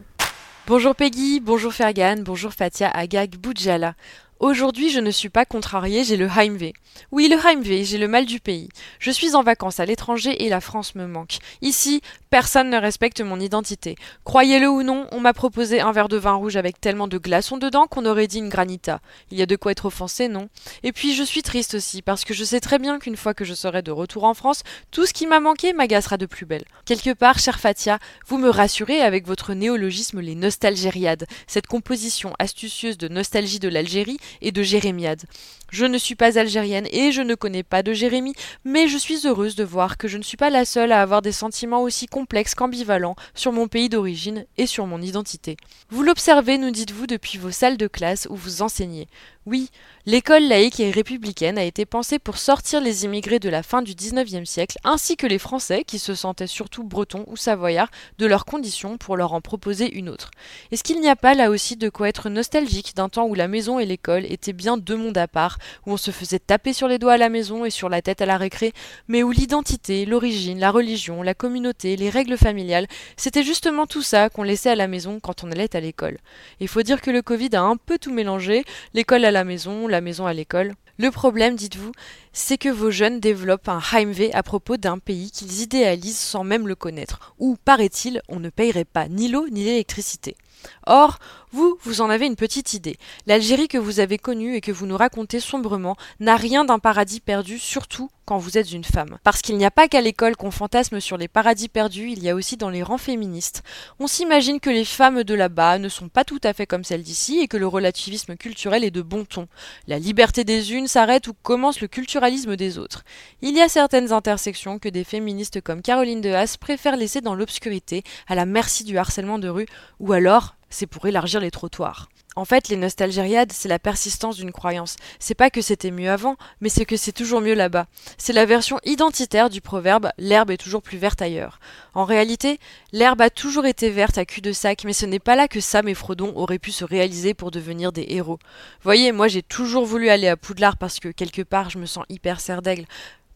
Bonjour 0.68 0.96
Peggy, 0.96 1.40
bonjour 1.40 1.74
Fergan, 1.74 2.24
bonjour 2.24 2.52
Fatia 2.52 2.90
Agag 2.90 3.36
Boudjala. 3.38 3.94
Aujourd'hui, 4.42 4.90
je 4.90 5.00
ne 5.00 5.12
suis 5.12 5.30
pas 5.30 5.46
contrariée, 5.46 6.04
j'ai 6.04 6.18
le 6.18 6.28
Heimweh. 6.28 6.74
Oui, 7.12 7.30
le 7.30 7.38
Heimweh, 7.38 7.86
j'ai 7.86 7.98
le 7.98 8.10
mal 8.10 8.26
du 8.26 8.42
pays. 8.42 8.68
Je 9.00 9.10
suis 9.10 9.34
en 9.34 9.44
vacances 9.44 9.80
à 9.80 9.86
l'étranger 9.86 10.44
et 10.44 10.50
la 10.50 10.60
France 10.60 10.94
me 10.96 11.08
manque. 11.08 11.38
Ici, 11.62 12.02
personne 12.30 12.70
ne 12.70 12.78
respecte 12.78 13.22
mon 13.22 13.40
identité. 13.40 13.96
Croyez-le 14.26 14.70
ou 14.70 14.84
non, 14.84 15.08
on 15.14 15.22
m'a 15.22 15.32
proposé 15.32 15.80
un 15.80 15.94
verre 15.94 16.10
de 16.10 16.18
vin 16.18 16.34
rouge 16.34 16.58
avec 16.58 16.82
tellement 16.82 17.08
de 17.08 17.18
glaçons 17.18 17.56
dedans 17.56 17.88
qu'on 17.88 18.06
aurait 18.06 18.28
dit 18.28 18.40
une 18.40 18.50
granita. 18.50 19.00
Il 19.32 19.38
y 19.38 19.42
a 19.42 19.46
de 19.46 19.56
quoi 19.56 19.72
être 19.72 19.86
offensé, 19.86 20.28
non? 20.28 20.50
Et 20.84 20.92
puis 20.92 21.16
je 21.16 21.24
suis 21.24 21.42
triste 21.42 21.76
aussi, 21.76 22.02
parce 22.02 22.26
que 22.26 22.34
je 22.34 22.44
sais 22.44 22.60
très 22.60 22.78
bien 22.78 23.00
qu'une 23.00 23.16
fois 23.16 23.34
que 23.34 23.46
je 23.46 23.54
serai 23.54 23.84
de 23.84 23.92
retour 23.92 24.26
en 24.26 24.34
France, 24.34 24.64
tout 24.92 25.06
ce 25.06 25.14
qui 25.14 25.28
m'a 25.28 25.40
manqué 25.40 25.72
m'agacera 25.72 26.18
de 26.18 26.26
plus 26.26 26.46
belle. 26.46 26.66
Quelque 26.86 27.14
part, 27.14 27.40
chère 27.40 27.62
Fatia, 27.62 28.00
vous 28.28 28.38
me 28.38 28.50
rassurez 28.50 29.00
avec 29.00 29.28
votre 29.28 29.54
néologisme 29.54 30.20
les 30.20 30.36
nostalgériades, 30.36 31.26
cette 31.48 31.68
composition 31.68 32.34
astucieuse 32.38 32.98
de 32.98 33.08
nostalgie 33.08 33.60
de 33.60 33.70
l'Algérie 33.70 34.20
et 34.42 34.52
de 34.52 34.64
Jérémiade. 34.64 35.24
Je 35.72 35.86
ne 35.86 35.98
suis 35.98 36.16
pas 36.16 36.38
algérienne 36.38 36.88
et 36.92 37.12
je 37.12 37.22
ne 37.22 37.36
connais 37.36 37.64
pas 37.64 37.84
de 37.84 37.92
Jérémie, 37.92 38.36
mais 38.64 38.88
je 38.88 38.98
suis 38.98 39.26
heureuse 39.26 39.56
de 39.56 39.64
voir 39.64 39.98
que 39.98 40.08
je 40.08 40.18
ne 40.18 40.24
suis 40.24 40.38
pas 40.38 40.50
la 40.50 40.64
seule 40.64 40.92
à 40.92 41.02
avoir 41.02 41.22
des 41.22 41.32
sentiments 41.32 41.82
aussi 41.82 42.06
complexes 42.06 42.56
qu'ambivalents 42.56 43.16
sur 43.34 43.52
mon 43.52 43.68
pays 43.68 43.90
d'origine 43.90 44.46
et 44.58 44.68
sur 44.68 44.86
mon 44.86 45.02
identité. 45.02 45.58
Vous 45.90 46.04
l'observez, 46.04 46.58
nous 46.58 46.72
dites-vous, 46.72 47.08
depuis 47.08 47.38
vos 47.38 47.52
salles 47.52 47.78
de 47.78 47.88
classe 47.88 48.28
où 48.30 48.36
vous 48.36 48.62
enseignez. 48.62 49.08
Oui, 49.48 49.70
l'école 50.08 50.48
laïque 50.48 50.80
et 50.80 50.90
républicaine 50.90 51.60
a 51.60 51.64
été 51.64 51.86
pensée 51.86 52.18
pour 52.18 52.40
sortir 52.40 52.82
les 52.82 53.06
immigrés 53.06 53.38
de 53.38 53.48
la 53.48 53.62
fin 53.62 53.84
du 53.84 53.94
XIXe 53.94 54.50
siècle, 54.50 54.80
ainsi 54.84 55.18
que 55.18 55.28
les 55.28 55.38
Français, 55.38 55.84
qui 55.84 56.00
se 56.00 56.16
sentaient 56.16 56.48
surtout 56.48 56.84
bretons 56.84 57.26
ou 57.28 57.38
savoyards, 57.38 57.92
de 58.18 58.26
leurs 58.26 58.46
conditions 58.46 58.98
pour 58.98 59.16
leur 59.16 59.34
en 59.34 59.42
proposer 59.42 59.96
une 59.96 60.10
autre. 60.10 60.32
Est-ce 60.72 60.84
qu'il 60.84 61.00
n'y 61.00 61.10
a 61.10 61.16
pas 61.16 61.36
là 61.36 61.52
aussi 61.52 61.76
de 61.76 61.90
quoi 61.90 62.10
être 62.10 62.32
nostalgique 62.32 62.96
d'un 62.96 63.08
temps 63.08 63.28
où 63.28 63.36
la 63.36 63.48
maison 63.48 63.78
et 63.78 63.86
l'école 63.86 64.26
étaient 64.26 64.52
bien 64.52 64.78
deux 64.78 64.96
mondes 64.96 65.20
à 65.20 65.28
part, 65.28 65.60
où 65.86 65.92
on 65.92 65.98
se 65.98 66.10
faisait 66.10 66.40
taper 66.40 66.74
sur 66.74 66.88
les 66.88 66.98
doigts 66.98 67.14
à 67.14 67.18
la 67.18 67.30
maison 67.30 67.66
et 67.66 67.70
sur 67.70 67.88
la 67.88 68.02
tête 68.02 68.22
à 68.22 68.26
la 68.26 68.40
récré, 68.40 68.74
mais 69.08 69.22
où 69.22 69.30
l'identité, 69.30 70.08
l'origine, 70.08 70.58
la 70.58 70.72
religion, 70.72 71.22
la 71.22 71.36
communauté, 71.36 71.98
les 71.98 72.10
règles 72.10 72.38
familiales, 72.38 72.88
c'était 73.16 73.44
justement 73.44 73.86
tout 73.86 74.02
ça 74.02 74.32
qu'on 74.32 74.42
laissait 74.42 74.72
à 74.72 74.76
la 74.76 74.88
maison 74.88 75.20
quand 75.20 75.44
on 75.44 75.52
allait 75.52 75.76
à 75.76 75.80
l'école? 75.80 76.18
Il 76.60 76.68
faut 76.68 76.82
dire 76.82 77.00
que 77.00 77.12
le 77.12 77.22
Covid 77.22 77.50
a 77.54 77.62
un 77.62 77.78
peu 77.78 78.00
tout 78.00 78.12
mélangé, 78.12 78.66
l'école 78.96 79.35
la 79.36 79.44
maison, 79.44 79.88
la 79.88 80.00
maison 80.00 80.26
à 80.26 80.34
l'école. 80.34 80.74
Le 80.98 81.12
problème, 81.12 81.58
dites-vous, 81.58 81.92
c'est 82.32 82.58
que 82.58 82.70
vos 82.70 82.90
jeunes 82.90 83.20
développent 83.20 83.68
un 83.68 83.82
Heimweh 83.92 84.32
à 84.34 84.44
propos 84.44 84.78
d'un 84.78 84.98
pays 84.98 85.30
qu'ils 85.30 85.62
idéalisent 85.62 86.18
sans 86.18 86.46
même 86.46 86.70
le 86.70 86.76
connaître, 86.76 87.36
où, 87.38 87.58
paraît-il, 87.66 88.22
on 88.30 88.40
ne 88.40 88.50
payerait 88.50 88.86
pas 88.86 89.10
ni 89.10 89.28
l'eau 89.28 89.50
ni 89.50 89.66
l'électricité. 89.66 90.38
Or, 90.86 91.20
vous, 91.52 91.78
vous 91.84 92.02
en 92.02 92.10
avez 92.10 92.26
une 92.26 92.36
petite 92.36 92.74
idée. 92.74 92.98
L'Algérie 93.28 93.70
que 93.70 93.78
vous 93.78 94.02
avez 94.02 94.18
connue 94.18 94.56
et 94.56 94.62
que 94.62 94.74
vous 94.74 94.86
nous 94.86 94.98
racontez 94.98 95.40
sombrement 95.40 95.96
n'a 96.20 96.36
rien 96.36 96.66
d'un 96.66 96.80
paradis 96.80 97.22
perdu, 97.22 97.60
surtout 97.60 98.10
quand 98.26 98.38
vous 98.38 98.58
êtes 98.58 98.74
une 98.74 98.84
femme. 98.84 99.20
Parce 99.24 99.42
qu'il 99.42 99.56
n'y 99.58 99.66
a 99.66 99.72
pas 99.72 99.88
qu'à 99.88 100.02
l'école 100.02 100.36
qu'on 100.36 100.52
fantasme 100.52 101.00
sur 101.00 101.16
les 101.16 101.28
paradis 101.28 101.70
perdus, 101.70 102.10
il 102.12 102.24
y 102.24 102.30
a 102.30 102.36
aussi 102.36 102.58
dans 102.58 102.70
les 102.70 102.84
rangs 102.84 102.98
féministes. 102.98 103.64
On 104.00 104.08
s'imagine 104.08 104.60
que 104.60 104.70
les 104.70 104.84
femmes 104.84 105.24
de 105.24 105.34
là-bas 105.34 105.78
ne 105.78 105.90
sont 105.90 106.10
pas 106.10 106.24
tout 106.24 106.42
à 106.44 106.54
fait 106.54 106.66
comme 106.66 106.84
celles 106.84 107.04
d'ici 107.04 107.40
et 107.40 107.48
que 107.48 107.58
le 107.58 107.68
relativisme 107.68 108.36
culturel 108.36 108.84
est 108.84 108.92
de 108.92 109.02
bon 109.02 109.26
ton. 109.26 109.48
La 109.88 110.00
liberté 110.00 110.44
des 110.44 110.74
unes 110.74 110.88
s'arrête 110.88 111.28
où 111.28 111.34
commence 111.34 111.82
le 111.82 111.88
culturalisme 111.88 112.56
des 112.56 112.78
autres. 112.78 113.04
Il 113.42 113.56
y 113.56 113.62
a 113.62 113.70
certaines 113.70 114.12
intersections 114.12 114.80
que 114.80 114.90
des 114.90 115.04
féministes 115.04 115.62
comme 115.62 115.82
Caroline 115.82 116.22
de 116.22 116.32
Haas 116.32 116.58
préfèrent 116.60 116.98
laisser 116.98 117.22
dans 117.22 117.36
l'obscurité, 117.36 118.04
à 118.28 118.36
la 118.36 118.46
merci 118.46 118.84
du 118.84 118.98
harcèlement 118.98 119.40
de 119.40 119.48
rue, 119.48 119.68
ou 120.00 120.14
alors 120.14 120.55
c'est 120.76 120.88
pour 120.88 121.06
élargir 121.08 121.40
les 121.40 121.52
trottoirs. 121.52 122.10
En 122.38 122.44
fait, 122.44 122.68
les 122.68 122.76
nostalgériades, 122.76 123.54
c'est 123.54 123.70
la 123.70 123.80
persistance 123.80 124.36
d'une 124.36 124.52
croyance. 124.52 124.98
C'est 125.20 125.36
pas 125.36 125.50
que 125.50 125.62
c'était 125.62 125.90
mieux 125.90 126.10
avant, 126.10 126.36
mais 126.60 126.68
c'est 126.68 126.84
que 126.84 126.98
c'est 126.98 127.14
toujours 127.14 127.40
mieux 127.40 127.54
là-bas. 127.54 127.88
C'est 128.18 128.34
la 128.34 128.46
version 128.46 128.78
identitaire 128.84 129.50
du 129.50 129.62
proverbe 129.62 130.10
l'herbe 130.18 130.52
est 130.52 130.58
toujours 130.58 130.82
plus 130.82 130.98
verte 130.98 131.22
ailleurs. 131.22 131.62
En 131.94 132.04
réalité, 132.04 132.60
l'herbe 132.92 133.22
a 133.22 133.30
toujours 133.30 133.66
été 133.66 133.90
verte 133.90 134.18
à 134.18 134.26
cul-de-sac, 134.26 134.84
mais 134.84 134.92
ce 134.92 135.06
n'est 135.06 135.20
pas 135.20 135.38
là 135.38 135.48
que 135.48 135.62
Sam 135.62 135.88
et 135.88 135.94
Frodon 135.94 136.34
auraient 136.36 136.60
pu 136.60 136.72
se 136.72 136.84
réaliser 136.84 137.34
pour 137.34 137.52
devenir 137.52 137.94
des 137.94 138.08
héros. 138.10 138.40
Voyez, 138.84 139.14
moi 139.14 139.30
j'ai 139.30 139.44
toujours 139.44 139.86
voulu 139.86 140.10
aller 140.10 140.28
à 140.28 140.36
Poudlard 140.36 140.76
parce 140.76 141.00
que 141.00 141.08
quelque 141.08 141.42
part 141.42 141.70
je 141.70 141.78
me 141.78 141.86
sens 141.86 142.04
hyper 142.10 142.42
serre 142.42 142.62
d'aigle. 142.62 142.86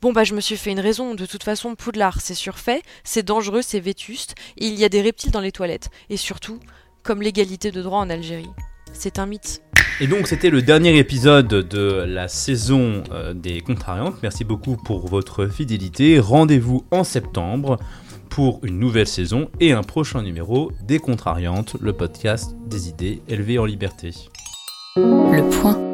Bon 0.01 0.11
bah 0.11 0.25
je 0.25 0.33
me 0.33 0.41
suis 0.41 0.57
fait 0.57 0.71
une 0.71 0.79
raison, 0.79 1.15
de 1.15 1.25
toute 1.25 1.43
façon 1.43 1.75
Poudlard 1.75 2.19
c'est 2.19 2.35
surfait, 2.35 2.81
c'est 3.05 3.23
dangereux, 3.23 3.61
c'est 3.61 3.79
vétuste, 3.79 4.35
et 4.57 4.67
il 4.67 4.77
y 4.77 4.83
a 4.83 4.89
des 4.89 5.01
reptiles 5.01 5.31
dans 5.31 5.41
les 5.41 5.51
toilettes. 5.53 5.89
Et 6.09 6.17
surtout, 6.17 6.59
comme 7.09 7.23
l'égalité 7.23 7.71
de 7.71 7.81
droit 7.81 8.01
en 8.01 8.09
Algérie. 8.11 8.51
C'est 8.93 9.17
un 9.17 9.25
mythe. 9.25 9.63
Et 9.99 10.05
donc 10.05 10.27
c'était 10.27 10.51
le 10.51 10.61
dernier 10.61 10.95
épisode 10.99 11.47
de 11.47 12.05
la 12.07 12.27
saison 12.27 13.03
euh, 13.11 13.33
des 13.33 13.61
Contrariantes. 13.61 14.17
Merci 14.21 14.43
beaucoup 14.43 14.77
pour 14.77 15.07
votre 15.07 15.47
fidélité. 15.47 16.19
Rendez-vous 16.19 16.85
en 16.91 17.03
septembre 17.03 17.77
pour 18.29 18.59
une 18.61 18.77
nouvelle 18.77 19.07
saison 19.07 19.49
et 19.59 19.71
un 19.71 19.81
prochain 19.81 20.21
numéro 20.21 20.71
des 20.83 20.99
Contrariantes, 20.99 21.77
le 21.81 21.93
podcast 21.93 22.55
des 22.67 22.89
idées 22.89 23.23
élevées 23.27 23.57
en 23.57 23.65
liberté. 23.65 24.13
Le 24.95 25.49
point. 25.49 25.88